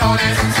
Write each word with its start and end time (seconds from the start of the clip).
Beefy, 0.00 0.60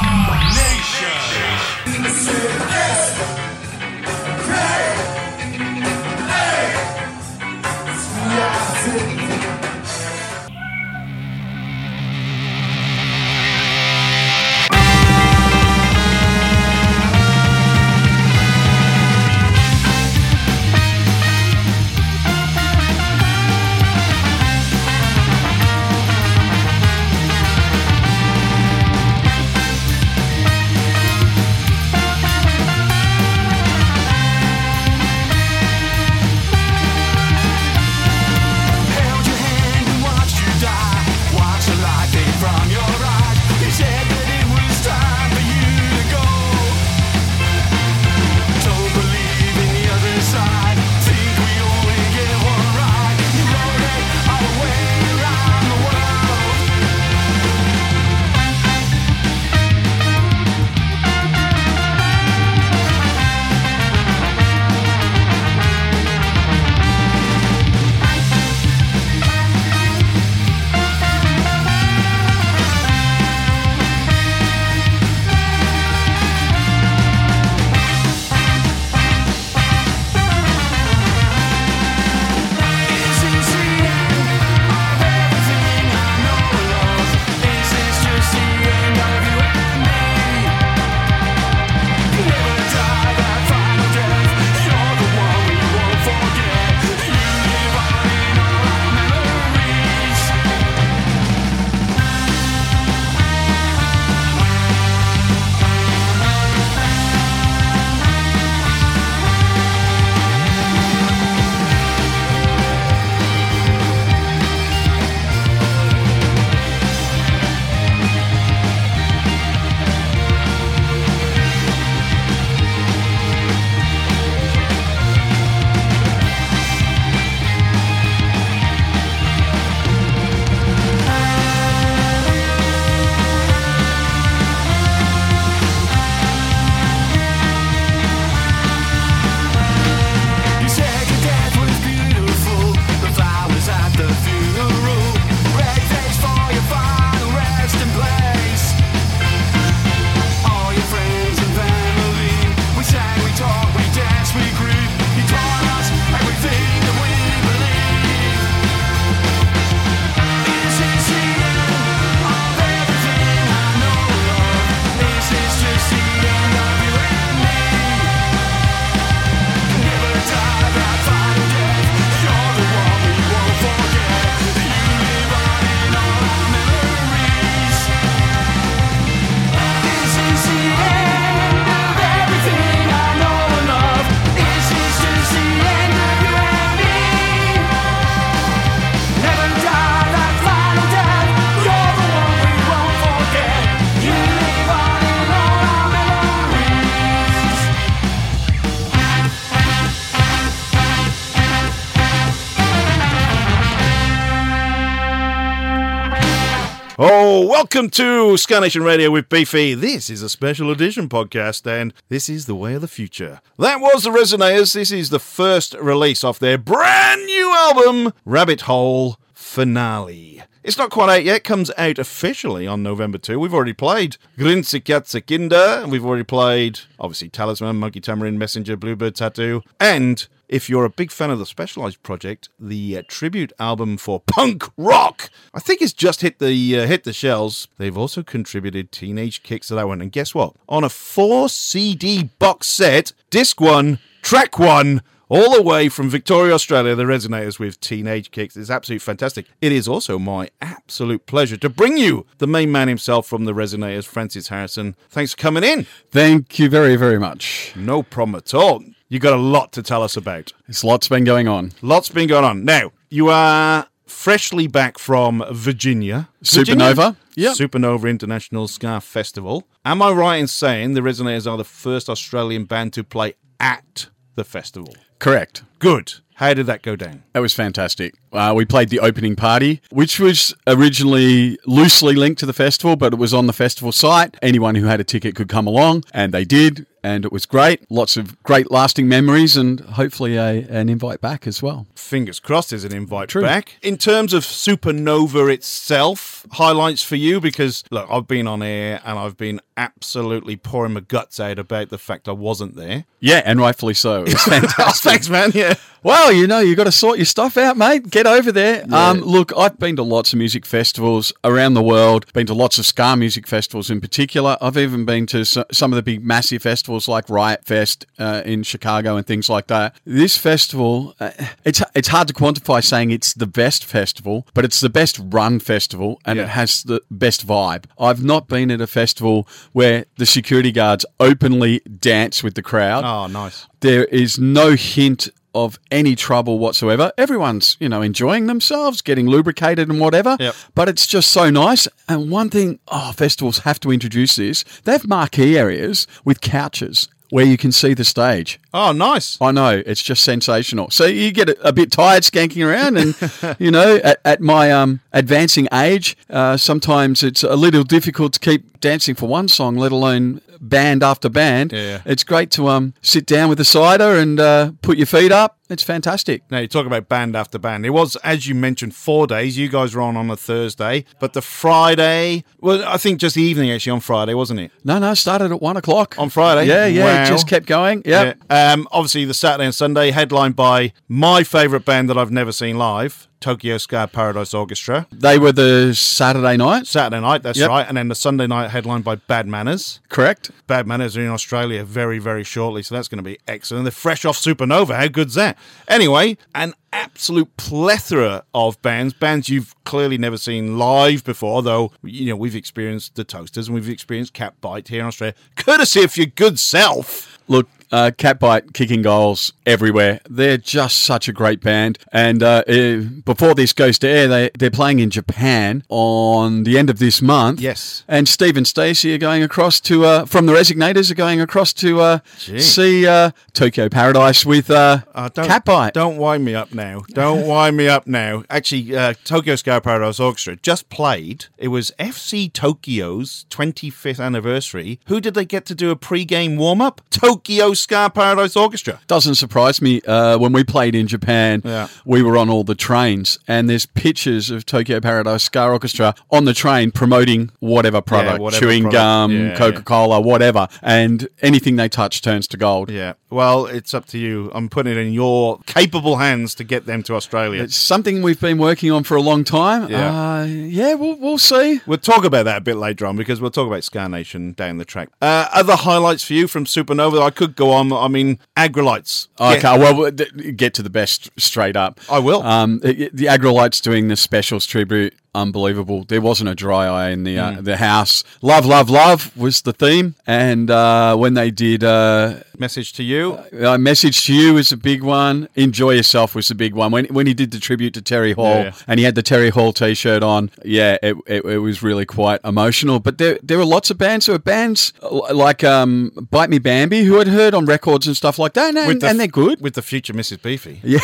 welcome 207.61 207.91
to 207.91 208.35
Ska 208.37 208.59
Nation 208.59 208.81
Radio 208.81 209.11
with 209.11 209.29
Beefy. 209.29 209.75
This 209.75 210.09
is 210.09 210.23
a 210.23 210.29
special 210.29 210.71
edition 210.71 211.07
podcast, 211.07 211.67
and 211.67 211.93
this 212.09 212.27
is 212.27 212.47
the 212.47 212.55
way 212.55 212.73
of 212.73 212.81
the 212.81 212.87
future. 212.87 213.39
That 213.59 213.79
was 213.79 214.01
the 214.01 214.09
Resignators. 214.09 214.73
This 214.73 214.91
is 214.91 215.11
the 215.11 215.19
first 215.19 215.75
release 215.75 216.23
off 216.23 216.39
their 216.39 216.57
brand 216.57 217.23
new 217.23 217.53
album, 217.53 218.13
Rabbit 218.25 218.61
Hole 218.61 219.19
Finale. 219.35 220.41
It's 220.63 220.79
not 220.79 220.89
quite 220.89 221.15
out 221.15 221.23
yet. 221.23 221.43
Comes 221.43 221.69
out 221.77 221.99
officially 221.99 222.65
on 222.65 222.81
November 222.81 223.19
2. 223.19 223.39
We've 223.39 223.53
already 223.53 223.73
played 223.73 224.17
Grinsikatsa 224.39 225.27
Kinder. 225.27 225.87
We've 225.87 226.05
already 226.05 226.23
played, 226.23 226.79
obviously, 226.99 227.29
Talisman, 227.29 227.75
Monkey 227.75 228.01
Tamarind, 228.01 228.39
Messenger, 228.39 228.75
Bluebird 228.75 229.13
Tattoo. 229.13 229.61
And 229.79 230.27
if 230.51 230.69
you're 230.69 230.85
a 230.85 230.89
big 230.89 231.11
fan 231.11 231.31
of 231.31 231.39
the 231.39 231.45
Specialized 231.45 232.03
Project, 232.03 232.49
the 232.59 232.97
uh, 232.97 233.03
tribute 233.07 233.53
album 233.57 233.97
for 233.97 234.19
punk 234.19 234.65
rock, 234.77 235.31
I 235.53 235.59
think 235.59 235.81
it's 235.81 235.93
just 235.93 236.21
hit 236.21 236.39
the 236.39 236.77
uh, 236.77 236.85
hit 236.85 237.05
the 237.05 237.13
shelves. 237.13 237.69
They've 237.77 237.97
also 237.97 238.21
contributed 238.21 238.91
Teenage 238.91 239.41
Kicks 239.43 239.69
to 239.69 239.75
that 239.75 239.87
one. 239.87 240.01
And 240.01 240.11
guess 240.11 240.35
what? 240.35 240.53
On 240.67 240.83
a 240.83 240.89
four 240.89 241.47
CD 241.47 242.29
box 242.37 242.67
set, 242.67 243.13
disc 243.29 243.61
one, 243.61 243.99
track 244.21 244.59
one, 244.59 245.01
all 245.29 245.55
the 245.55 245.61
way 245.61 245.87
from 245.87 246.09
Victoria, 246.09 246.53
Australia, 246.53 246.95
the 246.95 247.03
Resignators 247.03 247.57
with 247.57 247.79
Teenage 247.79 248.31
Kicks. 248.31 248.57
It's 248.57 248.69
absolutely 248.69 248.99
fantastic. 248.99 249.45
It 249.61 249.71
is 249.71 249.87
also 249.87 250.19
my 250.19 250.49
absolute 250.61 251.25
pleasure 251.25 251.55
to 251.55 251.69
bring 251.69 251.97
you 251.97 252.25
the 252.39 252.47
main 252.47 252.73
man 252.73 252.89
himself 252.89 253.25
from 253.25 253.45
the 253.45 253.53
Resignators, 253.53 254.05
Francis 254.05 254.49
Harrison. 254.49 254.97
Thanks 255.09 255.33
for 255.33 255.37
coming 255.37 255.63
in. 255.63 255.87
Thank 256.09 256.59
you 256.59 256.67
very, 256.67 256.97
very 256.97 257.19
much. 257.19 257.71
No 257.77 258.03
problem 258.03 258.35
at 258.35 258.53
all. 258.53 258.83
You 259.11 259.19
got 259.19 259.33
a 259.33 259.35
lot 259.35 259.73
to 259.73 259.83
tell 259.83 260.03
us 260.03 260.15
about. 260.15 260.53
There's 260.67 260.85
lots 260.85 261.09
been 261.09 261.25
going 261.25 261.45
on. 261.45 261.73
Lots 261.81 262.07
been 262.07 262.29
going 262.29 262.45
on. 262.45 262.63
Now, 262.63 262.93
you 263.09 263.27
are 263.27 263.87
freshly 264.07 264.67
back 264.67 264.97
from 264.97 265.43
Virginia. 265.51 266.29
Supernova. 266.45 267.17
Yep. 267.35 267.57
Supernova 267.57 268.09
International 268.09 268.69
Ska 268.69 269.01
Festival. 269.01 269.67
Am 269.83 270.01
I 270.01 270.11
right 270.11 270.37
in 270.37 270.47
saying 270.47 270.93
the 270.93 271.01
Resignators 271.01 271.45
are 271.45 271.57
the 271.57 271.65
first 271.65 272.09
Australian 272.09 272.63
band 272.63 272.93
to 272.93 273.03
play 273.03 273.33
at 273.59 274.07
the 274.35 274.45
festival? 274.45 274.95
Correct. 275.19 275.63
Good. 275.79 276.13
How 276.35 276.53
did 276.53 276.67
that 276.67 276.81
go 276.81 276.95
down? 276.95 277.23
That 277.33 277.41
was 277.41 277.53
fantastic. 277.53 278.15
Uh, 278.31 278.53
we 278.55 278.65
played 278.65 278.89
the 278.89 278.99
opening 278.99 279.35
party, 279.35 279.81
which 279.91 280.19
was 280.19 280.53
originally 280.67 281.57
loosely 281.65 282.15
linked 282.15 282.39
to 282.39 282.45
the 282.45 282.53
festival, 282.53 282.95
but 282.95 283.13
it 283.13 283.19
was 283.19 283.33
on 283.33 283.47
the 283.47 283.53
festival 283.53 283.91
site. 283.91 284.35
Anyone 284.41 284.75
who 284.75 284.85
had 284.85 284.99
a 284.99 285.03
ticket 285.03 285.35
could 285.35 285.49
come 285.49 285.67
along, 285.67 286.03
and 286.13 286.33
they 286.33 286.45
did, 286.45 286.85
and 287.03 287.25
it 287.25 287.31
was 287.31 287.45
great. 287.45 287.83
Lots 287.89 288.15
of 288.17 288.41
great 288.43 288.71
lasting 288.71 289.07
memories, 289.07 289.57
and 289.57 289.79
hopefully 289.81 290.37
a, 290.37 290.65
an 290.69 290.87
invite 290.89 291.19
back 291.21 291.45
as 291.47 291.61
well. 291.61 291.87
Fingers 291.95 292.39
crossed 292.39 292.69
there's 292.69 292.83
an 292.83 292.93
invite 292.93 293.29
True. 293.29 293.41
back. 293.41 293.77
In 293.81 293.97
terms 293.97 294.33
of 294.33 294.43
Supernova 294.43 295.51
itself, 295.53 296.45
highlights 296.53 297.03
for 297.03 297.15
you, 297.15 297.39
because 297.41 297.83
look, 297.91 298.07
I've 298.09 298.27
been 298.27 298.47
on 298.47 298.61
air 298.63 299.01
and 299.03 299.17
I've 299.19 299.37
been 299.37 299.59
absolutely 299.77 300.55
pouring 300.57 300.93
my 300.93 300.99
guts 300.99 301.39
out 301.39 301.57
about 301.57 301.89
the 301.89 301.97
fact 301.97 302.27
I 302.27 302.33
wasn't 302.33 302.75
there. 302.75 303.05
Yeah, 303.19 303.41
and 303.45 303.59
rightfully 303.59 303.93
so. 303.93 304.23
It 304.23 304.33
was 304.33 304.43
fantastic. 304.43 305.11
Thanks, 305.11 305.29
man. 305.29 305.51
Yeah. 305.53 305.75
Well, 306.03 306.31
you 306.31 306.47
know, 306.47 306.59
you 306.59 306.75
got 306.75 306.85
to 306.85 306.91
sort 306.91 307.17
your 307.17 307.25
stuff 307.25 307.57
out, 307.57 307.77
mate. 307.77 308.09
Get 308.09 308.20
over 308.27 308.51
there. 308.51 308.85
Um, 308.93 309.21
look, 309.21 309.51
I've 309.57 309.77
been 309.79 309.95
to 309.97 310.03
lots 310.03 310.33
of 310.33 310.39
music 310.39 310.65
festivals 310.65 311.33
around 311.43 311.73
the 311.73 311.81
world. 311.83 312.31
Been 312.33 312.47
to 312.47 312.53
lots 312.53 312.77
of 312.77 312.85
ska 312.85 313.15
music 313.15 313.47
festivals 313.47 313.89
in 313.89 314.01
particular. 314.01 314.57
I've 314.61 314.77
even 314.77 315.05
been 315.05 315.25
to 315.27 315.45
some 315.45 315.91
of 315.91 315.95
the 315.95 316.03
big, 316.03 316.23
massive 316.25 316.61
festivals 316.61 317.07
like 317.07 317.29
Riot 317.29 317.65
Fest 317.65 318.05
uh, 318.19 318.41
in 318.45 318.63
Chicago 318.63 319.15
and 319.17 319.25
things 319.25 319.49
like 319.49 319.67
that. 319.67 319.95
This 320.05 320.37
festival, 320.37 321.15
uh, 321.19 321.31
it's 321.65 321.81
it's 321.95 322.07
hard 322.09 322.27
to 322.27 322.33
quantify 322.33 322.83
saying 322.83 323.11
it's 323.11 323.33
the 323.33 323.47
best 323.47 323.85
festival, 323.85 324.47
but 324.53 324.65
it's 324.65 324.79
the 324.79 324.89
best 324.89 325.19
run 325.23 325.59
festival, 325.59 326.19
and 326.25 326.37
Yeah. 326.37 326.43
it 326.43 326.49
has 326.49 326.83
the 326.83 327.01
best 327.11 327.45
vibe. 327.47 327.85
I've 327.99 328.23
not 328.23 328.47
been 328.47 328.71
at 328.71 328.81
a 328.81 328.87
festival 328.87 329.47
where 329.71 330.05
the 330.17 330.25
security 330.25 330.71
guards 330.71 331.05
openly 331.19 331.79
dance 331.99 332.43
with 332.43 332.55
the 332.55 332.61
crowd. 332.61 333.03
Oh, 333.05 333.27
nice. 333.27 333.67
There 333.81 334.05
is 334.05 334.37
no 334.39 334.71
hint 334.75 335.29
of 335.53 335.79
any 335.89 336.15
trouble 336.15 336.59
whatsoever. 336.59 337.11
Everyone's, 337.17 337.77
you 337.79 337.89
know, 337.89 338.01
enjoying 338.01 338.47
themselves, 338.47 339.01
getting 339.01 339.27
lubricated 339.27 339.89
and 339.89 339.99
whatever. 339.99 340.37
Yep. 340.39 340.55
But 340.75 340.89
it's 340.89 341.05
just 341.05 341.31
so 341.31 341.49
nice. 341.49 341.87
And 342.07 342.31
one 342.31 342.49
thing, 342.49 342.79
oh, 342.87 343.11
festivals 343.11 343.59
have 343.59 343.79
to 343.81 343.91
introduce 343.91 344.37
this. 344.37 344.63
They 344.83 344.93
have 344.93 345.07
marquee 345.07 345.57
areas 345.57 346.07
with 346.23 346.41
couches 346.41 347.09
where 347.29 347.45
you 347.45 347.57
can 347.57 347.71
see 347.71 347.93
the 347.93 348.03
stage. 348.03 348.59
Oh, 348.73 348.91
nice. 348.91 349.37
I 349.41 349.51
know 349.51 349.83
it's 349.85 350.01
just 350.01 350.23
sensational. 350.23 350.89
So 350.91 351.05
you 351.05 351.31
get 351.31 351.49
a, 351.49 351.67
a 351.67 351.73
bit 351.73 351.91
tired 351.91 352.23
skanking 352.23 352.65
around, 352.65 352.97
and 352.97 353.55
you 353.59 353.71
know, 353.71 353.97
at, 354.03 354.19
at 354.23 354.41
my 354.41 354.71
um, 354.71 355.01
advancing 355.11 355.67
age, 355.73 356.15
uh, 356.29 356.55
sometimes 356.57 357.21
it's 357.23 357.43
a 357.43 357.55
little 357.55 357.83
difficult 357.83 358.33
to 358.33 358.39
keep 358.39 358.79
dancing 358.79 359.15
for 359.15 359.27
one 359.27 359.47
song, 359.47 359.75
let 359.75 359.91
alone 359.91 360.41
band 360.61 361.01
after 361.03 361.27
band. 361.27 361.71
Yeah. 361.73 362.01
It's 362.05 362.23
great 362.23 362.51
to 362.51 362.67
um, 362.67 362.93
sit 363.01 363.25
down 363.25 363.49
with 363.49 363.59
a 363.59 363.65
cider 363.65 364.15
and 364.15 364.39
uh, 364.39 364.71
put 364.81 364.97
your 364.97 365.07
feet 365.07 365.31
up. 365.31 365.57
It's 365.69 365.83
fantastic. 365.83 366.43
Now 366.51 366.59
you 366.59 366.67
talk 366.67 366.85
about 366.85 367.07
band 367.09 367.35
after 367.35 367.57
band. 367.57 367.85
It 367.85 367.91
was, 367.91 368.15
as 368.17 368.47
you 368.47 368.53
mentioned, 368.53 368.93
four 368.93 369.25
days. 369.25 369.57
You 369.57 369.69
guys 369.69 369.95
were 369.95 370.01
on 370.01 370.17
on 370.17 370.29
a 370.29 370.35
Thursday, 370.37 371.05
but 371.19 371.33
the 371.33 371.41
Friday, 371.41 372.43
well, 372.59 372.83
I 372.85 372.97
think 372.97 373.19
just 373.19 373.35
the 373.35 373.41
evening 373.41 373.71
actually 373.71 373.91
on 373.93 374.01
Friday, 374.01 374.33
wasn't 374.33 374.59
it? 374.59 374.71
No, 374.83 374.99
no, 374.99 375.13
started 375.13 375.51
at 375.51 375.61
one 375.61 375.77
o'clock 375.77 376.15
On 376.19 376.29
Friday? 376.29 376.67
Yeah, 376.67 376.85
yeah, 376.85 377.05
Wow. 377.05 377.23
it 377.23 377.27
just 377.27 377.47
kept 377.47 377.65
going. 377.65 378.03
Yep. 378.05 378.37
Yeah. 378.37 378.43
Um, 378.61 378.87
obviously, 378.91 379.25
the 379.25 379.33
Saturday 379.33 379.65
and 379.65 379.73
Sunday 379.73 380.11
headlined 380.11 380.55
by 380.55 380.93
my 381.07 381.43
favourite 381.43 381.83
band 381.83 382.09
that 382.11 382.17
I've 382.17 382.29
never 382.29 382.51
seen 382.51 382.77
live, 382.77 383.27
Tokyo 383.39 383.79
Ska 383.79 384.07
Paradise 384.13 384.53
Orchestra. 384.53 385.07
They 385.11 385.39
were 385.39 385.51
the 385.51 385.95
Saturday 385.95 386.57
night, 386.57 386.85
Saturday 386.85 387.21
night, 387.21 387.41
that's 387.41 387.57
Yep. 387.57 387.69
right, 387.69 387.87
and 387.87 387.97
then 387.97 388.07
the 388.09 388.13
Sunday 388.13 388.45
night 388.45 388.69
headlined 388.69 389.03
by 389.03 389.15
Bad 389.15 389.47
Manners. 389.47 389.99
correct? 390.09 390.51
Bad 390.67 390.85
Manners 390.85 391.17
are 391.17 391.21
in 391.21 391.29
Australia 391.29 391.83
very, 391.83 392.19
very 392.19 392.43
shortly, 392.43 392.83
so 392.83 392.93
that's 392.93 393.07
going 393.07 393.17
to 393.17 393.23
be 393.23 393.39
excellent. 393.47 393.85
They're 393.85 393.91
fresh 393.91 394.25
off 394.25 394.37
Supernova. 394.37 394.95
How 394.95 395.07
good's 395.07 395.33
that? 395.33 395.57
Anyway, 395.87 396.37
an 396.53 396.75
absolute 396.93 397.57
plethora 397.57 398.43
of 398.53 398.79
bands, 398.83 399.15
bands 399.15 399.49
you've 399.49 399.73
clearly 399.85 400.19
never 400.19 400.37
seen 400.37 400.77
live 400.77 401.23
before, 401.23 401.63
though, 401.63 401.93
you 402.03 402.27
know, 402.27 402.35
we've 402.35 402.55
experienced 402.55 403.15
the 403.15 403.23
Toasters 403.23 403.69
and 403.69 403.73
we've 403.75 403.89
experienced 403.89 404.35
Catbite 404.35 404.89
here 404.89 404.99
in 405.01 405.07
Australia, 405.07 405.33
courtesy 405.55 406.03
of 406.03 406.15
your 406.15 406.27
good 406.27 406.59
self. 406.59 407.39
Look, 407.47 407.67
uh, 407.91 408.11
Catbite 408.17 408.73
kicking 408.73 409.01
goals 409.01 409.53
everywhere. 409.65 410.19
They're 410.29 410.57
just 410.57 410.99
such 410.99 411.27
a 411.27 411.33
great 411.33 411.61
band. 411.61 411.99
And 412.11 412.41
uh, 412.41 412.63
eh, 412.67 413.01
before 413.25 413.53
this 413.53 413.73
goes 413.73 413.99
to 413.99 414.07
air, 414.07 414.27
they, 414.27 414.49
they're 414.57 414.71
playing 414.71 414.99
in 414.99 415.09
Japan 415.09 415.83
on 415.89 416.63
the 416.63 416.77
end 416.77 416.89
of 416.89 416.99
this 416.99 417.21
month. 417.21 417.59
Yes. 417.59 418.03
And 418.07 418.27
Steve 418.27 418.57
and 418.57 418.67
Stacey 418.67 419.13
are 419.13 419.17
going 419.17 419.43
across 419.43 419.79
to, 419.81 420.05
uh, 420.05 420.25
from 420.25 420.45
the 420.45 420.53
Resignators, 420.53 421.11
are 421.11 421.15
going 421.15 421.41
across 421.41 421.73
to 421.73 421.99
uh, 421.99 422.19
see 422.37 423.05
uh, 423.07 423.31
Tokyo 423.53 423.89
Paradise 423.89 424.45
with 424.45 424.69
uh, 424.69 424.99
don't, 425.33 425.47
Catbite. 425.47 425.93
Don't 425.93 426.17
wind 426.17 426.45
me 426.45 426.55
up 426.55 426.73
now. 426.73 427.01
Don't 427.09 427.45
wind 427.45 427.77
me 427.77 427.87
up 427.87 428.07
now. 428.07 428.43
Actually, 428.49 428.95
uh, 428.95 429.13
Tokyo 429.25 429.55
Ska 429.55 429.81
Paradise 429.81 430.19
Orchestra 430.19 430.55
just 430.55 430.89
played. 430.89 431.45
It 431.57 431.67
was 431.69 431.91
FC 431.99 432.51
Tokyo's 432.51 433.45
25th 433.49 434.23
anniversary. 434.23 434.99
Who 435.07 435.19
did 435.19 435.33
they 435.33 435.45
get 435.45 435.65
to 435.65 435.75
do 435.75 435.91
a 435.91 435.95
pre-game 435.95 436.57
warm-up? 436.57 437.01
Tokyo 437.09 437.73
Ska 437.81 438.11
Paradise 438.13 438.55
Orchestra. 438.55 438.99
Doesn't 439.07 439.35
surprise 439.35 439.81
me. 439.81 440.01
Uh, 440.07 440.37
when 440.37 440.53
we 440.53 440.63
played 440.63 440.95
in 440.95 441.07
Japan, 441.07 441.61
Yeah. 441.65 441.87
we 442.05 442.21
were 442.21 442.37
on 442.37 442.49
all 442.49 442.63
the 442.63 442.75
trains, 442.75 443.39
and 443.47 443.69
there's 443.69 443.85
pictures 443.85 444.49
of 444.51 444.65
Tokyo 444.65 444.99
Paradise 444.99 445.43
Ska 445.43 445.63
Orchestra 445.65 446.13
on 446.29 446.45
the 446.45 446.53
train 446.53 446.91
promoting 446.91 447.49
whatever 447.59 448.01
product, 448.01 448.39
whatever 448.39 448.59
chewing 448.59 448.83
product. 448.83 448.93
gum, 449.01 449.31
Yeah, 449.31 449.55
Coca 449.57 449.81
Cola, 449.81 450.21
whatever, 450.21 450.67
and 450.81 451.27
anything 451.41 451.75
they 451.75 451.89
touch 451.89 452.21
turns 452.21 452.47
to 452.49 452.57
gold. 452.57 452.89
Yeah. 452.91 453.13
Well, 453.29 453.65
it's 453.65 453.93
up 453.93 454.05
to 454.07 454.17
you. 454.17 454.51
I'm 454.53 454.67
putting 454.69 454.91
it 454.91 454.97
in 454.97 455.13
your 455.13 455.59
capable 455.65 456.17
hands 456.17 456.53
to 456.55 456.63
get 456.65 456.85
them 456.85 457.01
to 457.03 457.15
Australia. 457.15 457.63
It's 457.63 457.77
something 457.77 458.21
we've 458.21 458.39
been 458.41 458.57
working 458.57 458.91
on 458.91 459.03
for 459.03 459.15
a 459.15 459.21
long 459.21 459.43
time. 459.43 459.89
Yeah. 459.89 460.39
uh, 460.41 460.43
yeah, 460.45 460.93
we'll, 460.95 461.15
we'll 461.15 461.37
see. 461.37 461.79
We'll 461.87 461.97
talk 461.97 462.25
about 462.25 462.43
that 462.45 462.57
a 462.57 462.61
bit 462.61 462.75
later 462.75 463.05
on 463.05 463.15
because 463.15 463.39
we'll 463.39 463.49
talk 463.51 463.67
about 463.67 463.83
Ska 463.85 464.09
Nation 464.09 464.51
down 464.53 464.77
the 464.77 464.85
track. 464.85 465.09
Uh, 465.21 465.47
other 465.53 465.75
highlights 465.77 466.23
for 466.25 466.33
you 466.33 466.47
from 466.47 466.65
Supernova? 466.65 467.21
I 467.21 467.29
could 467.29 467.55
go 467.55 467.70
on. 467.71 467.91
I 467.93 468.07
mean, 468.07 468.39
Aggrolites. 468.57 469.27
Okay, 469.39 469.61
Get- 469.61 469.79
well, 469.79 469.95
we'll 469.95 470.11
get 470.11 470.73
to 470.75 470.83
the 470.83 470.89
best 470.89 471.29
straight 471.39 471.75
up. 471.75 471.99
I 472.09 472.19
will. 472.19 472.43
Um, 472.43 472.79
the 472.79 473.09
the 473.13 473.25
Aggrolites 473.25 473.81
doing 473.81 474.07
the 474.07 474.15
specials 474.15 474.65
tribute, 474.65 475.13
unbelievable. 475.33 476.03
There 476.07 476.21
wasn't 476.21 476.49
a 476.49 476.55
dry 476.55 476.85
eye 476.87 477.09
in 477.09 477.23
the 477.23 477.37
uh, 477.39 477.51
Mm. 477.51 477.63
the 477.65 477.77
house. 477.77 478.23
Love, 478.41 478.65
love, 478.65 478.89
love 478.89 479.35
was 479.35 479.61
the 479.61 479.73
theme, 479.73 480.15
and 480.27 480.69
uh, 480.69 481.15
when 481.15 481.33
they 481.33 481.51
did. 481.51 481.83
Uh, 481.83 482.35
Message 482.59 482.93
to 482.93 483.01
you. 483.01 483.39
uh, 483.65 483.75
message 483.79 484.23
to 484.25 484.33
you 484.35 484.53
was 484.53 484.71
a 484.71 484.77
big 484.77 485.01
one. 485.01 485.49
Enjoy 485.55 485.91
yourself 485.91 486.35
was 486.35 486.51
a 486.51 486.55
big 486.55 486.75
one. 486.75 486.91
When 486.91 487.05
when 487.05 487.25
he 487.25 487.33
did 487.33 487.49
the 487.49 487.59
tribute 487.59 487.91
to 487.95 488.03
Terry 488.03 488.33
Hall 488.33 488.53
Yeah, 488.57 488.63
yeah. 488.65 488.71
and 488.87 488.99
he 488.99 489.03
had 489.03 489.15
the 489.15 489.23
Terry 489.23 489.49
Hall 489.49 489.73
T-shirt 489.73 490.21
on, 490.21 490.51
yeah, 490.63 490.95
it, 491.01 491.15
it, 491.25 491.43
it 491.43 491.57
was 491.57 491.81
really 491.81 492.05
quite 492.05 492.39
emotional. 492.45 492.99
But 492.99 493.17
there 493.17 493.39
there 493.41 493.57
were 493.57 493.65
lots 493.65 493.89
of 493.89 493.97
bands. 493.97 494.27
There 494.27 494.35
were 494.35 494.39
bands 494.39 494.93
uh, 495.01 495.33
like 495.33 495.63
um, 495.63 496.11
Bite 496.29 496.51
Me 496.51 496.59
Bambi 496.59 497.03
who 497.03 497.17
had 497.17 497.27
heard 497.27 497.55
on 497.55 497.65
records 497.65 498.05
and 498.05 498.15
stuff 498.15 498.37
like 498.37 498.53
that, 498.53 498.75
and, 498.75 498.87
With 498.87 498.99
the 499.01 499.07
and 499.07 499.19
they're 499.19 499.25
good. 499.25 499.59
With 499.59 499.73
the 499.73 499.81
future 499.81 500.13
Mrs. 500.13 500.39
Beefy. 500.43 500.81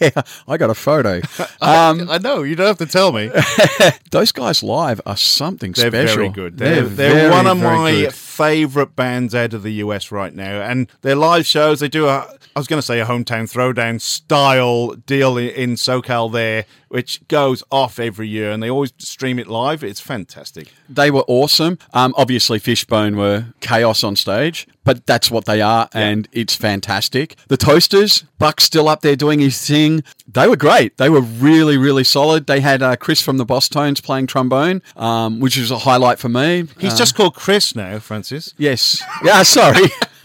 Yeah, 0.00 0.22
I 0.48 0.56
got 0.56 0.70
a 0.70 0.74
photo. 0.74 1.20
Um, 1.60 2.08
I 2.10 2.18
know. 2.18 2.42
You 2.42 2.54
don't 2.56 2.66
have 2.66 2.78
to 2.78 2.86
tell 2.86 3.12
me. 3.12 3.30
Those 4.10 4.32
guys 4.32 4.62
live 4.62 5.00
are 5.06 5.16
something 5.16 5.72
They're 5.72 5.90
special. 5.90 6.16
very 6.16 6.28
good. 6.28 6.58
They're, 6.58 6.82
they're, 6.82 7.14
very, 7.14 7.30
one 7.30 7.46
of 7.46 7.58
my 7.58 7.92
good. 7.92 8.14
favourite 8.14 8.94
bands 8.96 9.34
out 9.34 9.54
of 9.54 9.62
the 9.62 9.72
US 9.74 10.10
right 10.10 10.34
now. 10.34 10.60
And 10.60 10.88
their 11.02 11.16
live 11.16 11.46
shows, 11.46 11.80
they 11.80 11.88
do 11.88 12.06
a, 12.06 12.28
I 12.54 12.58
was 12.58 12.66
going 12.66 12.78
to 12.78 12.86
say 12.86 13.00
a 13.00 13.06
hometown 13.06 13.50
throwdown 13.52 14.00
style 14.00 14.88
deal 15.06 15.36
in, 15.36 15.50
in 15.50 15.70
SoCal 15.74 16.32
there, 16.32 16.64
which 16.88 17.26
goes 17.28 17.62
off 17.70 17.98
every 17.98 18.28
year. 18.28 18.50
And 18.50 18.62
they 18.62 18.70
always 18.70 18.92
stream 18.98 19.38
it 19.38 19.46
live. 19.46 19.82
It's 19.82 20.00
fantastic. 20.00 20.68
They 20.88 21.10
were 21.10 21.24
awesome. 21.28 21.78
Um, 21.92 22.14
obviously, 22.16 22.58
Fishbone 22.58 23.16
were 23.16 23.46
chaos 23.60 24.02
on 24.02 24.16
stage, 24.16 24.66
but 24.84 25.06
that's 25.06 25.30
what 25.30 25.44
they 25.44 25.60
are, 25.60 25.88
and 25.92 26.26
it's 26.32 26.54
fantastic. 26.54 27.36
The 27.48 27.56
Toasters, 27.56 28.24
Buck's 28.38 28.64
still 28.64 28.88
up 28.88 29.02
there 29.02 29.16
doing 29.16 29.40
his 29.40 29.60
thing. 29.66 30.02
They 30.26 30.48
were 30.48 30.56
great. 30.56 30.96
They 30.96 31.10
were 31.10 31.20
really, 31.20 31.76
really 31.76 32.04
solid. 32.04 32.46
They 32.46 32.60
had 32.60 32.82
uh, 32.82 32.96
Chris 32.96 33.20
from 33.20 33.36
the 33.36 33.44
Bosstones 33.46 34.02
playing 34.02 34.28
trombone, 34.28 34.82
um, 34.96 35.40
which 35.40 35.56
was 35.58 35.70
a 35.70 35.78
highlight 35.78 36.18
for 36.18 36.28
me. 36.28 36.66
He's 36.78 36.94
Uh, 36.94 36.96
just 36.98 37.14
called 37.14 37.34
Chris 37.34 37.74
now, 37.74 37.98
Francis. 37.98 38.54
yes, 38.56 39.02
yeah. 39.24 39.42
Sorry. 39.42 39.86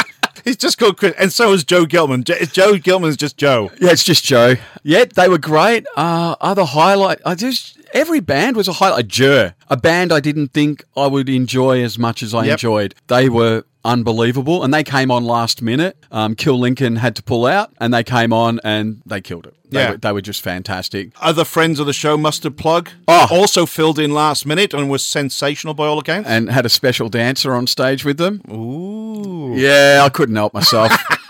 He's 0.43 0.57
just 0.57 0.77
called 0.77 0.97
Chris. 0.97 1.13
And 1.17 1.31
so 1.31 1.51
is 1.53 1.63
Joe 1.63 1.85
Gittleman. 1.85 2.23
Joe, 2.23 2.35
Joe 2.45 2.73
Gittleman's 2.73 3.17
just 3.17 3.37
Joe. 3.37 3.71
Yeah, 3.79 3.91
it's 3.91 4.03
just 4.03 4.23
Joe. 4.23 4.55
Yeah, 4.83 5.05
they 5.05 5.29
were 5.29 5.37
great. 5.37 5.85
Uh, 5.95 6.35
other 6.41 6.65
highlight, 6.65 7.19
I 7.25 7.35
just 7.35 7.77
every 7.93 8.19
band 8.19 8.55
was 8.57 8.67
a 8.67 8.73
highlight. 8.73 9.07
Jer, 9.07 9.55
a 9.69 9.77
band 9.77 10.11
I 10.11 10.19
didn't 10.19 10.49
think 10.49 10.83
I 10.97 11.07
would 11.07 11.29
enjoy 11.29 11.83
as 11.83 11.97
much 11.97 12.21
as 12.23 12.33
I 12.33 12.45
Yep. 12.45 12.53
enjoyed. 12.53 12.95
They 13.07 13.29
were 13.29 13.63
unbelievable, 13.85 14.63
and 14.63 14.73
they 14.73 14.83
came 14.83 15.11
on 15.11 15.23
last 15.25 15.61
minute. 15.61 15.97
Um, 16.11 16.35
Kill 16.35 16.59
Lincoln 16.59 16.97
had 16.97 17.15
to 17.17 17.23
pull 17.23 17.45
out, 17.45 17.71
and 17.79 17.93
they 17.93 18.03
came 18.03 18.31
on 18.33 18.59
and 18.63 19.01
they 19.05 19.21
killed 19.21 19.47
it. 19.47 19.55
They, 19.69 19.79
Yeah. 19.81 19.91
were, 19.91 19.97
they 19.97 20.11
were 20.11 20.21
just 20.21 20.41
fantastic. 20.41 21.11
Other 21.19 21.43
friends 21.43 21.79
of 21.79 21.87
the 21.87 21.93
show, 21.93 22.15
Mustard 22.17 22.57
Plug, 22.57 22.89
Oh. 23.07 23.27
also 23.31 23.65
filled 23.65 23.97
in 23.97 24.11
last 24.13 24.45
minute 24.45 24.73
and 24.73 24.89
was 24.89 25.03
sensational 25.03 25.73
by 25.73 25.87
all 25.87 25.97
accounts. 25.99 26.29
And 26.29 26.49
had 26.51 26.65
a 26.65 26.69
special 26.69 27.09
dancer 27.09 27.53
on 27.55 27.65
stage 27.67 28.05
with 28.05 28.17
them. 28.17 28.41
Ooh. 28.51 29.53
Yeah, 29.55 30.01
I 30.05 30.09
couldn't 30.09 30.35
help 30.35 30.53
myself. 30.53 30.91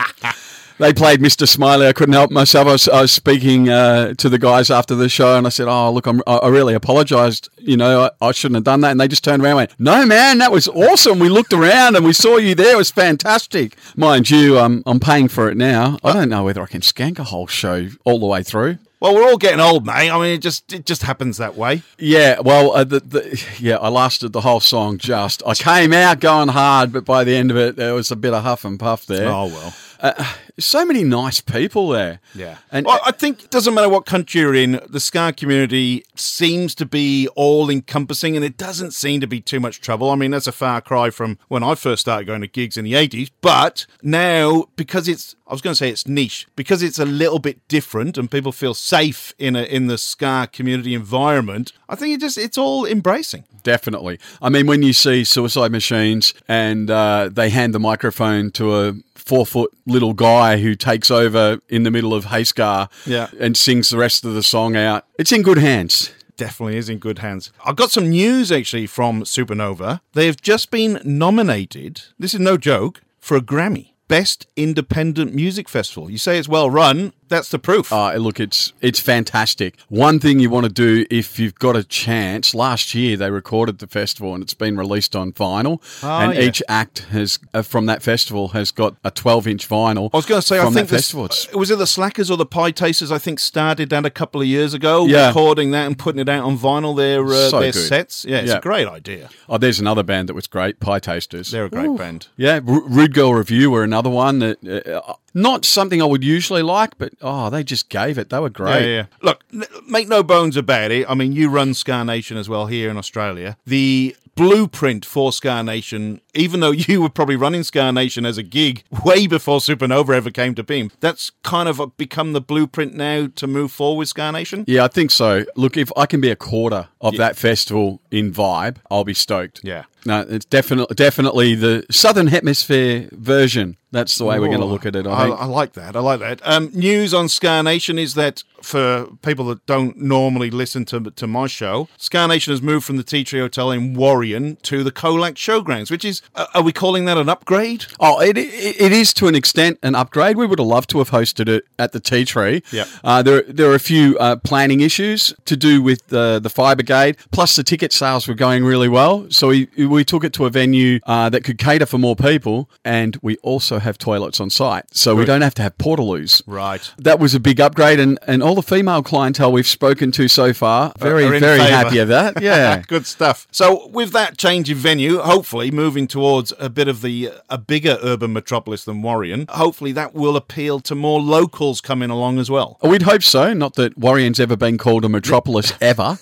they 0.77 0.93
played 0.93 1.19
Mr. 1.19 1.47
Smiley. 1.47 1.87
I 1.87 1.93
couldn't 1.93 2.13
help 2.13 2.31
myself. 2.31 2.67
I 2.67 2.71
was, 2.71 2.87
I 2.87 3.01
was 3.01 3.11
speaking 3.11 3.69
uh, 3.69 4.13
to 4.15 4.29
the 4.29 4.39
guys 4.39 4.69
after 4.69 4.95
the 4.95 5.09
show, 5.09 5.37
and 5.37 5.45
I 5.45 5.49
said, 5.49 5.67
"Oh, 5.67 5.91
look, 5.91 6.07
I'm, 6.07 6.21
I 6.27 6.47
really 6.47 6.73
apologised. 6.73 7.49
You 7.57 7.77
know, 7.77 8.09
I, 8.21 8.27
I 8.27 8.31
shouldn't 8.31 8.57
have 8.57 8.63
done 8.63 8.81
that." 8.81 8.91
And 8.91 8.99
they 8.99 9.07
just 9.07 9.23
turned 9.23 9.43
around 9.43 9.51
and 9.51 9.57
went, 9.57 9.79
"No, 9.79 10.05
man, 10.05 10.39
that 10.39 10.51
was 10.51 10.67
awesome. 10.67 11.19
We 11.19 11.29
looked 11.29 11.53
around 11.53 11.95
and 11.95 12.05
we 12.05 12.13
saw 12.13 12.37
you 12.37 12.55
there. 12.55 12.73
It 12.73 12.77
was 12.77 12.91
fantastic." 12.91 13.75
Mind 13.95 14.29
you, 14.29 14.57
I'm 14.57 14.83
I'm 14.85 14.99
paying 14.99 15.27
for 15.27 15.49
it 15.49 15.57
now. 15.57 15.97
I 16.03 16.13
don't 16.13 16.29
know 16.29 16.43
whether 16.43 16.61
I 16.61 16.67
can 16.67 16.81
skank 16.81 17.19
a 17.19 17.25
whole 17.25 17.47
show 17.47 17.89
all 18.03 18.19
the 18.19 18.27
way 18.27 18.43
through. 18.43 18.77
Well, 19.03 19.15
we're 19.15 19.25
all 19.25 19.37
getting 19.37 19.59
old, 19.59 19.85
mate. 19.85 20.09
I 20.09 20.17
mean, 20.17 20.35
it 20.35 20.37
just 20.37 20.71
it 20.71 20.85
just 20.85 21.03
happens 21.03 21.35
that 21.35 21.57
way. 21.57 21.81
Yeah, 21.97 22.39
well, 22.39 22.71
uh, 22.71 22.85
the, 22.85 23.01
the, 23.01 23.45
yeah, 23.59 23.75
I 23.75 23.89
lasted 23.89 24.31
the 24.31 24.39
whole 24.39 24.61
song. 24.61 24.97
Just 24.97 25.43
I 25.45 25.55
came 25.55 25.91
out 25.91 26.21
going 26.21 26.47
hard, 26.47 26.93
but 26.93 27.03
by 27.03 27.25
the 27.25 27.35
end 27.35 27.51
of 27.51 27.57
it, 27.57 27.75
there 27.75 27.93
was 27.93 28.11
a 28.11 28.15
bit 28.15 28.33
of 28.33 28.43
huff 28.43 28.63
and 28.63 28.79
puff 28.79 29.05
there. 29.05 29.27
Oh 29.27 29.47
well. 29.47 29.73
Uh, 30.03 30.33
so 30.59 30.85
many 30.85 31.01
nice 31.01 31.39
people 31.39 31.87
there. 31.87 32.19
Yeah. 32.35 32.57
And 32.71 32.85
well, 32.85 32.99
I 33.05 33.11
think 33.11 33.45
it 33.45 33.49
doesn't 33.49 33.73
matter 33.73 33.87
what 33.87 34.05
country 34.05 34.41
you're 34.41 34.53
in, 34.53 34.81
the 34.89 34.99
ska 34.99 35.33
community 35.35 36.03
seems 36.15 36.75
to 36.75 36.85
be 36.85 37.29
all 37.29 37.69
encompassing 37.69 38.35
and 38.35 38.43
it 38.43 38.57
doesn't 38.57 38.91
seem 38.91 39.21
to 39.21 39.27
be 39.27 39.39
too 39.39 39.61
much 39.61 39.79
trouble. 39.79 40.09
I 40.09 40.15
mean, 40.15 40.31
that's 40.31 40.45
a 40.45 40.51
far 40.51 40.81
cry 40.81 41.09
from 41.09 41.39
when 41.47 41.63
I 41.63 41.75
first 41.75 42.01
started 42.01 42.25
going 42.25 42.41
to 42.41 42.47
gigs 42.47 42.75
in 42.75 42.83
the 42.83 42.93
80s. 42.93 43.31
But 43.39 43.85
now, 44.01 44.65
because 44.75 45.07
it's, 45.07 45.37
I 45.47 45.53
was 45.53 45.61
going 45.61 45.71
to 45.73 45.77
say 45.77 45.89
it's 45.89 46.05
niche, 46.05 46.47
because 46.57 46.83
it's 46.83 46.99
a 46.99 47.05
little 47.05 47.39
bit 47.39 47.65
different 47.69 48.17
and 48.17 48.29
people 48.29 48.51
feel 48.51 48.73
safe 48.73 49.33
in 49.39 49.55
a, 49.55 49.63
in 49.63 49.87
the 49.87 49.97
ska 49.97 50.49
community 50.51 50.93
environment, 50.93 51.71
I 51.87 51.95
think 51.95 52.13
it 52.13 52.19
just, 52.19 52.37
it's 52.37 52.57
all 52.57 52.85
embracing. 52.85 53.45
Definitely. 53.63 54.19
I 54.41 54.49
mean, 54.49 54.67
when 54.67 54.83
you 54.83 54.91
see 54.91 55.23
Suicide 55.23 55.71
Machines 55.71 56.33
and 56.49 56.91
uh, 56.91 57.29
they 57.31 57.49
hand 57.49 57.73
the 57.73 57.79
microphone 57.79 58.51
to 58.51 58.75
a 58.75 58.93
four 59.25 59.45
foot 59.45 59.71
little 59.85 60.13
guy 60.13 60.57
who 60.57 60.75
takes 60.75 61.09
over 61.11 61.59
in 61.69 61.83
the 61.83 61.91
middle 61.91 62.13
of 62.13 62.25
Hey 62.25 62.43
Scar 62.43 62.89
Yeah. 63.05 63.27
and 63.39 63.55
sings 63.57 63.89
the 63.89 63.97
rest 63.97 64.25
of 64.25 64.33
the 64.33 64.43
song 64.43 64.75
out, 64.75 65.05
it's 65.17 65.31
in 65.31 65.41
good 65.41 65.57
hands. 65.57 66.11
definitely 66.35 66.77
is 66.77 66.89
in 66.89 66.97
good 66.97 67.19
hands. 67.19 67.51
I've 67.63 67.75
got 67.75 67.91
some 67.91 68.09
news 68.09 68.51
actually 68.51 68.87
from 68.87 69.21
Supernova. 69.23 70.01
They 70.13 70.25
have 70.25 70.41
just 70.41 70.71
been 70.71 70.99
nominated, 71.05 72.01
this 72.17 72.33
is 72.33 72.39
no 72.39 72.57
joke, 72.57 73.01
for 73.19 73.37
a 73.37 73.41
Grammy. 73.41 73.89
Best 74.07 74.47
Independent 74.55 75.33
Music 75.33 75.69
Festival. 75.69 76.09
You 76.09 76.17
say 76.17 76.37
it's 76.37 76.47
well 76.49 76.69
run, 76.69 77.13
that's 77.29 77.49
the 77.49 77.59
proof. 77.59 77.91
Uh, 77.91 78.13
look, 78.15 78.39
it's 78.39 78.73
it's 78.81 78.99
fantastic. 78.99 79.75
One 79.89 80.19
thing 80.19 80.39
you 80.39 80.49
want 80.49 80.65
to 80.65 80.71
do 80.71 81.05
if 81.09 81.39
you've 81.39 81.55
got 81.55 81.75
a 81.75 81.83
chance. 81.83 82.53
Last 82.53 82.93
year 82.93 83.17
they 83.17 83.31
recorded 83.31 83.79
the 83.79 83.87
festival 83.87 84.33
and 84.33 84.43
it's 84.43 84.53
been 84.53 84.77
released 84.77 85.15
on 85.15 85.31
vinyl, 85.33 85.81
Oh, 86.03 86.09
and 86.19 86.33
yeah. 86.35 86.41
each 86.41 86.61
act 86.67 86.99
has 87.11 87.39
uh, 87.53 87.61
from 87.61 87.85
that 87.87 88.01
festival 88.03 88.49
has 88.49 88.71
got 88.71 88.95
a 89.03 89.11
12 89.11 89.47
inch 89.47 89.67
vinyl. 89.69 90.09
I 90.13 90.17
was 90.17 90.25
going 90.25 90.41
to 90.41 90.47
say, 90.47 90.59
I 90.59 90.63
think 90.63 90.75
that 90.75 90.81
this, 90.87 90.91
festival. 90.91 91.25
It's- 91.25 91.53
was 91.53 91.71
it 91.71 91.77
the 91.77 91.87
Slackers 91.87 92.29
or 92.31 92.37
the 92.37 92.45
Pietasters? 92.45 93.11
I 93.11 93.17
think 93.17 93.39
started 93.39 93.89
that 93.89 94.05
a 94.05 94.09
couple 94.09 94.41
of 94.41 94.47
years 94.47 94.73
ago, 94.73 95.05
Yeah. 95.05 95.27
recording 95.27 95.71
that 95.71 95.87
and 95.87 95.97
putting 95.97 96.19
it 96.19 96.29
out 96.29 96.43
on 96.43 96.57
vinyl. 96.57 96.95
Their 96.95 97.25
uh, 97.25 97.49
So 97.49 97.59
their 97.59 97.71
good. 97.71 97.87
sets, 97.87 98.25
yeah, 98.25 98.37
it's 98.39 98.51
Yeah. 98.51 98.57
a 98.57 98.61
great 98.61 98.87
idea. 98.87 99.29
Oh, 99.49 99.57
there's 99.57 99.79
another 99.79 100.03
band 100.03 100.29
that 100.29 100.33
was 100.35 100.47
great, 100.47 100.79
Pietasters. 100.79 101.51
They're 101.51 101.65
a 101.65 101.69
great 101.69 101.95
band. 101.97 102.27
Yeah, 102.37 102.55
R- 102.67 102.83
Rude 102.87 103.13
Girl 103.13 103.33
Review 103.33 103.71
were 103.71 103.83
another 103.83 104.09
one 104.09 104.39
that 104.39 104.57
uh, 104.87 105.13
not 105.33 105.65
something 105.65 106.01
I 106.01 106.05
would 106.05 106.23
usually 106.23 106.61
like, 106.61 106.97
but 106.97 107.13
oh, 107.21 107.49
they 107.49 107.63
just 107.63 107.89
gave 107.89 108.17
it. 108.17 108.29
They 108.29 108.39
were 108.39 108.49
great. 108.49 108.81
Yeah, 108.81 108.95
yeah. 108.95 109.05
Look, 109.21 109.43
n- 109.53 109.63
make 109.87 110.07
no 110.07 110.23
bones 110.23 110.57
about 110.57 110.91
it. 110.91 111.09
I 111.09 111.15
mean, 111.15 111.33
you 111.33 111.49
run 111.49 111.73
Ska 111.73 112.03
Nation 112.03 112.37
as 112.37 112.47
well 112.49 112.67
here 112.67 112.89
in 112.89 112.97
Australia. 112.97 113.57
The 113.65 114.15
blueprint 114.35 115.05
for 115.05 115.31
Ska 115.31 115.63
Nation, 115.63 116.21
even 116.33 116.59
though 116.59 116.71
you 116.71 117.01
were 117.01 117.09
probably 117.09 117.35
running 117.35 117.63
Ska 117.63 117.91
Nation 117.91 118.25
as 118.25 118.37
a 118.37 118.43
gig 118.43 118.83
way 119.03 119.27
before 119.27 119.59
Supernova 119.59 120.15
ever 120.15 120.31
came 120.31 120.55
to 120.55 120.63
beam, 120.63 120.91
that's 120.99 121.31
kind 121.43 121.69
of 121.69 121.95
become 121.97 122.33
the 122.33 122.41
blueprint 122.41 122.93
now 122.93 123.27
to 123.35 123.47
move 123.47 123.71
forward 123.71 123.99
with 123.99 124.09
Ska 124.09 124.31
Nation. 124.31 124.65
Yeah, 124.67 124.85
I 124.85 124.87
think 124.87 125.11
so. 125.11 125.45
Look, 125.55 125.77
if 125.77 125.91
I 125.95 126.05
can 126.05 126.21
be 126.21 126.29
a 126.29 126.35
quarter 126.35 126.89
of 127.01 127.17
that 127.17 127.35
festival 127.35 128.01
in 128.11 128.31
vibe, 128.31 128.77
I'll 128.89 129.03
be 129.03 129.13
stoked. 129.13 129.61
Yeah. 129.63 129.83
No, 130.05 130.21
it's 130.27 130.45
definitely 130.45 130.95
definitely 130.95 131.55
the 131.55 131.85
Southern 131.89 132.27
Hemisphere 132.27 133.07
version. 133.13 133.77
That's 133.93 134.17
the 134.17 134.25
way 134.25 134.39
we're 134.39 134.47
going 134.47 134.59
to 134.59 134.65
look 134.65 134.85
at 134.85 134.95
it. 134.95 135.07
I, 135.07 135.29
I. 135.29 135.43
I 135.43 135.45
like 135.45 135.73
that. 135.73 135.95
I 135.95 135.99
like 135.99 136.19
that. 136.19 136.41
Um, 136.43 136.71
news 136.73 137.13
on 137.13 137.29
Ska 137.29 137.61
Nation 137.63 137.99
is 137.99 138.15
that 138.15 138.43
for 138.61 139.07
people 139.21 139.45
that 139.45 139.65
don't 139.65 139.97
normally 139.97 140.49
listen 140.49 140.83
to 140.85 141.11
to 141.11 141.27
my 141.27 141.47
show, 141.47 141.87
Ska 141.97 142.27
Nation 142.27 142.51
has 142.53 142.61
moved 142.61 142.85
from 142.85 142.97
the 142.97 143.03
Tea 143.03 143.23
Tree 143.23 143.39
Hotel 143.39 143.71
in 143.71 143.93
Warrion 143.95 144.57
to 144.63 144.83
the 144.83 144.91
Colac 144.91 145.35
Showgrounds, 145.35 145.91
which 145.91 146.05
is, 146.05 146.21
uh, 146.33 146.47
are 146.53 146.63
we 146.63 146.71
calling 146.71 147.05
that 147.05 147.17
an 147.17 147.29
upgrade? 147.29 147.85
Oh, 147.99 148.19
it, 148.19 148.37
it, 148.37 148.81
it 148.81 148.91
is 148.91 149.13
to 149.15 149.27
an 149.27 149.35
extent 149.35 149.79
an 149.83 149.95
upgrade. 149.95 150.37
We 150.37 150.47
would 150.47 150.59
have 150.59 150.67
loved 150.67 150.89
to 150.91 150.97
have 150.97 151.11
hosted 151.11 151.47
it 151.47 151.65
at 151.77 151.91
the 151.91 151.99
Tea 151.99 152.25
Tree. 152.25 152.63
Yep. 152.71 152.87
Uh, 153.03 153.21
there, 153.21 153.41
there 153.43 153.69
are 153.69 153.75
a 153.75 153.79
few 153.79 154.17
uh, 154.17 154.37
planning 154.37 154.81
issues 154.81 155.35
to 155.45 155.55
do 155.55 155.81
with 155.81 156.11
uh, 156.11 156.39
the 156.39 156.49
fire 156.49 156.75
brigade. 156.75 157.17
Plus, 157.31 157.55
the 157.55 157.63
ticket 157.63 157.93
sales 157.93 158.27
were 158.27 158.33
going 158.33 158.65
really 158.65 158.89
well, 158.89 159.27
so 159.29 159.49
we 159.49 159.67
we 159.77 160.03
took 160.03 160.23
it 160.23 160.33
to 160.33 160.45
a 160.45 160.49
venue 160.49 160.99
uh, 161.05 161.29
that 161.29 161.43
could 161.43 161.57
cater 161.57 161.85
for 161.85 161.99
more 161.99 162.15
people, 162.15 162.69
and 162.83 163.17
we 163.21 163.35
also 163.37 163.79
have 163.83 163.97
toilets 163.97 164.39
on 164.39 164.49
site, 164.49 164.85
so 164.95 165.15
we 165.15 165.25
don't 165.25 165.41
have 165.41 165.53
to 165.55 165.61
have 165.61 165.77
portaloos. 165.77 166.41
Right. 166.47 166.91
That 166.97 167.19
was 167.19 167.33
a 167.35 167.39
big 167.39 167.61
upgrade, 167.61 167.99
and, 167.99 168.17
and 168.27 168.41
all 168.41 168.55
the 168.55 168.63
female 168.63 169.03
clientele 169.03 169.51
we've 169.51 169.67
spoken 169.67 170.11
to 170.13 170.27
so 170.27 170.53
far, 170.53 170.93
very, 170.97 171.27
very 171.39 171.59
favour. 171.59 171.63
happy 171.63 171.97
of 171.99 172.07
that. 172.09 172.33
Yeah. 172.43 172.81
Good 172.87 173.05
stuff. 173.05 173.47
So, 173.51 173.87
with 173.87 174.11
that 174.11 174.37
change 174.37 174.69
in 174.69 174.77
venue, 174.77 175.19
hopefully 175.19 175.71
moving 175.71 176.07
towards 176.07 176.51
a 176.59 176.69
bit 176.69 176.87
of 176.87 177.01
the 177.01 177.31
a 177.49 177.57
bigger 177.57 177.97
urban 178.03 178.33
metropolis 178.33 178.83
than 178.85 179.01
Warrion, 179.01 179.49
hopefully 179.49 179.91
that 179.93 180.13
will 180.13 180.35
appeal 180.35 180.79
to 180.81 180.95
more 180.95 181.21
locals 181.21 181.79
coming 181.79 182.09
along 182.09 182.39
as 182.39 182.49
well. 182.51 182.77
We'd 182.83 183.03
hope 183.03 183.23
so. 183.23 183.53
Not 183.53 183.75
that 183.75 183.97
Warrion's 183.97 184.39
ever 184.39 184.55
been 184.57 184.77
called 184.77 185.05
a 185.05 185.09
metropolis 185.09 185.73
ever, 185.81 186.17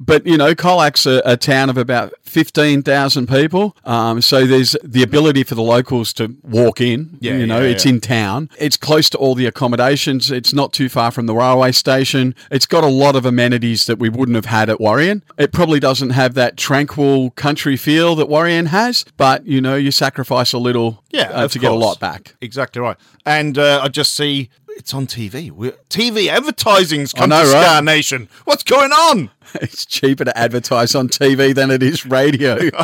but 0.00 0.26
you 0.26 0.36
know, 0.36 0.54
Colac's 0.54 1.06
a, 1.06 1.22
a 1.24 1.36
town 1.36 1.70
of 1.70 1.76
about 1.76 2.12
fifteen 2.22 2.82
thousand 2.82 3.28
people. 3.28 3.76
Um, 3.84 4.20
so 4.20 4.46
there's 4.46 4.76
the 4.82 5.02
ability 5.02 5.44
for 5.44 5.54
the 5.54 5.62
locals 5.62 6.12
to 6.14 6.36
walk 6.42 6.80
in. 6.80 6.91
Yeah, 7.20 7.36
you 7.36 7.46
know, 7.46 7.60
yeah, 7.60 7.70
it's 7.70 7.84
yeah. 7.84 7.92
in 7.92 8.00
town. 8.00 8.50
It's 8.58 8.76
close 8.76 9.10
to 9.10 9.18
all 9.18 9.34
the 9.34 9.46
accommodations. 9.46 10.30
It's 10.30 10.52
not 10.52 10.72
too 10.72 10.88
far 10.88 11.10
from 11.10 11.26
the 11.26 11.34
railway 11.34 11.72
station. 11.72 12.34
It's 12.50 12.66
got 12.66 12.84
a 12.84 12.88
lot 12.88 13.16
of 13.16 13.26
amenities 13.26 13.86
that 13.86 13.98
we 13.98 14.08
wouldn't 14.08 14.36
have 14.36 14.46
had 14.46 14.68
at 14.68 14.78
Warrion. 14.78 15.22
It 15.38 15.52
probably 15.52 15.80
doesn't 15.80 16.10
have 16.10 16.34
that 16.34 16.56
tranquil 16.56 17.30
country 17.30 17.76
feel 17.76 18.14
that 18.16 18.28
Warrion 18.28 18.66
has, 18.68 19.04
but 19.16 19.46
you 19.46 19.60
know, 19.60 19.76
you 19.76 19.90
sacrifice 19.90 20.52
a 20.52 20.58
little 20.58 21.02
Yeah, 21.10 21.30
uh, 21.30 21.48
to 21.48 21.58
get 21.58 21.70
a 21.70 21.74
lot 21.74 22.00
back. 22.00 22.36
Exactly 22.40 22.80
right. 22.80 22.96
And 23.24 23.58
uh, 23.58 23.80
I 23.82 23.88
just 23.88 24.14
see 24.14 24.50
it's 24.76 24.94
on 24.94 25.06
TV. 25.06 25.50
We're, 25.50 25.72
TV 25.88 26.28
advertising's 26.28 27.12
come 27.12 27.30
know, 27.30 27.44
to 27.44 27.52
right? 27.52 27.76
Ska 27.76 27.84
Nation. 27.84 28.28
What's 28.44 28.62
going 28.62 28.92
on? 28.92 29.30
It's 29.60 29.84
cheaper 29.84 30.24
to 30.24 30.38
advertise 30.38 30.94
on 30.94 31.08
TV 31.08 31.54
than 31.54 31.70
it 31.70 31.82
is 31.82 32.06
radio. 32.06 32.56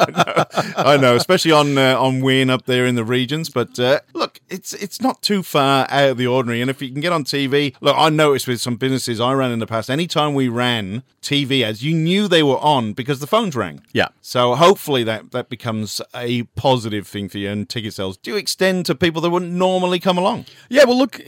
I 0.77 0.99
know, 1.01 1.17
especially 1.17 1.53
on 1.53 1.79
uh, 1.79 1.99
on 1.99 2.21
Win 2.21 2.51
up 2.51 2.67
there 2.67 2.85
in 2.85 2.95
the 2.95 3.05
regions. 3.05 3.49
But 3.49 3.79
uh, 3.79 4.01
look, 4.13 4.41
it's 4.51 4.75
it's 4.75 5.01
not 5.01 5.23
too 5.23 5.43
far 5.43 5.87
out 5.89 6.11
of 6.11 6.19
the 6.19 6.27
ordinary. 6.27 6.61
And 6.61 6.71
if 6.71 6.83
you 6.83 6.91
can 6.91 7.01
get 7.01 7.13
on 7.13 7.25
TV, 7.25 7.75
look, 7.81 7.97
I 7.97 8.11
noticed 8.11 8.47
with 8.47 8.61
some 8.61 8.77
businesses 8.77 9.19
I 9.19 9.33
ran 9.33 9.51
in 9.51 9.61
the 9.61 9.67
past, 9.67 9.89
anytime 9.89 10.35
we 10.35 10.49
ran 10.49 11.05
TV 11.23 11.63
ads, 11.63 11.83
you 11.83 11.95
knew 11.95 12.29
they 12.29 12.43
were 12.43 12.59
on 12.59 12.93
because 12.93 13.21
the 13.21 13.27
phones 13.27 13.57
rang. 13.57 13.83
Yeah. 13.93 14.09
So 14.21 14.55
hopefully 14.55 15.05
that 15.05 15.31
that 15.33 15.49
becomes 15.49 16.03
a 16.15 16.43
positive 16.55 17.07
thing 17.07 17.29
for 17.29 17.39
you, 17.39 17.51
and 17.51 17.69
ticket 17.69 17.95
sales 17.95 18.19
do 18.19 18.33
you 18.33 18.37
extend 18.37 18.85
to 18.87 18.95
people 18.95 19.23
that 19.23 19.31
wouldn't 19.31 19.53
normally 19.53 20.01
come 20.01 20.19
along. 20.19 20.45
Yeah, 20.69 20.85
well, 20.85 20.99
look, 20.99 21.21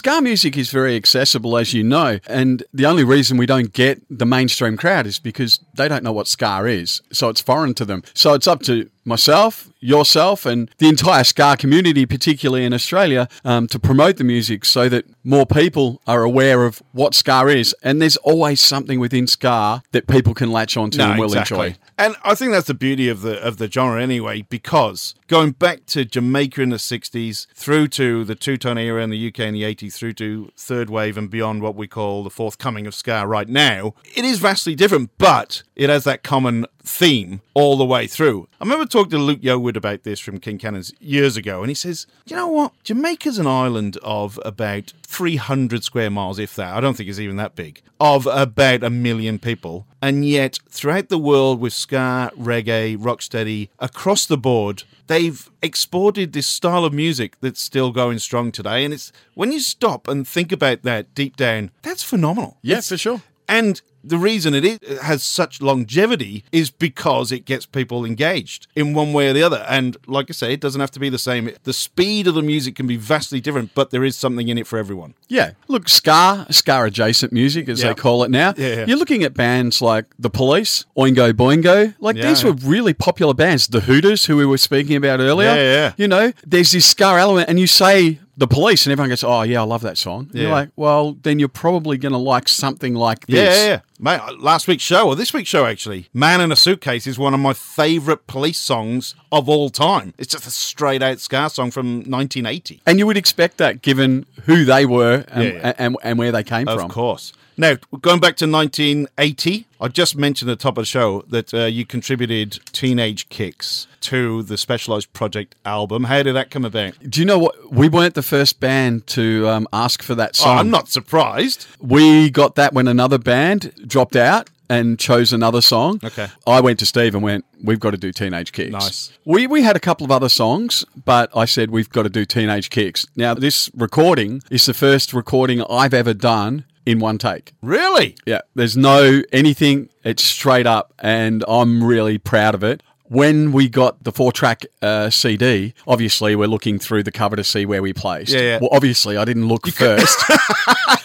ska 0.00 0.22
music 0.22 0.56
is 0.56 0.70
very 0.70 0.96
accessible, 0.96 1.58
as 1.58 1.74
you 1.74 1.84
know, 1.84 2.18
and 2.26 2.62
the 2.72 2.86
only 2.86 3.04
reason 3.04 3.36
we 3.36 3.44
don't 3.44 3.74
get 3.74 4.00
the 4.08 4.24
mainstream 4.24 4.74
crowd 4.78 5.06
is 5.06 5.18
because 5.18 5.60
they 5.74 5.88
don't 5.88 6.02
know 6.02 6.10
what 6.12 6.26
ska 6.26 6.64
is, 6.64 7.02
so 7.12 7.28
it's 7.28 7.42
foreign 7.42 7.74
to 7.74 7.84
them. 7.84 8.02
So 8.14 8.32
it's 8.32 8.46
up 8.46 8.62
to 8.62 8.88
myself, 9.10 9.70
yourself, 9.80 10.46
and 10.46 10.70
the 10.78 10.88
entire 10.88 11.24
ska 11.24 11.56
community, 11.58 12.06
particularly 12.06 12.64
in 12.64 12.72
Australia, 12.72 13.28
um, 13.44 13.66
to 13.68 13.78
promote 13.78 14.16
the 14.16 14.24
music 14.24 14.64
so 14.64 14.88
that 14.88 15.04
more 15.22 15.44
people 15.44 16.00
are 16.06 16.22
aware 16.22 16.64
of 16.64 16.82
what 16.92 17.14
ska 17.14 17.46
is. 17.48 17.74
And 17.82 18.00
there's 18.00 18.16
always 18.18 18.60
something 18.60 18.98
within 18.98 19.26
ska 19.26 19.82
that 19.92 20.06
people 20.06 20.32
can 20.32 20.50
latch 20.50 20.76
onto 20.76 21.02
and 21.02 21.20
will 21.20 21.36
enjoy. 21.36 21.76
And 21.98 22.16
I 22.24 22.34
think 22.34 22.52
that's 22.52 22.66
the 22.66 22.72
beauty 22.72 23.10
of 23.10 23.20
the 23.20 23.38
of 23.42 23.58
the 23.58 23.70
genre 23.70 24.02
anyway, 24.02 24.40
because 24.48 25.14
going 25.26 25.50
back 25.50 25.84
to 25.86 26.06
Jamaica 26.06 26.62
in 26.62 26.70
the 26.70 26.78
'60s, 26.78 27.46
through 27.54 27.88
to 27.88 28.24
the 28.24 28.34
two 28.34 28.56
tone 28.56 28.78
era 28.78 29.02
in 29.02 29.10
the 29.10 29.28
UK 29.28 29.40
in 29.40 29.52
the 29.52 29.64
'80s, 29.64 29.94
through 29.94 30.14
to 30.14 30.50
third 30.56 30.88
wave 30.88 31.18
and 31.18 31.28
beyond, 31.28 31.60
what 31.60 31.74
we 31.74 31.86
call 31.86 32.24
the 32.24 32.30
forthcoming 32.30 32.86
of 32.86 32.94
ska 32.94 33.26
right 33.26 33.48
now, 33.48 33.94
it 34.16 34.24
is 34.24 34.38
vastly 34.38 34.74
different, 34.74 35.10
but 35.18 35.62
it 35.76 35.90
has 35.90 36.04
that 36.04 36.22
common 36.22 36.64
theme 36.82 37.40
all 37.54 37.76
the 37.76 37.84
way 37.84 38.06
through. 38.06 38.48
I 38.60 38.64
remember 38.64 38.86
talking 38.86 39.10
to 39.10 39.18
Luke 39.18 39.40
Yeoward 39.42 39.76
about 39.76 40.02
this 40.02 40.18
from 40.20 40.40
King 40.40 40.58
Cannons 40.58 40.92
years 41.00 41.36
ago, 41.36 41.60
and 41.60 41.68
he 41.70 41.74
says, 41.74 42.06
"You 42.26 42.36
know 42.36 42.48
what? 42.48 42.72
Jamaica's 42.84 43.38
an 43.38 43.46
island 43.46 43.96
of 44.02 44.38
about 44.44 44.92
300 45.06 45.84
square 45.84 46.10
miles, 46.10 46.38
if 46.38 46.54
that. 46.56 46.74
I 46.74 46.80
don't 46.80 46.96
think 46.96 47.08
it's 47.08 47.18
even 47.18 47.36
that 47.36 47.54
big, 47.54 47.82
of 48.00 48.26
about 48.26 48.82
a 48.82 48.90
million 48.90 49.38
people." 49.38 49.86
And 50.02 50.26
yet, 50.26 50.58
throughout 50.70 51.08
the 51.10 51.18
world 51.18 51.60
with 51.60 51.72
ska, 51.74 52.32
reggae, 52.38 52.96
rocksteady, 52.96 53.68
across 53.78 54.24
the 54.24 54.38
board, 54.38 54.84
they've 55.08 55.50
exported 55.62 56.32
this 56.32 56.46
style 56.46 56.84
of 56.86 56.94
music 56.94 57.36
that's 57.40 57.60
still 57.60 57.90
going 57.92 58.18
strong 58.18 58.50
today. 58.52 58.84
And 58.84 58.94
it's 58.94 59.12
when 59.34 59.52
you 59.52 59.60
stop 59.60 60.08
and 60.08 60.26
think 60.26 60.52
about 60.52 60.82
that 60.82 61.14
deep 61.14 61.36
down, 61.36 61.70
that's 61.82 62.02
phenomenal. 62.02 62.56
Yeah, 62.62 62.76
It's- 62.78 62.88
for 62.88 62.96
sure. 62.96 63.22
And 63.48 63.82
the 64.02 64.18
reason 64.18 64.54
it, 64.54 64.64
is, 64.64 64.78
it 64.82 64.98
has 65.02 65.22
such 65.22 65.60
longevity 65.62 66.44
is 66.52 66.70
because 66.70 67.32
it 67.32 67.44
gets 67.44 67.66
people 67.66 68.04
engaged 68.04 68.66
in 68.74 68.94
one 68.94 69.12
way 69.12 69.28
or 69.28 69.32
the 69.32 69.42
other. 69.42 69.64
And 69.68 69.96
like 70.06 70.26
I 70.30 70.32
say, 70.32 70.52
it 70.52 70.60
doesn't 70.60 70.80
have 70.80 70.90
to 70.92 71.00
be 71.00 71.08
the 71.08 71.18
same. 71.18 71.50
The 71.64 71.72
speed 71.72 72.26
of 72.26 72.34
the 72.34 72.42
music 72.42 72.74
can 72.76 72.86
be 72.86 72.96
vastly 72.96 73.40
different, 73.40 73.74
but 73.74 73.90
there 73.90 74.04
is 74.04 74.16
something 74.16 74.48
in 74.48 74.58
it 74.58 74.66
for 74.66 74.78
everyone. 74.78 75.14
Yeah. 75.28 75.52
Look, 75.68 75.88
ska, 75.88 76.46
ska 76.50 76.84
adjacent 76.84 77.32
music, 77.32 77.68
as 77.68 77.82
Yeah. 77.82 77.88
they 77.88 77.94
call 77.94 78.22
it 78.24 78.30
now. 78.30 78.54
Yeah, 78.56 78.68
yeah. 78.76 78.84
You're 78.86 78.98
looking 78.98 79.22
at 79.22 79.34
bands 79.34 79.80
like 79.82 80.06
The 80.18 80.30
Police, 80.30 80.84
Oingo 80.96 81.32
Boingo. 81.32 81.94
Like, 82.00 82.16
Yeah, 82.16 82.28
these 82.28 82.42
yeah. 82.42 82.50
were 82.50 82.56
really 82.64 82.94
popular 82.94 83.34
bands. 83.34 83.66
The 83.68 83.80
Hooters, 83.80 84.24
who 84.26 84.36
we 84.36 84.46
were 84.46 84.58
speaking 84.58 84.96
about 84.96 85.20
earlier. 85.20 85.48
Yeah, 85.48 85.72
yeah. 85.72 85.92
You 85.96 86.08
know, 86.08 86.32
there's 86.46 86.72
this 86.72 86.86
ska 86.86 87.04
element, 87.18 87.48
and 87.48 87.58
you 87.60 87.66
say 87.66 88.18
The 88.36 88.46
Police, 88.46 88.86
and 88.86 88.92
everyone 88.92 89.10
goes, 89.10 89.22
oh, 89.24 89.42
yeah, 89.42 89.60
I 89.60 89.64
love 89.64 89.82
that 89.82 89.98
song. 89.98 90.28
And 90.32 90.40
You're 90.40 90.50
like, 90.50 90.70
well, 90.76 91.16
then 91.22 91.38
you're 91.38 91.48
probably 91.48 91.98
going 91.98 92.12
to 92.12 92.18
like 92.18 92.48
something 92.48 92.94
like 92.94 93.26
this. 93.26 93.36
Yeah, 93.36 93.64
yeah, 93.64 93.70
yeah. 93.70 93.80
Mate, 94.02 94.20
last 94.38 94.66
week's 94.66 94.82
show, 94.82 95.08
or 95.08 95.14
this 95.14 95.34
week's 95.34 95.50
show 95.50 95.66
actually, 95.66 96.08
Man 96.14 96.40
in 96.40 96.50
a 96.50 96.56
Suitcase 96.56 97.06
is 97.06 97.18
one 97.18 97.34
of 97.34 97.40
my 97.40 97.52
favourite 97.52 98.26
police 98.26 98.56
songs 98.58 99.14
of 99.30 99.46
all 99.46 99.68
time. 99.68 100.14
It's 100.16 100.32
just 100.32 100.46
a 100.46 100.50
straight 100.50 101.02
out 101.02 101.20
ska 101.20 101.50
song 101.50 101.70
from 101.70 101.96
1980. 101.96 102.80
And 102.86 102.98
you 102.98 103.06
would 103.06 103.18
expect 103.18 103.58
that 103.58 103.82
given 103.82 104.24
who 104.44 104.64
they 104.64 104.86
were 104.86 105.26
and, 105.28 105.44
Yeah, 105.44 105.50
yeah. 105.52 105.72
and, 105.76 105.96
and 106.02 106.18
where 106.18 106.32
they 106.32 106.42
came 106.42 106.66
Of 106.66 106.76
from. 106.76 106.86
Of 106.86 106.92
course. 106.92 107.34
Now, 107.58 107.74
going 108.00 108.20
back 108.20 108.36
to 108.36 108.46
1980, 108.46 109.66
I 109.82 109.88
just 109.88 110.16
mentioned 110.16 110.50
at 110.50 110.58
the 110.58 110.62
top 110.62 110.78
of 110.78 110.82
the 110.82 110.86
show 110.86 111.22
that 111.28 111.52
uh, 111.52 111.64
you 111.66 111.84
contributed 111.84 112.52
Teenage 112.72 113.28
Kicks 113.28 113.86
to 114.02 114.42
the 114.44 114.56
Specialized 114.56 115.12
Project 115.12 115.54
album. 115.66 116.04
How 116.04 116.22
did 116.22 116.34
that 116.36 116.50
come 116.50 116.64
about? 116.64 116.94
Do 117.06 117.20
you 117.20 117.26
know 117.26 117.38
what? 117.38 117.70
We 117.70 117.90
weren't 117.90 118.14
the 118.14 118.22
first 118.22 118.60
band 118.60 119.06
to 119.08 119.46
um, 119.46 119.68
ask 119.74 120.02
for 120.02 120.14
that 120.14 120.30
Oh, 120.40 120.44
song. 120.44 120.58
I'm 120.58 120.70
not 120.70 120.88
surprised. 120.88 121.66
We 121.80 122.30
got 122.30 122.54
that 122.54 122.72
when 122.72 122.88
another 122.88 123.18
band 123.18 123.74
dropped 123.90 124.16
out 124.16 124.48
and 124.70 124.98
chose 124.98 125.32
another 125.32 125.60
song. 125.60 126.00
Okay. 126.02 126.28
I 126.46 126.60
went 126.60 126.78
to 126.78 126.86
Steve 126.86 127.14
and 127.14 127.22
went, 127.22 127.44
We've 127.62 127.80
got 127.80 127.90
to 127.90 127.98
do 127.98 128.12
Teenage 128.12 128.52
Kicks. 128.52 128.72
Nice. 128.72 129.18
We, 129.26 129.46
we 129.46 129.62
had 129.62 129.76
a 129.76 129.80
couple 129.80 130.04
of 130.04 130.10
other 130.10 130.28
songs, 130.30 130.84
but 131.04 131.28
I 131.36 131.44
said, 131.44 131.70
We've 131.70 131.90
got 131.90 132.04
to 132.04 132.08
do 132.08 132.24
Teenage 132.24 132.70
Kicks. 132.70 133.04
Now, 133.16 133.34
this 133.34 133.68
recording 133.74 134.42
is 134.50 134.64
the 134.64 134.74
first 134.74 135.12
recording 135.12 135.62
I've 135.68 135.92
ever 135.92 136.14
done 136.14 136.64
in 136.86 137.00
one 137.00 137.18
take. 137.18 137.52
Really? 137.62 138.16
Yeah. 138.24 138.40
There's 138.54 138.76
no 138.76 139.22
anything, 139.32 139.90
it's 140.04 140.22
straight 140.22 140.66
up, 140.66 140.94
and 141.00 141.44
I'm 141.46 141.84
really 141.84 142.18
proud 142.18 142.54
of 142.54 142.64
it. 142.64 142.82
When 143.10 143.50
we 143.50 143.68
got 143.68 144.04
the 144.04 144.12
four 144.12 144.30
track 144.30 144.64
uh, 144.82 145.10
CD, 145.10 145.74
obviously 145.84 146.36
we're 146.36 146.46
looking 146.46 146.78
through 146.78 147.02
the 147.02 147.10
cover 147.10 147.34
to 147.34 147.42
see 147.42 147.66
where 147.66 147.82
we 147.82 147.92
placed. 147.92 148.30
Yeah, 148.32 148.40
yeah. 148.40 148.58
Well, 148.60 148.68
obviously 148.70 149.16
I 149.16 149.24
didn't 149.24 149.48
look 149.48 149.66
first. 149.66 150.16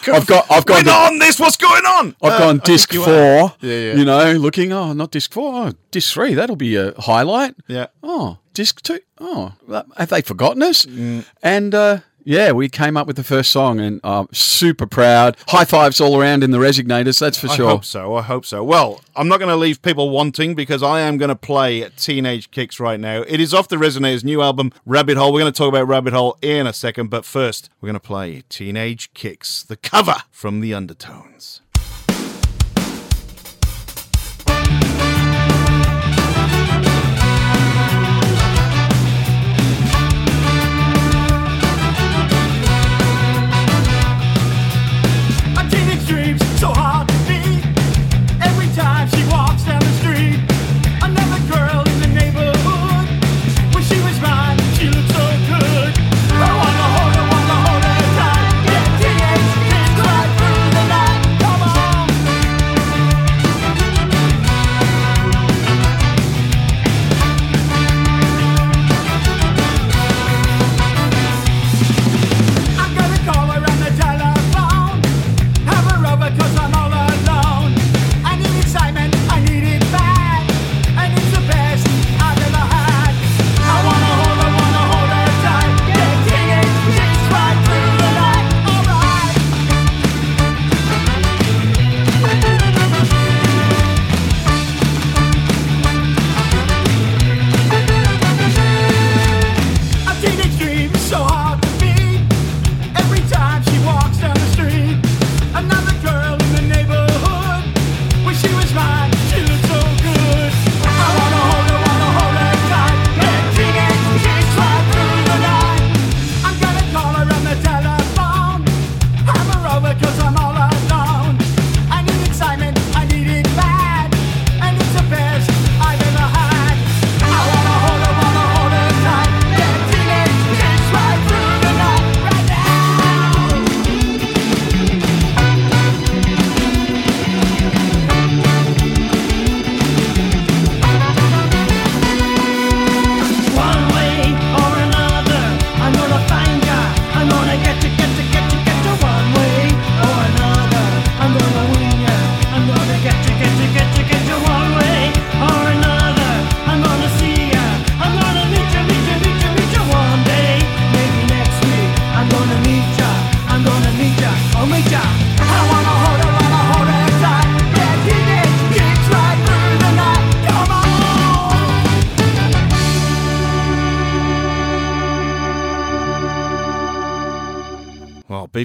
I've 0.07 0.27
got, 0.27 0.45
I've 0.51 0.67
got, 0.67 0.85
Wait 0.85 0.87
on 0.87 1.17
this, 1.17 1.39
what's 1.39 1.57
going 1.57 1.83
on? 1.83 2.15
I've 2.21 2.33
Uh, 2.33 2.37
gone 2.37 2.57
disc 2.59 2.93
you 2.93 3.03
four. 3.03 3.53
Yeah, 3.59 3.77
yeah. 3.79 3.93
You 3.95 4.05
know, 4.05 4.33
looking. 4.33 4.71
Oh, 4.71 4.93
not 4.93 5.09
disc 5.09 5.33
four. 5.33 5.67
Oh, 5.69 5.73
disc 5.89 6.13
three. 6.13 6.35
That'll 6.35 6.55
be 6.55 6.75
a 6.75 6.93
highlight. 7.01 7.55
Yeah. 7.67 7.87
Oh, 8.03 8.37
disc 8.53 8.83
two. 8.83 8.99
Oh, 9.19 9.53
have 9.97 10.09
they 10.09 10.21
forgotten 10.21 10.61
us? 10.61 10.85
Mm. 10.85 11.25
And 11.41 11.73
uh, 11.73 11.99
yeah, 12.25 12.51
we 12.51 12.67
came 12.67 12.97
up 12.97 13.05
with 13.05 13.15
the 13.15 13.23
first 13.23 13.51
song, 13.51 13.79
and 13.79 14.01
I'm 14.03 14.27
super 14.33 14.87
proud. 14.87 15.37
High 15.47 15.63
fives 15.63 16.01
all 16.01 16.19
around 16.19 16.43
in 16.43 16.49
the 16.49 16.57
Resignators. 16.57 17.19
That's 17.19 17.37
for 17.37 17.47
I 17.47 17.55
sure. 17.55 17.67
I 17.67 17.71
hope 17.71 17.85
so. 17.85 18.15
I 18.15 18.23
hope 18.23 18.45
so. 18.45 18.63
Well, 18.63 18.99
I'm 19.15 19.27
not 19.27 19.37
going 19.37 19.49
to 19.49 19.55
leave 19.55 19.81
people 19.81 20.09
wanting 20.09 20.55
because 20.55 20.81
I 20.81 21.01
am 21.01 21.17
going 21.17 21.29
to 21.29 21.35
play 21.35 21.87
Teenage 21.95 22.49
Kicks 22.49 22.79
right 22.79 22.99
now. 22.99 23.21
It 23.21 23.39
is 23.39 23.53
off 23.53 23.67
the 23.67 23.75
Resignators' 23.75 24.23
new 24.23 24.41
album, 24.41 24.73
Rabbit 24.85 25.17
Hole. 25.17 25.31
We're 25.31 25.41
going 25.41 25.53
to 25.53 25.57
talk 25.57 25.69
about 25.69 25.87
Rabbit 25.87 26.13
Hole 26.13 26.37
in 26.41 26.65
a 26.65 26.73
second, 26.73 27.09
but 27.09 27.25
first, 27.25 27.69
we're 27.79 27.87
going 27.87 27.93
to 27.93 27.99
play 27.99 28.43
Teenage 28.49 29.13
Kicks, 29.13 29.61
the 29.61 29.77
cover 29.77 30.23
from 30.31 30.61
the 30.61 30.73
Undertones. 30.73 31.61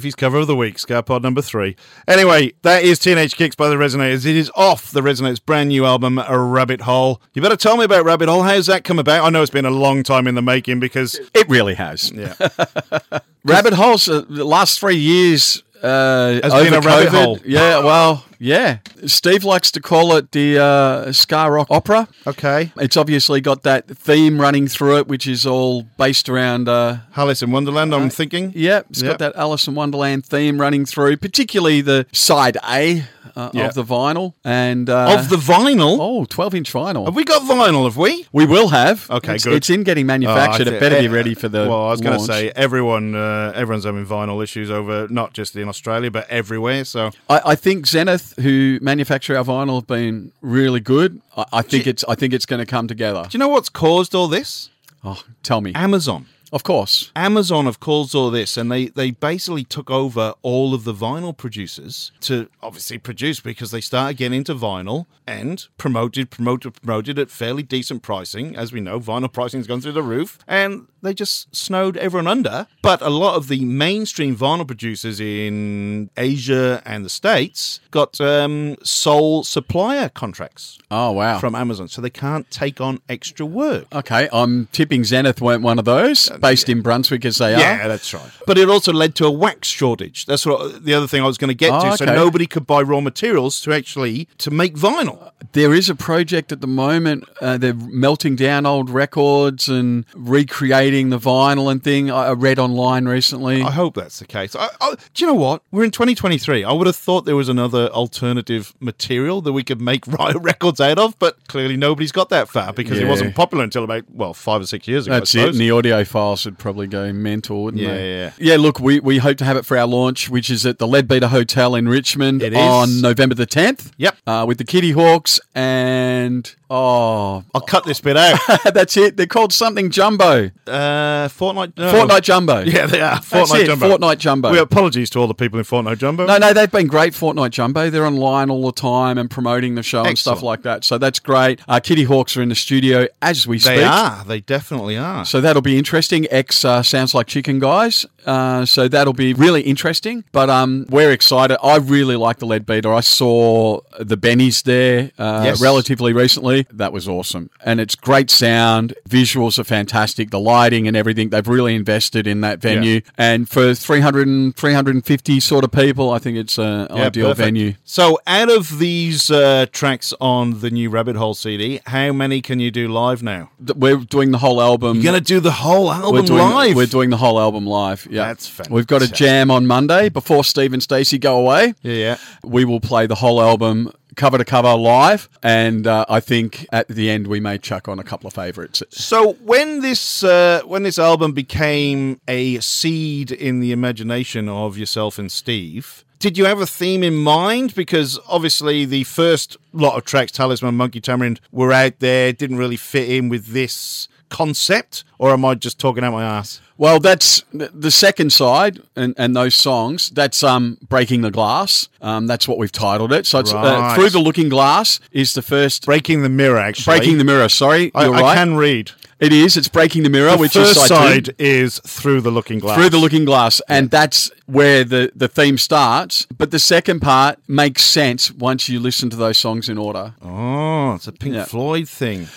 Beefy's 0.01 0.15
cover 0.15 0.39
of 0.39 0.47
the 0.47 0.57
week, 0.57 0.77
Scarpod 0.77 1.21
number 1.23 1.43
three. 1.43 1.77
Anyway, 2.09 2.55
that 2.63 2.83
is 2.83 2.99
Teenage 2.99 3.37
Kicks 3.37 3.55
by 3.55 3.69
the 3.69 3.75
Resignators. 3.75 4.25
It 4.25 4.35
is 4.35 4.51
off 4.57 4.91
the 4.93 5.03
Resignators' 5.03 5.45
brand 5.45 5.69
new 5.69 5.85
album, 5.85 6.17
A 6.19 6.39
Rabbit 6.39 6.81
Hole. 6.81 7.21
You 7.35 7.43
better 7.43 7.55
tell 7.55 7.77
me 7.77 7.85
about 7.85 8.07
Rabbit 8.07 8.31
Hole. 8.31 8.43
How's 8.43 8.65
that 8.69 8.83
come 8.83 8.99
about? 8.99 9.25
I 9.27 9.29
know 9.29 9.43
it's 9.43 9.51
been 9.51 9.67
a 9.67 9.71
long 9.71 10.03
time 10.03 10.27
in 10.27 10.37
the 10.37 10.41
making 10.43 10.81
because 10.81 11.21
It 11.35 11.47
really 11.51 11.75
has. 11.75 12.11
yeah, 12.13 12.33
Rabbit 13.45 13.75
holes, 13.75 14.09
uh, 14.09 14.25
the 14.27 14.45
last 14.45 14.81
three 14.81 14.97
years. 14.97 15.63
Uh, 15.83 16.41
Has 16.43 16.53
been 16.55 16.73
a 16.73 16.81
rabbit 16.81 17.09
COVID. 17.09 17.25
hole. 17.25 17.39
Yeah, 17.45 17.81
well, 17.85 18.25
yeah. 18.41 18.79
Steve 19.07 19.45
likes 19.45 19.71
to 19.73 19.81
call 19.81 20.17
it 20.17 20.33
the 20.33 20.59
uh, 20.59 21.13
Ska 21.13 21.49
Rock 21.51 21.69
Opera. 21.71 22.09
okay. 22.27 22.73
It's 22.79 22.97
obviously 22.97 23.41
got 23.41 23.63
that 23.63 23.87
theme 23.87 24.41
running 24.41 24.67
through 24.67 24.97
it, 24.99 25.07
which 25.09 25.27
is 25.27 25.47
all 25.47 25.83
based 25.99 26.29
around. 26.29 26.69
Uh, 26.69 26.99
Alice 27.17 27.43
in 27.43 27.53
Wonderland. 27.53 27.95
I'm 27.95 28.11
thinking. 28.11 28.53
yeah, 28.57 28.81
it's 28.91 29.03
Yep. 29.03 29.11
got 29.13 29.19
that 29.19 29.37
Alice 29.37 29.69
in 29.69 29.75
Wonderland 29.75 30.25
theme 30.27 30.61
running 30.61 30.87
through, 30.87 31.19
particularly 31.19 31.81
the 31.83 32.07
side 32.13 32.57
A 32.69 33.05
uh, 33.37 33.51
Yeah. 33.53 33.67
of 33.69 33.75
the 33.75 33.85
vinyl 33.85 34.35
and 34.45 34.89
uh, 34.91 35.17
Of 35.19 35.29
the 35.29 35.37
vinyl. 35.37 35.99
oh 36.01 36.25
12 36.25 36.55
inch 36.57 36.73
vinyl. 36.73 37.05
Have 37.05 37.15
we 37.15 37.25
got 37.25 37.43
vinyl? 37.43 37.85
Have 37.85 37.97
we? 37.97 38.27
We 38.33 38.45
will 38.47 38.69
have. 38.69 39.09
Okay, 39.11 39.35
it's, 39.37 39.45
good. 39.45 39.53
It's 39.55 39.71
in 39.71 39.83
getting 39.85 40.07
manufactured. 40.07 40.67
Oh, 40.69 40.73
it 40.73 40.81
better 40.81 40.99
be 41.01 41.09
ready 41.09 41.35
for 41.35 41.49
the. 41.49 41.69
Well, 41.69 41.85
I 41.87 41.91
was 41.91 42.01
going 42.01 42.19
to 42.19 42.25
say 42.25 42.51
everyone, 42.57 43.15
uh, 43.15 43.53
everyone's 43.55 43.85
having 43.85 44.05
vinyl 44.07 44.43
issues 44.43 44.71
over 44.71 45.07
not 45.11 45.33
just 45.33 45.55
in 45.57 45.69
Australia 45.69 46.11
but 46.11 46.29
everywhere. 46.29 46.85
So 46.85 47.11
I, 47.29 47.41
I 47.47 47.55
think 47.55 47.87
Zenith, 47.87 48.30
who 48.39 48.79
manufacture 48.81 49.37
our 49.37 49.45
vinyl, 49.45 49.77
have 49.77 49.87
been 49.87 50.33
really 50.41 50.81
good. 50.81 51.21
I, 51.37 51.45
I 51.55 51.63
think 51.63 51.87
it's. 51.87 52.05
I 52.09 52.15
think 52.15 52.33
it's 52.35 52.47
going 52.47 52.61
to 52.61 52.67
come 52.67 52.89
together. 52.89 53.23
do 53.23 53.37
you 53.37 53.39
know 53.39 53.49
what's 53.49 53.69
caused 53.69 54.15
all 54.15 54.29
this? 54.29 54.71
Oh, 55.03 55.23
tell 55.43 55.61
me. 55.61 55.73
Amazon. 55.75 56.27
Of 56.53 56.63
course. 56.65 57.13
Amazon 57.15 57.67
have 57.67 57.81
caused 57.81 58.15
all 58.15 58.31
this, 58.31 58.57
and 58.57 58.71
they, 58.71 58.87
they 58.89 59.11
basically 59.13 59.65
took 59.65 59.91
over 59.91 60.35
all 60.43 60.75
of 60.75 60.85
the 60.85 60.93
vinyl 60.95 61.37
producers 61.37 62.11
to 62.23 62.49
obviously 62.63 62.99
produce 62.99 63.41
because 63.41 63.71
they 63.71 63.81
started 63.81 64.17
getting 64.17 64.39
into 64.39 64.55
vinyl 64.55 65.07
and 65.27 65.67
promoted, 65.79 66.31
promoted, 66.31 66.75
promoted 66.83 67.19
at 67.19 67.31
fairly 67.31 67.63
decent 67.63 68.03
pricing. 68.03 68.57
As 68.57 68.73
we 68.73 68.81
know, 68.81 68.99
vinyl 68.99 69.33
pricing's 69.33 69.67
gone 69.69 69.81
through 69.81 69.93
the 69.93 70.03
roof, 70.03 70.39
and 70.49 70.87
they 71.03 71.15
just 71.15 71.55
snowed 71.55 71.97
everyone 71.97 72.27
under. 72.27 72.67
But 72.83 73.01
a 73.01 73.11
lot 73.11 73.37
of 73.37 73.49
the 73.49 73.65
mainstream 73.65 74.37
vinyl 74.37 74.67
producers 74.67 75.21
in 75.21 76.11
Asia 76.17 76.83
and 76.85 77.05
the 77.05 77.09
States 77.11 77.81
got 77.91 78.21
um, 78.21 78.77
sole 78.83 79.45
supplier 79.45 80.09
contracts 80.09 80.79
Oh 80.91 81.13
wow. 81.13 81.39
from 81.39 81.55
Amazon, 81.55 81.89
so 81.89 82.03
they 82.03 82.11
can't 82.11 82.51
take 82.51 82.81
on 82.81 83.01
extra 83.09 83.47
work. 83.47 83.87
okay, 83.95 84.29
I'm 84.33 84.67
tipping 84.73 85.05
Zenith 85.05 85.41
weren't 85.41 85.63
one 85.63 85.79
of 85.79 85.85
those, 85.85 86.29
based 86.41 86.69
in 86.69 86.83
Brunswick 86.83 87.25
as 87.25 87.39
they 87.39 87.51
Yeah, 87.53 87.57
are. 87.57 87.77
Yeah, 87.79 87.89
that's 87.89 88.13
right. 88.15 88.31
But 88.47 88.59
it 88.59 88.69
also 88.69 88.93
led 88.93 89.15
to 89.17 89.27
a 89.27 89.31
wax 89.31 89.69
shortage. 89.69 90.27
That's 90.27 90.45
what 90.47 90.85
the 90.85 90.95
other 90.95 91.07
thing 91.07 91.23
I 91.23 91.27
was 91.27 91.39
going 91.39 91.49
to 91.49 91.55
get 91.55 91.73
Oh, 91.73 91.91
to. 91.91 91.97
So 91.97 92.05
nobody 92.07 92.47
could 92.47 92.67
buy 92.67 92.83
raw 92.83 93.01
materials 93.01 93.61
to 93.63 93.73
actually 93.73 94.29
to 94.39 94.51
make 94.51 94.75
vinyl. 94.75 95.33
There 95.53 95.73
is 95.75 95.89
a 95.89 95.95
project 95.95 96.53
at 96.53 96.61
the 96.61 96.67
moment. 96.67 97.25
Uh, 97.41 97.59
they're 97.59 97.75
melting 97.75 98.37
down 98.37 98.67
old 98.67 98.91
records 98.91 99.69
and 99.69 100.05
recreating 100.15 101.11
the 101.11 101.19
vinyl 101.19 101.71
and 101.71 101.83
thing. 101.83 102.11
I 102.11 102.33
read 102.33 102.59
online 102.59 103.07
recently. 103.07 103.63
I 103.63 103.71
hope 103.71 103.95
that's 103.95 104.19
the 104.19 104.27
case. 104.27 104.57
I, 104.57 104.69
I, 104.81 104.95
do 105.15 105.25
you 105.25 105.27
know 105.27 105.35
what? 105.35 105.63
We're 105.71 105.85
in 105.85 105.91
2023. 105.91 106.65
I 106.65 106.73
would 106.73 106.87
have 106.87 106.97
thought 106.97 107.25
there 107.25 107.37
was 107.37 107.49
another 107.49 107.89
alternative 107.89 108.75
material 108.81 109.41
that 109.43 109.53
we 109.53 109.63
could 109.63 109.81
make 109.81 110.07
records 110.07 110.81
out 110.81 110.99
of, 110.99 111.19
but 111.19 111.47
clearly 111.49 111.77
nobody's 111.77 112.13
got 112.13 112.29
that 112.31 112.49
far 112.49 112.73
because 112.73 112.99
it 112.99 113.07
wasn't 113.07 113.35
popular 113.35 113.65
until 113.65 113.85
about 113.85 114.05
well 114.11 114.35
five 114.35 114.61
or 114.61 114.67
six 114.67 114.89
years 114.89 115.07
ago. 115.07 115.17
I 115.17 115.19
That's 115.21 115.35
it. 115.35 115.49
And 115.51 115.59
the 115.59 115.71
audio 115.71 116.05
files 116.31 116.45
would 116.45 116.59
probably 116.59 116.87
go 116.87 117.13
mentor. 117.13 117.65
wouldn't 117.65 117.83
Yeah, 117.83 117.95
yeah. 117.99 118.33
Yeah, 118.39 118.57
look, 118.57 118.81
we, 118.81 119.01
we 119.01 119.19
hope 119.19 119.37
to 119.39 119.45
have 119.45 119.57
it 119.57 119.65
for 119.67 119.77
our 119.77 119.87
launch, 119.87 120.29
which 120.29 120.51
is 120.51 120.65
at 120.67 120.79
the 120.79 120.87
Leadbeater 120.87 121.29
Hotel 121.29 121.75
in 121.75 121.89
Richmond 121.89 122.43
It 122.43 122.53
is. 122.53 122.59
on 122.59 123.01
November 123.01 123.35
the 123.35 123.47
10th. 123.47 123.93
Yep. 123.99 124.17
Uh, 124.27 124.45
with 124.47 124.59
the 124.59 124.65
Kittyhawks 124.65 125.41
and, 125.55 126.55
oh, 126.69 127.45
I'll 127.55 127.61
cut 127.63 127.85
this 127.85 128.01
bit 128.01 128.17
out. 128.17 128.39
that's 128.75 128.97
it. 128.97 129.17
They're 129.17 129.27
called 129.27 129.53
something 129.53 129.91
Jumbo. 129.91 130.51
uh, 130.67 131.29
Fortnight. 131.29 131.77
no. 131.77 131.91
Fortnight 131.91 132.23
Jumbo. 132.25 132.61
Yeah, 132.71 132.87
they 132.87 133.01
are. 133.01 133.21
Fortnight 133.21 133.63
it, 133.63 133.67
Jumbo. 133.67 133.89
Fortnight 133.89 134.19
Jumbo. 134.21 134.53
We 134.53 134.59
apologies 134.59 135.11
to 135.11 135.19
all 135.19 135.27
the 135.27 135.35
people 135.35 135.59
in 135.59 135.65
Fortnight 135.65 135.99
Jumbo. 135.99 136.27
No, 136.27 136.39
no, 136.39 136.53
they've 136.53 136.71
been 136.71 136.87
great, 136.87 137.15
Fortnight 137.15 137.51
Jumbo. 137.51 137.91
They're 137.91 138.07
online 138.07 138.49
all 138.49 138.65
the 138.67 138.73
time 138.73 139.19
and 139.19 139.29
promoting 139.31 139.75
the 139.75 139.83
show 139.83 140.05
and 140.05 140.17
stuff 140.17 140.43
like 140.43 140.63
that. 140.63 140.85
So 140.85 140.99
that's 140.99 141.19
great. 141.19 141.61
Uh, 141.67 141.81
Kittyhawks 141.81 142.37
are 142.37 142.43
in 142.43 142.49
the 142.49 142.55
studio 142.55 143.09
as 143.21 143.47
we 143.49 143.59
speak. 143.59 143.77
they 143.77 143.85
are. 143.85 144.23
They 144.25 144.41
definitely 144.41 144.97
are. 144.97 145.25
So 145.25 145.41
that'll 145.41 145.63
be 145.63 145.77
interesting. 145.79 146.20
X 146.31 146.65
uh, 146.65 146.83
sounds 146.83 147.15
like 147.15 147.27
chicken 147.27 147.59
guys. 147.59 148.07
Uh, 148.27 148.67
so 148.67 148.87
that'll 148.87 149.15
be 149.15 149.33
really 149.33 149.63
interesting. 149.63 150.25
But 150.31 150.51
um, 150.51 150.85
we're 150.91 151.11
excited. 151.11 151.57
I 151.63 151.77
really 151.77 152.17
like 152.17 152.39
the 152.39 152.45
Leadbeater. 152.47 152.93
I 152.93 153.01
saw 153.01 153.81
the 153.99 154.17
Bennies 154.19 154.63
there 154.65 155.11
uh, 155.19 155.43
Yes. 155.47 155.61
relatively 155.63 156.13
recently. 156.13 156.67
That 156.71 156.93
was 156.93 157.09
awesome. 157.09 157.49
And 157.65 157.81
it's 157.81 157.95
great 157.95 158.31
sound. 158.31 158.93
Visuals 159.09 159.59
are 159.59 159.65
fantastic. 159.65 160.31
The 160.31 160.39
lighting 160.41 160.87
and 160.87 160.97
everything. 160.99 161.31
They've 161.31 161.49
really 161.49 161.75
invested 161.75 162.27
in 162.27 162.43
that 162.43 162.61
venue. 162.61 162.95
Yeah. 162.97 163.01
And 163.17 163.49
for 163.49 163.75
300 163.75 164.27
and 164.27 164.55
350 164.55 165.41
sort 165.41 165.65
of 165.65 165.73
people, 165.73 166.11
I 166.11 166.19
think 166.19 166.37
it's 166.37 166.59
an 166.59 166.89
Yeah, 166.91 167.07
ideal 167.07 167.29
perfect. 167.29 167.45
venue. 167.47 167.75
So, 167.85 168.19
out 168.27 168.51
of 168.51 168.79
these 168.79 169.31
uh, 169.31 169.65
tracks 169.73 170.13
on 170.21 170.61
the 170.61 170.71
new 170.71 170.91
Rabbit 170.91 171.17
Hole 171.17 171.35
CD, 171.35 171.81
how 171.87 172.13
many 172.13 172.43
can 172.43 172.61
you 172.61 172.71
do 172.71 172.87
live 172.89 173.23
now? 173.23 173.51
We're 173.75 173.97
doing 173.97 174.31
the 174.31 174.39
whole 174.39 174.61
album. 174.61 174.97
You're 174.97 175.13
going 175.13 175.23
to 175.23 175.35
do 175.35 175.41
the 175.41 175.51
whole 175.53 175.91
album 175.91 176.10
we're 176.13 176.23
doing, 176.23 176.39
live. 176.39 176.77
We're 176.77 176.87
doing 176.87 177.11
the 177.11 177.17
whole 177.17 177.41
album 177.41 177.67
live. 177.67 178.07
Yeah, 178.11 178.29
That's 178.29 178.47
fantastic. 178.47 178.75
We've 178.75 178.87
got 178.87 179.03
a 179.03 179.09
jam 179.09 179.51
on 179.51 179.67
Monday 179.67 180.09
before 180.09 180.45
Steve 180.45 180.73
and 180.73 180.83
Stacey 180.83 181.19
go 181.19 181.39
away. 181.39 181.75
yeah, 181.83 181.95
yeah. 181.95 182.17
We 182.45 182.65
will 182.65 182.81
play 182.81 183.07
the 183.07 183.15
whole 183.15 183.41
album 183.41 183.93
cover 184.17 184.39
to 184.39 184.45
cover 184.45 184.75
live, 184.75 185.29
and 185.43 185.87
uh, 185.87 186.05
I 186.09 186.21
think 186.21 186.67
at 186.73 186.89
the 186.89 187.11
end 187.11 187.27
we 187.27 187.41
may 187.41 187.59
chuck 187.59 187.89
on 187.89 187.99
a 187.99 188.05
couple 188.05 188.27
of 188.29 188.35
favourites. 188.35 188.83
So 188.91 189.33
when 189.35 189.81
this 189.81 190.23
uh, 190.23 190.63
when 190.65 190.83
this 190.83 190.99
album 190.99 191.33
became 191.33 192.21
a 192.29 192.61
seed 192.61 193.33
in 193.33 193.61
the 193.61 193.73
imagination 193.73 194.49
of 194.49 194.77
yourself 194.77 195.19
and 195.19 195.31
Steve, 195.31 196.05
did 196.19 196.37
you 196.37 196.45
have 196.45 196.61
a 196.61 196.67
theme 196.67 197.03
in 197.03 197.17
mind? 197.17 197.75
Because 197.75 198.19
obviously 198.29 198.85
the 198.85 199.05
first 199.05 199.57
lot 199.73 199.97
of 199.97 200.05
tracks, 200.05 200.33
Talisman, 200.33 200.75
Monkey 200.75 201.01
Tamarind, 201.01 201.41
were 201.51 201.73
out 201.73 201.99
there, 202.01 202.33
didn't 202.33 202.59
really 202.59 202.77
fit 202.77 203.09
in 203.09 203.31
with 203.31 203.47
this 203.47 204.07
concept, 204.31 205.05
or 205.19 205.33
am 205.33 205.45
I 205.45 205.55
just 205.55 205.79
talking 205.79 206.03
out 206.05 206.13
my 206.13 206.25
ass? 206.25 206.61
Well, 206.81 206.99
that's 206.99 207.45
the 207.53 207.91
second 207.91 208.33
side, 208.33 208.81
and, 208.97 209.15
and 209.19 209.37
those 209.37 209.55
songs. 209.55 210.09
That's 210.09 210.43
um, 210.43 210.79
breaking 210.89 211.21
the 211.21 211.31
glass. 211.31 211.91
Um, 212.01 212.27
that's 212.27 212.49
what 212.49 212.57
we've 212.57 212.73
titled 212.73 213.13
it. 213.13 213.27
So 213.27 213.39
it's 213.41 213.53
uh, 213.53 213.95
through 213.95 214.09
the 214.09 214.19
looking 214.19 214.49
glass 214.49 214.99
is 215.13 215.35
the 215.35 215.43
first 215.43 215.85
Breaking 215.85 216.23
the 216.23 216.31
mirror, 216.31 216.57
actually. 216.59 216.97
breaking 216.99 217.19
the 217.19 217.25
mirror. 217.25 217.51
Sorry, 217.51 217.91
I, 217.95 218.07
you're 218.07 218.15
I 218.15 218.21
right. 218.23 218.35
can 218.35 218.57
read. 218.57 218.93
It 219.19 219.31
is. 219.35 219.59
It's 219.59 219.69
breaking 219.69 220.05
the 220.05 220.09
mirror, 220.09 220.31
The 220.31 220.39
which 220.39 220.55
first 220.55 220.71
is 220.79 220.87
side, 220.89 220.89
side 220.89 221.25
two. 221.27 221.33
is 221.39 221.79
through 221.81 222.23
the 222.23 222.31
looking 222.31 222.59
glass. 222.61 222.79
through 222.79 222.89
the 222.89 222.97
looking 222.97 223.27
glass 223.27 223.61
and 223.69 223.91
that's 223.91 224.31
where 224.47 224.83
the, 224.83 225.13
the 225.15 225.29
theme 225.29 225.59
starts 225.59 226.27
but 226.39 226.51
the 226.51 226.59
second 226.59 227.01
part 227.01 227.39
makes 227.47 227.85
sense 227.85 228.31
once 228.33 228.71
you 228.71 228.81
listen 228.81 229.11
to 229.11 229.17
those 229.17 229.37
songs 229.37 229.69
in 229.69 229.77
order 229.77 230.15
Oh, 230.23 230.95
it's 230.95 231.07
a 231.07 231.13
Pink 231.13 231.35
Yeah. 231.35 231.45
Floyd 231.45 231.87
thing. 231.87 232.29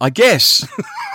i 0.00 0.10
guess 0.10 0.66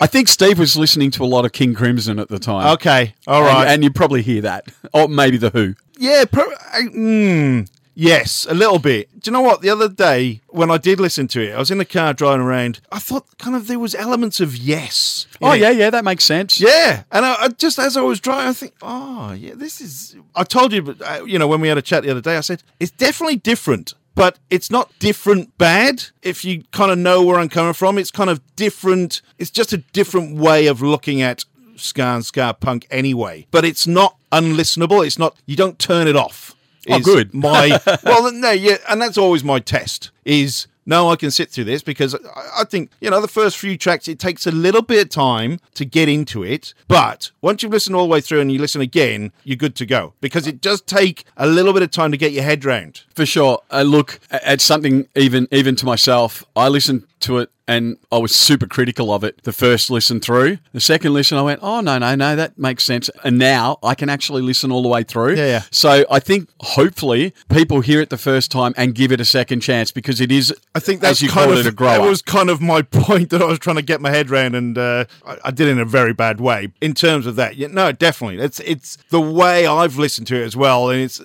i 0.00 0.06
think 0.06 0.28
steve 0.28 0.58
was 0.58 0.76
listening 0.76 1.10
to 1.10 1.22
a 1.22 1.26
lot 1.26 1.44
of 1.44 1.52
king 1.52 1.74
crimson 1.74 2.18
at 2.18 2.28
the 2.28 2.38
time 2.38 2.66
Okay, 2.74 3.14
all 3.26 3.42
right, 3.42 3.62
And- 3.62 3.70
and, 3.70 3.84
you 3.84 3.90
probably 3.90 4.22
hear 4.22 4.42
that 4.42 4.66
or 4.92 5.08
maybe 5.08 5.36
the 5.36 5.50
who 5.50 5.74
Yeah, 5.98 6.24
pro- 6.24 6.50
I, 6.72 6.82
mm, 6.82 7.68
yes, 7.94 8.46
a 8.50 8.54
little 8.54 8.80
bit. 8.80 9.08
Do 9.20 9.30
you 9.30 9.32
know 9.32 9.40
what? 9.40 9.60
The 9.62 9.70
other 9.70 9.88
day 9.88 10.40
when 10.48 10.68
I 10.70 10.76
did 10.78 10.98
listen 10.98 11.28
to 11.28 11.40
it, 11.40 11.52
I 11.54 11.58
was 11.58 11.70
in 11.70 11.78
the 11.78 11.84
car 11.84 12.12
driving 12.12 12.44
around. 12.44 12.80
I 12.90 12.98
thought 12.98 13.24
kind 13.38 13.54
of 13.54 13.68
there 13.68 13.78
was 13.78 13.94
elements 13.94 14.40
of 14.40 14.56
yes. 14.56 15.26
oh 15.40 15.52
it. 15.52 15.60
yeah 15.60 15.70
yeah 15.70 15.90
that 15.90 16.04
makes 16.04 16.24
sense 16.24 16.60
Yeah, 16.60 17.04
and 17.12 17.24
I, 17.24 17.34
I 17.44 17.48
just 17.48 17.78
as 17.78 17.96
I 17.96 18.00
was 18.02 18.18
driving, 18.20 18.48
I 18.48 18.52
think, 18.52 18.74
oh 18.82 19.32
yeah, 19.32 19.52
this 19.54 19.80
is. 19.80 20.16
I 20.34 20.42
told 20.44 20.72
you, 20.72 20.82
but, 20.82 21.00
uh, 21.00 21.24
you 21.24 21.38
know, 21.38 21.46
when 21.46 21.60
we 21.60 21.68
had 21.68 21.78
a 21.78 21.82
chat 21.82 22.02
the 22.02 22.10
other 22.10 22.20
day, 22.20 22.36
I 22.36 22.40
said 22.40 22.62
it's 22.80 22.90
definitely 22.90 23.36
different, 23.36 23.94
but 24.14 24.38
it's 24.50 24.70
not 24.70 24.90
different 24.98 25.56
bad. 25.58 26.04
If 26.22 26.44
you 26.44 26.64
kind 26.72 26.90
of 26.90 26.98
know 26.98 27.22
where 27.22 27.38
I'm 27.38 27.48
coming 27.48 27.72
from, 27.72 27.98
it's 27.98 28.10
kind 28.10 28.30
of 28.30 28.40
different. 28.56 29.22
It's 29.38 29.50
just 29.50 29.72
a 29.72 29.78
different 29.78 30.36
way 30.36 30.66
of 30.66 30.82
looking 30.82 31.22
at 31.22 31.44
ska 31.76 32.02
and 32.02 32.24
ska 32.24 32.56
punk 32.58 32.86
anyway. 32.90 33.46
But 33.50 33.64
it's 33.64 33.86
not 33.86 34.16
unlistenable. 34.32 35.04
It's 35.06 35.18
not. 35.18 35.36
You 35.46 35.56
don't 35.56 35.78
turn 35.78 36.06
it 36.08 36.16
off. 36.16 36.54
Oh, 36.88 37.00
good. 37.00 37.32
My 37.34 37.80
well, 38.04 38.30
no, 38.32 38.50
yeah, 38.50 38.76
and 38.88 39.00
that's 39.00 39.18
always 39.18 39.42
my 39.42 39.58
test. 39.58 40.10
Is 40.24 40.66
no, 40.86 41.10
I 41.10 41.16
can 41.16 41.30
sit 41.30 41.50
through 41.50 41.64
this 41.64 41.82
because 41.82 42.14
I, 42.14 42.60
I 42.60 42.64
think 42.64 42.90
you 43.00 43.10
know 43.10 43.20
the 43.20 43.28
first 43.28 43.58
few 43.58 43.76
tracks. 43.76 44.08
It 44.08 44.18
takes 44.18 44.46
a 44.46 44.52
little 44.52 44.82
bit 44.82 45.02
of 45.02 45.08
time 45.10 45.60
to 45.74 45.84
get 45.84 46.08
into 46.08 46.42
it, 46.42 46.74
but 46.88 47.30
once 47.40 47.62
you've 47.62 47.72
listened 47.72 47.96
all 47.96 48.04
the 48.04 48.10
way 48.10 48.20
through 48.20 48.40
and 48.40 48.50
you 48.52 48.58
listen 48.58 48.80
again, 48.80 49.32
you're 49.44 49.56
good 49.56 49.74
to 49.76 49.86
go 49.86 50.12
because 50.20 50.46
it 50.46 50.60
does 50.60 50.80
take 50.82 51.24
a 51.36 51.46
little 51.46 51.72
bit 51.72 51.82
of 51.82 51.90
time 51.90 52.10
to 52.10 52.16
get 52.16 52.32
your 52.32 52.44
head 52.44 52.64
round. 52.64 53.02
for 53.14 53.26
sure 53.26 53.60
uh, 53.70 53.82
look 53.82 54.20
at 54.30 54.60
something 54.60 55.06
even 55.14 55.46
even 55.50 55.76
to 55.76 55.86
myself 55.86 56.44
i 56.56 56.68
listened 56.68 57.04
to 57.20 57.38
it 57.38 57.50
and 57.66 57.96
I 58.12 58.18
was 58.18 58.34
super 58.34 58.66
critical 58.66 59.12
of 59.12 59.24
it 59.24 59.42
the 59.44 59.52
first 59.52 59.90
listen 59.90 60.20
through. 60.20 60.58
The 60.72 60.80
second 60.80 61.14
listen, 61.14 61.38
I 61.38 61.42
went, 61.42 61.60
oh, 61.62 61.80
no, 61.80 61.98
no, 61.98 62.14
no, 62.14 62.36
that 62.36 62.58
makes 62.58 62.84
sense. 62.84 63.08
And 63.22 63.38
now 63.38 63.78
I 63.82 63.94
can 63.94 64.08
actually 64.08 64.42
listen 64.42 64.70
all 64.70 64.82
the 64.82 64.88
way 64.88 65.02
through. 65.02 65.34
Yeah, 65.36 65.46
yeah. 65.46 65.62
So 65.70 66.04
I 66.10 66.20
think 66.20 66.48
hopefully 66.60 67.34
people 67.48 67.80
hear 67.80 68.00
it 68.00 68.10
the 68.10 68.18
first 68.18 68.50
time 68.50 68.74
and 68.76 68.94
give 68.94 69.12
it 69.12 69.20
a 69.20 69.24
second 69.24 69.60
chance 69.60 69.90
because 69.90 70.20
it 70.20 70.30
is, 70.30 70.54
I 70.74 70.80
think 70.80 71.00
that's 71.00 71.22
you 71.22 71.28
kind 71.28 71.50
call 71.50 71.58
of 71.58 71.66
it, 71.66 71.68
a 71.68 71.72
grower. 71.72 71.98
that 71.98 72.08
was 72.08 72.20
kind 72.22 72.50
of 72.50 72.60
my 72.60 72.82
point 73.04 73.30
that 73.30 73.40
I 73.40 73.46
was 73.46 73.58
trying 73.58 73.76
to 73.76 73.82
get 73.82 74.00
my 74.00 74.10
head 74.10 74.30
around, 74.30 74.54
and 74.54 74.76
uh, 74.76 75.04
I, 75.26 75.38
I 75.46 75.50
did 75.50 75.68
it 75.68 75.72
in 75.72 75.78
a 75.78 75.84
very 75.84 76.12
bad 76.12 76.40
way 76.40 76.72
in 76.80 76.92
terms 76.94 77.26
of 77.26 77.36
that. 77.36 77.56
Yeah, 77.56 77.68
no, 77.68 77.92
definitely, 77.92 78.42
it's 78.44 78.60
it's 78.60 78.98
the 79.10 79.20
way 79.20 79.66
I've 79.66 79.96
listened 79.96 80.26
to 80.28 80.36
it 80.36 80.44
as 80.44 80.56
well, 80.56 80.90
and 80.90 81.00
it's 81.00 81.20
uh, 81.20 81.24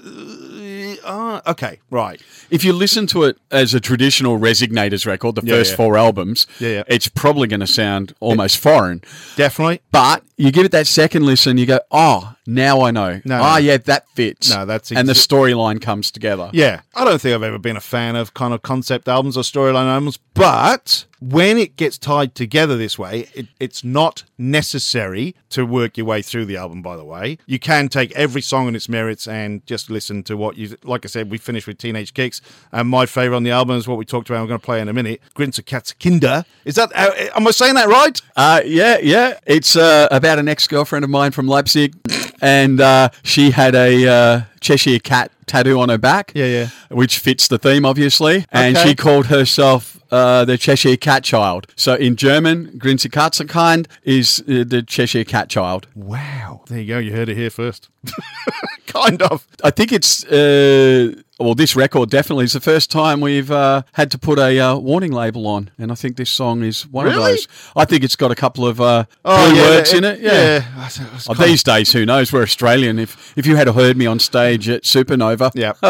uh, 1.04 1.42
okay, 1.48 1.80
right. 1.90 2.22
if 2.50 2.64
you 2.64 2.74
listen 2.74 3.08
to 3.08 3.24
it 3.24 3.38
as 3.52 3.74
a 3.74 3.80
traditional 3.80 4.40
Resignators 4.40 5.06
record, 5.06 5.36
the 5.36 5.42
Yeah, 5.44 5.56
first 5.56 5.72
yeah. 5.72 5.78
four 5.78 5.98
albums, 5.98 6.48
Yeah, 6.60 6.70
yeah. 6.70 6.84
it's 6.88 7.08
probably 7.08 7.48
going 7.48 7.60
to 7.62 7.68
sound 7.68 8.14
almost 8.20 8.58
foreign. 8.58 9.02
Definitely. 9.36 9.82
But 9.92 10.24
you 10.40 10.52
give 10.52 10.66
it 10.66 10.72
that 10.72 10.88
second 10.88 11.26
listen, 11.26 11.58
you 11.58 11.66
go, 11.66 11.82
oh, 11.92 12.34
now 12.48 12.82
I 12.82 12.92
know. 12.92 13.22
No, 13.26 13.42
ah, 13.42 13.56
no. 13.56 13.58
yeah, 13.58 13.78
that 13.78 14.08
fits. 14.10 14.50
No, 14.50 14.66
that's 14.66 14.90
and 14.92 15.08
the 15.08 15.14
storyline 15.14 15.82
comes 15.82 16.12
together. 16.12 16.50
Yeah, 16.54 16.82
I 16.96 17.04
don't 17.04 17.20
think 17.20 17.36
I've 17.36 17.44
ever 17.44 17.60
been 17.60 17.76
a 17.76 17.82
fan 17.82 18.16
of 18.16 18.34
kind 18.34 18.54
of 18.54 18.62
concept 18.62 19.10
albums 19.10 19.36
or 19.36 19.44
storyline 19.44 19.86
albums, 19.86 20.18
but 20.34 21.06
when 21.20 21.58
it 21.58 21.76
gets 21.76 21.98
tied 21.98 22.34
together 22.34 22.78
this 22.78 22.98
way, 22.98 23.28
it, 23.34 23.48
it's 23.60 23.84
not 23.84 24.24
necessary 24.38 25.36
to 25.50 25.66
work 25.66 25.98
your 25.98 26.06
way 26.06 26.22
through 26.22 26.46
the 26.46 26.56
album. 26.56 26.82
By 26.82 26.96
the 26.96 27.04
way, 27.04 27.38
you 27.46 27.60
can 27.60 27.90
take 27.90 28.12
every 28.14 28.42
song 28.42 28.68
on 28.68 28.76
its 28.76 28.88
merits 28.88 29.28
and 29.28 29.66
just 29.66 29.90
listen 29.90 30.24
to 30.24 30.38
what 30.38 30.58
you. 30.58 30.78
Like 30.84 31.06
I 31.06 31.10
said, 31.10 31.30
we 31.30 31.38
finished 31.38 31.68
with 31.68 31.78
Teenage 31.78 32.14
Kicks, 32.14 32.42
and 32.72 32.88
my 32.88 33.06
favorite 33.06 33.36
on 33.36 33.44
the 33.44 33.52
album 33.52 33.78
is 33.78 33.88
what 33.88 33.98
we 33.98 34.06
talked 34.06 34.30
about. 34.30 34.42
I'm 34.42 34.48
going 34.48 34.60
to 34.60 34.66
play 34.66 34.80
in 34.80 34.88
a 34.88 34.94
minute. 34.94 35.22
Grinzer 35.36 35.66
Katz 35.66 35.94
Kinder. 35.94 36.46
Is 36.64 36.76
that? 36.76 36.92
Uh, 36.96 37.12
am 37.36 37.46
I 37.46 37.52
saying 37.52 37.76
that 37.76 37.90
right? 37.90 38.20
Uh, 38.36 38.62
yeah, 38.66 38.98
yeah. 39.02 39.40
It's 39.46 39.76
uh, 39.76 40.08
about 40.12 40.29
an 40.38 40.48
ex 40.48 40.68
girlfriend 40.68 41.04
of 41.04 41.10
mine 41.10 41.32
from 41.32 41.48
Leipzig, 41.48 41.96
and 42.42 42.80
uh, 42.82 43.10
she 43.24 43.52
had 43.52 43.74
a 43.74 44.08
uh, 44.08 44.42
Cheshire 44.60 45.00
cat 45.00 45.32
tattoo 45.48 45.80
on 45.80 45.90
her 45.90 45.98
back. 45.98 46.32
Yeah, 46.36 46.46
yeah. 46.46 46.68
Which 46.90 47.18
fits 47.18 47.48
the 47.48 47.58
theme, 47.58 47.86
obviously. 47.86 48.46
And 48.52 48.78
Okay. 48.78 48.90
she 48.90 48.96
called 48.96 49.28
herself 49.28 50.00
uh, 50.12 50.46
the 50.46 50.58
Cheshire 50.58 50.98
Cat 50.98 51.24
Child. 51.24 51.66
So 51.76 51.96
in 51.96 52.16
German, 52.16 52.78
Grinze 52.78 53.08
Katzenkind 53.10 53.88
is 54.04 54.42
uh, 54.48 54.64
the 54.68 54.84
Cheshire 54.84 55.24
Cat 55.24 55.50
Child. 55.50 55.88
Wow. 55.96 56.62
There 56.68 56.80
you 56.80 56.88
go. 56.88 57.00
You 57.00 57.14
heard 57.14 57.30
it 57.30 57.38
here 57.38 57.50
first. 57.50 57.90
kind 58.88 59.22
of. 59.24 59.48
I 59.64 59.72
think 59.72 59.92
it's 59.92 60.24
uh, 60.26 61.14
well, 61.40 61.56
this 61.56 61.76
record 61.76 62.10
definitely 62.10 62.46
is 62.46 62.54
the 62.54 62.60
first 62.60 62.92
time 62.92 63.22
we've 63.22 63.50
uh, 63.50 63.84
had 63.94 64.12
to 64.12 64.18
put 64.18 64.38
a 64.40 64.60
uh, 64.60 64.76
warning 64.78 65.12
label 65.12 65.48
on, 65.48 65.72
and 65.78 65.92
I 65.92 65.96
think 65.96 66.18
this 66.18 66.30
song 66.30 66.64
is 66.64 66.86
one 66.88 67.08
of 67.08 67.14
those. 67.16 67.48
I 67.76 67.86
think 67.86 68.04
it's 68.04 68.16
got 68.16 68.32
a 68.32 68.36
couple 68.36 68.68
of 68.68 68.82
uh, 68.82 69.06
Oh, 69.26 69.54
yeah, 69.54 69.62
words 69.70 69.94
it- 69.94 69.98
in 69.98 70.04
it. 70.04 70.20
Yeah. 70.20 70.32
yeah. 70.32 70.66
I 70.78 70.88
thought 70.88 71.06
it 71.08 71.14
was 71.14 71.28
Oh, 71.30 71.34
these 71.34 71.64
days, 71.64 71.92
who 71.94 72.06
knows? 72.06 72.34
We're 72.34 72.44
Australian. 72.44 73.00
If 73.00 73.38
if 73.38 73.46
you 73.46 73.56
had 73.56 73.68
heard 73.70 73.98
me 73.98 74.06
on 74.06 74.20
stage 74.20 74.68
at 74.70 74.84
Supernova, 74.84 75.52
Yeah. 75.56 75.74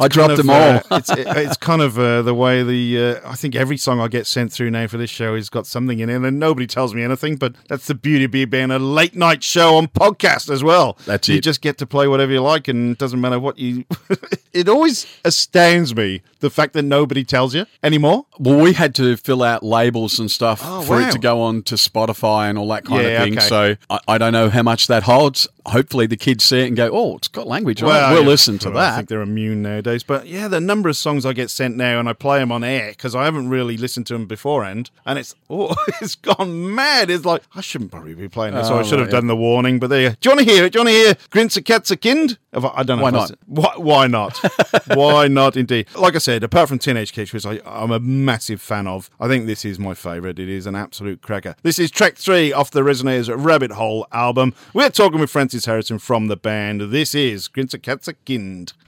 I 0.00 0.08
dropped 0.08 0.32
of, 0.32 0.36
them 0.38 0.50
all. 0.50 0.56
uh, 0.56 0.80
it's, 0.92 1.10
it- 1.10 1.26
it's 1.36 1.56
kind 1.56 1.82
of 1.82 1.98
uh, 1.98 2.22
the 2.22 2.34
way 2.34 2.62
the 2.62 3.20
uh, 3.24 3.30
I 3.30 3.34
think 3.34 3.54
every 3.54 3.76
song 3.76 4.00
I 4.00 4.08
get 4.08 4.26
sent 4.26 4.52
through 4.52 4.70
now 4.70 4.86
for 4.86 4.98
this 4.98 5.10
show 5.10 5.34
has 5.36 5.48
got 5.48 5.66
something 5.66 5.98
in 6.00 6.10
it, 6.10 6.16
and 6.22 6.38
nobody 6.38 6.66
tells 6.66 6.94
me 6.94 7.02
anything. 7.02 7.36
But 7.36 7.54
that's 7.68 7.86
the 7.86 7.94
beauty 7.94 8.24
of 8.42 8.50
being 8.50 8.70
a 8.70 8.78
late 8.78 9.14
night 9.16 9.42
show 9.42 9.76
on 9.76 9.88
podcast 9.88 10.50
as 10.50 10.62
well. 10.62 10.96
That's 11.06 11.28
you 11.28 11.36
it. 11.36 11.40
just 11.42 11.60
get 11.60 11.78
to 11.78 11.86
play 11.86 12.06
whatever 12.08 12.32
you 12.32 12.40
like, 12.42 12.68
and 12.68 12.92
it 12.92 12.98
doesn't 12.98 13.20
matter 13.20 13.38
what 13.40 13.58
you. 13.58 13.84
it 14.52 14.68
always 14.68 15.06
astounds 15.24 15.94
me 15.94 16.22
the 16.40 16.50
fact 16.50 16.72
that 16.74 16.82
nobody 16.82 17.24
tells 17.24 17.54
you 17.54 17.66
anymore. 17.82 18.26
well, 18.38 18.58
we 18.60 18.72
had 18.72 18.94
to 18.96 19.16
fill 19.16 19.42
out 19.42 19.62
labels 19.62 20.18
and 20.18 20.30
stuff 20.30 20.60
Oh, 20.64 20.82
for 20.82 20.92
wow. 20.98 21.08
it 21.08 21.12
to 21.12 21.18
go 21.18 21.40
on 21.42 21.62
to 21.64 21.74
Spotify 21.74 22.48
and 22.48 22.58
all 22.58 22.68
that 22.68 22.84
kind 22.84 23.02
Yeah, 23.02 23.08
of 23.08 23.22
thing. 23.24 23.38
okay. 23.38 23.48
So 23.48 23.76
I, 23.90 24.00
I 24.08 24.18
don't 24.18 24.32
know 24.32 24.48
how 24.50 24.62
much 24.62 24.86
that 24.88 25.02
holds. 25.04 25.48
Hopefully, 25.66 26.06
the 26.06 26.16
kids 26.16 26.44
see 26.44 26.60
it 26.60 26.66
and 26.68 26.76
go, 26.76 26.88
"Oh, 26.90 27.16
it's 27.18 27.28
got 27.28 27.46
language. 27.46 27.82
on 27.82 27.88
it. 27.88 27.92
Well, 27.92 28.12
we'll 28.14 28.22
yeah, 28.22 28.28
listen 28.28 28.58
to 28.60 28.70
well, 28.70 28.92
I 28.92 28.96
think 28.96 29.10
they're 29.10 29.20
immune 29.20 29.60
nowadays. 29.60 30.02
But 30.02 30.26
yeah, 30.26 30.48
the 30.48 30.60
number 30.62 30.88
of 30.88 30.96
songs 30.96 31.26
I 31.26 31.34
get 31.34 31.50
sent 31.50 31.76
now, 31.76 31.98
and 32.00 32.08
I 32.08 32.14
play 32.14 32.38
them 32.38 32.50
on 32.50 32.64
air 32.64 32.88
because 32.90 33.14
I 33.14 33.24
haven't 33.26 33.50
really 33.50 33.76
listened 33.76 34.06
to 34.06 34.14
them 34.14 34.24
beforehand, 34.26 34.90
and 35.04 35.18
it's 35.18 35.34
oh, 35.50 35.74
it's 36.00 36.14
gone 36.14 36.74
mad. 36.74 37.10
It's 37.10 37.26
like 37.26 37.42
I 37.54 37.60
shouldn't 37.60 37.90
probably 37.90 38.14
be 38.14 38.28
playing 38.28 38.54
this, 38.54 38.70
or 38.70 38.76
I 38.76 38.80
Oh, 38.80 38.82
should 38.82 38.98
have 38.98 39.08
right, 39.08 39.12
done 39.12 39.26
the 39.26 39.36
warning. 39.36 39.78
But 39.78 39.88
there, 39.90 40.00
you 40.00 40.08
go. 40.10 40.14
do 40.20 40.28
you 40.30 40.36
want 40.36 40.46
to 40.48 40.52
hear 40.54 40.64
it? 40.64 40.72
Do 40.72 40.78
you 40.78 40.84
want 40.84 40.94
to 40.94 40.94
hear 40.94 41.14
Katzekind? 41.60 42.38
Have 42.54 42.64
I, 42.64 42.72
I 42.76 42.82
don't 42.82 42.96
know. 42.98 43.04
Why 43.04 43.10
not? 43.10 43.30
Why, 43.46 43.72
why 43.76 44.06
not? 44.06 44.38
why 44.94 45.28
not? 45.28 45.56
Indeed. 45.56 45.86
Like 45.94 46.14
I 46.14 46.18
said, 46.18 46.27
apart 46.28 46.68
from 46.68 46.78
Teenage 46.78 47.12
Kids, 47.12 47.32
which 47.32 47.46
I, 47.46 47.60
I'm 47.64 47.90
a 47.90 47.98
massive 47.98 48.60
fan 48.60 48.86
of, 48.86 49.10
I 49.18 49.28
think 49.28 49.46
this 49.46 49.64
is 49.64 49.78
my 49.78 49.94
favourite. 49.94 50.38
It 50.38 50.48
is 50.48 50.66
an 50.66 50.74
absolute 50.74 51.22
cracker. 51.22 51.54
This 51.62 51.78
is 51.78 51.90
track 51.90 52.16
three 52.16 52.52
off 52.52 52.70
the 52.70 52.82
Resignators 52.82 53.32
Rabbit 53.34 53.72
Hole 53.72 54.06
album. 54.12 54.54
We're 54.74 54.90
talking 54.90 55.20
with 55.20 55.30
Francis 55.30 55.64
Harrison 55.64 55.98
from 55.98 56.26
the 56.26 56.36
band. 56.36 56.92
This 56.92 57.14
is 57.14 57.48
Grinzer 57.48 57.80
Katzekind. 57.80 58.74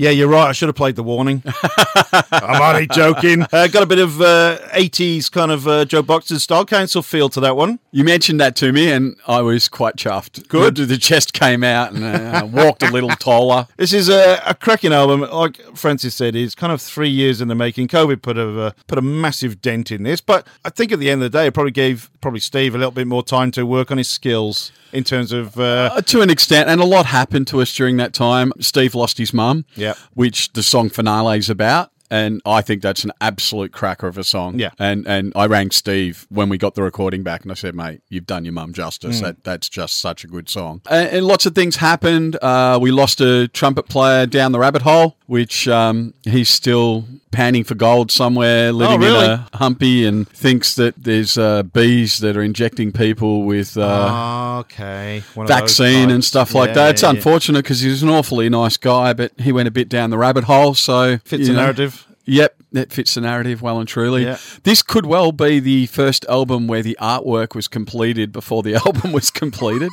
Yeah, 0.00 0.08
you're 0.08 0.28
right. 0.28 0.48
I 0.48 0.52
should 0.52 0.70
have 0.70 0.76
played 0.76 0.96
the 0.96 1.02
warning. 1.02 1.42
I'm 2.32 2.62
only 2.62 2.86
joking. 2.86 3.42
Uh, 3.52 3.66
got 3.66 3.82
a 3.82 3.86
bit 3.86 3.98
of 3.98 4.18
uh, 4.22 4.56
80s 4.72 5.30
kind 5.30 5.50
of 5.50 5.68
uh, 5.68 5.84
Joe 5.84 6.00
Boxer 6.00 6.38
style 6.38 6.64
council 6.64 7.02
feel 7.02 7.28
to 7.28 7.38
that 7.40 7.54
one. 7.54 7.80
You 7.90 8.04
mentioned 8.04 8.40
that 8.40 8.56
to 8.56 8.72
me, 8.72 8.90
and 8.90 9.16
I 9.28 9.42
was 9.42 9.68
quite 9.68 9.96
chuffed. 9.96 10.48
Good. 10.48 10.76
The, 10.76 10.86
the 10.86 10.96
chest 10.96 11.34
came 11.34 11.62
out 11.62 11.92
and 11.92 12.02
uh, 12.02 12.48
walked 12.50 12.82
a 12.82 12.90
little 12.90 13.10
taller. 13.20 13.68
This 13.76 13.92
is 13.92 14.08
a, 14.08 14.40
a 14.46 14.54
cracking 14.54 14.94
album. 14.94 15.20
Like 15.20 15.60
Francis 15.76 16.14
said, 16.14 16.34
it's 16.34 16.54
kind 16.54 16.72
of 16.72 16.80
three 16.80 17.10
years 17.10 17.42
in 17.42 17.48
the 17.48 17.54
making. 17.54 17.88
COVID 17.88 18.22
put 18.22 18.38
a 18.38 18.58
uh, 18.58 18.70
put 18.86 18.96
a 18.96 19.02
massive 19.02 19.60
dent 19.60 19.90
in 19.90 20.04
this, 20.04 20.22
but 20.22 20.46
I 20.64 20.70
think 20.70 20.92
at 20.92 20.98
the 20.98 21.10
end 21.10 21.22
of 21.22 21.30
the 21.30 21.38
day, 21.38 21.48
it 21.48 21.52
probably 21.52 21.72
gave 21.72 22.08
probably 22.22 22.40
Steve 22.40 22.74
a 22.74 22.78
little 22.78 22.90
bit 22.90 23.06
more 23.06 23.22
time 23.22 23.50
to 23.50 23.66
work 23.66 23.90
on 23.90 23.98
his 23.98 24.08
skills 24.08 24.72
in 24.92 25.04
terms 25.04 25.32
of. 25.32 25.58
Uh, 25.58 25.90
Uh, 25.94 26.00
to 26.02 26.20
an 26.22 26.30
extent, 26.30 26.68
and 26.68 26.80
a 26.80 26.84
lot 26.84 27.06
happened 27.06 27.46
to 27.48 27.60
us 27.60 27.74
during 27.74 27.96
that 27.98 28.12
time. 28.12 28.52
Steve 28.60 28.94
lost 28.94 29.18
his 29.18 29.32
mum, 29.32 29.64
Yep. 29.76 29.96
which 30.14 30.52
the 30.52 30.62
song 30.62 30.88
finale 30.90 31.38
is 31.38 31.50
about. 31.50 31.90
And 32.12 32.42
I 32.44 32.60
think 32.60 32.82
that's 32.82 33.04
an 33.04 33.12
absolute 33.20 33.70
cracker 33.70 34.08
of 34.08 34.18
a 34.18 34.24
song. 34.24 34.58
Yeah. 34.58 34.70
And 34.80 35.06
and 35.06 35.32
I 35.36 35.46
rang 35.46 35.70
Steve 35.70 36.26
when 36.28 36.48
we 36.48 36.58
got 36.58 36.74
the 36.74 36.82
recording 36.82 37.22
back 37.22 37.42
and 37.42 37.52
I 37.52 37.54
said, 37.54 37.72
mate, 37.76 38.00
you've 38.08 38.26
done 38.26 38.44
your 38.44 38.52
mum 38.52 38.72
justice. 38.72 39.20
Mm. 39.20 39.22
That 39.22 39.44
That's 39.44 39.68
just 39.68 40.00
such 40.00 40.24
a 40.24 40.26
good 40.26 40.48
song. 40.48 40.80
And, 40.90 41.08
and 41.08 41.24
lots 41.26 41.46
of 41.46 41.54
things 41.54 41.76
happened. 41.76 42.36
Uh, 42.42 42.80
we 42.82 42.90
lost 42.90 43.20
a 43.20 43.46
trumpet 43.46 43.88
player 43.88 44.26
down 44.26 44.50
the 44.50 44.58
rabbit 44.58 44.82
hole, 44.82 45.18
which 45.30 45.68
um, 45.68 46.12
he's 46.24 46.48
still 46.48 47.04
panning 47.30 47.62
for 47.62 47.76
gold 47.76 48.10
somewhere, 48.10 48.72
living 48.72 49.00
Oh, 49.00 49.06
really? 49.06 49.24
in 49.26 49.30
a 49.30 49.48
humpy 49.54 50.04
and 50.04 50.28
thinks 50.28 50.74
that 50.74 50.92
there's 51.04 51.38
uh, 51.38 51.62
bees 51.62 52.18
that 52.18 52.36
are 52.36 52.42
injecting 52.42 52.90
people 52.90 53.44
with. 53.44 53.76
Uh, 53.76 54.58
okay. 54.62 55.22
One 55.34 55.46
vaccine 55.46 56.10
and 56.10 56.24
stuff 56.24 56.52
like 56.52 56.70
Yeah, 56.70 56.74
that. 56.74 56.90
It's 56.90 57.02
yeah, 57.02 57.10
yeah. 57.12 57.16
unfortunate 57.16 57.62
because 57.62 57.80
he's 57.80 58.02
an 58.02 58.08
awfully 58.08 58.48
nice 58.48 58.76
guy, 58.76 59.12
but 59.12 59.30
he 59.38 59.52
went 59.52 59.68
a 59.68 59.70
bit 59.70 59.88
down 59.88 60.10
the 60.10 60.18
rabbit 60.18 60.42
hole. 60.44 60.74
So 60.74 61.18
Fits 61.18 61.46
the 61.46 61.52
know. 61.52 61.60
narrative. 61.60 62.08
Yep, 62.24 62.56
that 62.72 62.92
fits 62.92 63.14
the 63.14 63.20
narrative 63.20 63.62
well 63.62 63.78
and 63.78 63.86
truly. 63.88 64.24
Yeah. 64.24 64.38
This 64.64 64.82
could 64.82 65.06
well 65.06 65.30
be 65.30 65.60
the 65.60 65.86
first 65.86 66.26
album 66.28 66.66
where 66.66 66.82
the 66.82 66.98
artwork 67.00 67.54
was 67.54 67.68
completed 67.68 68.32
before 68.32 68.64
the 68.64 68.74
album 68.86 69.12
was 69.12 69.30
completed. 69.30 69.92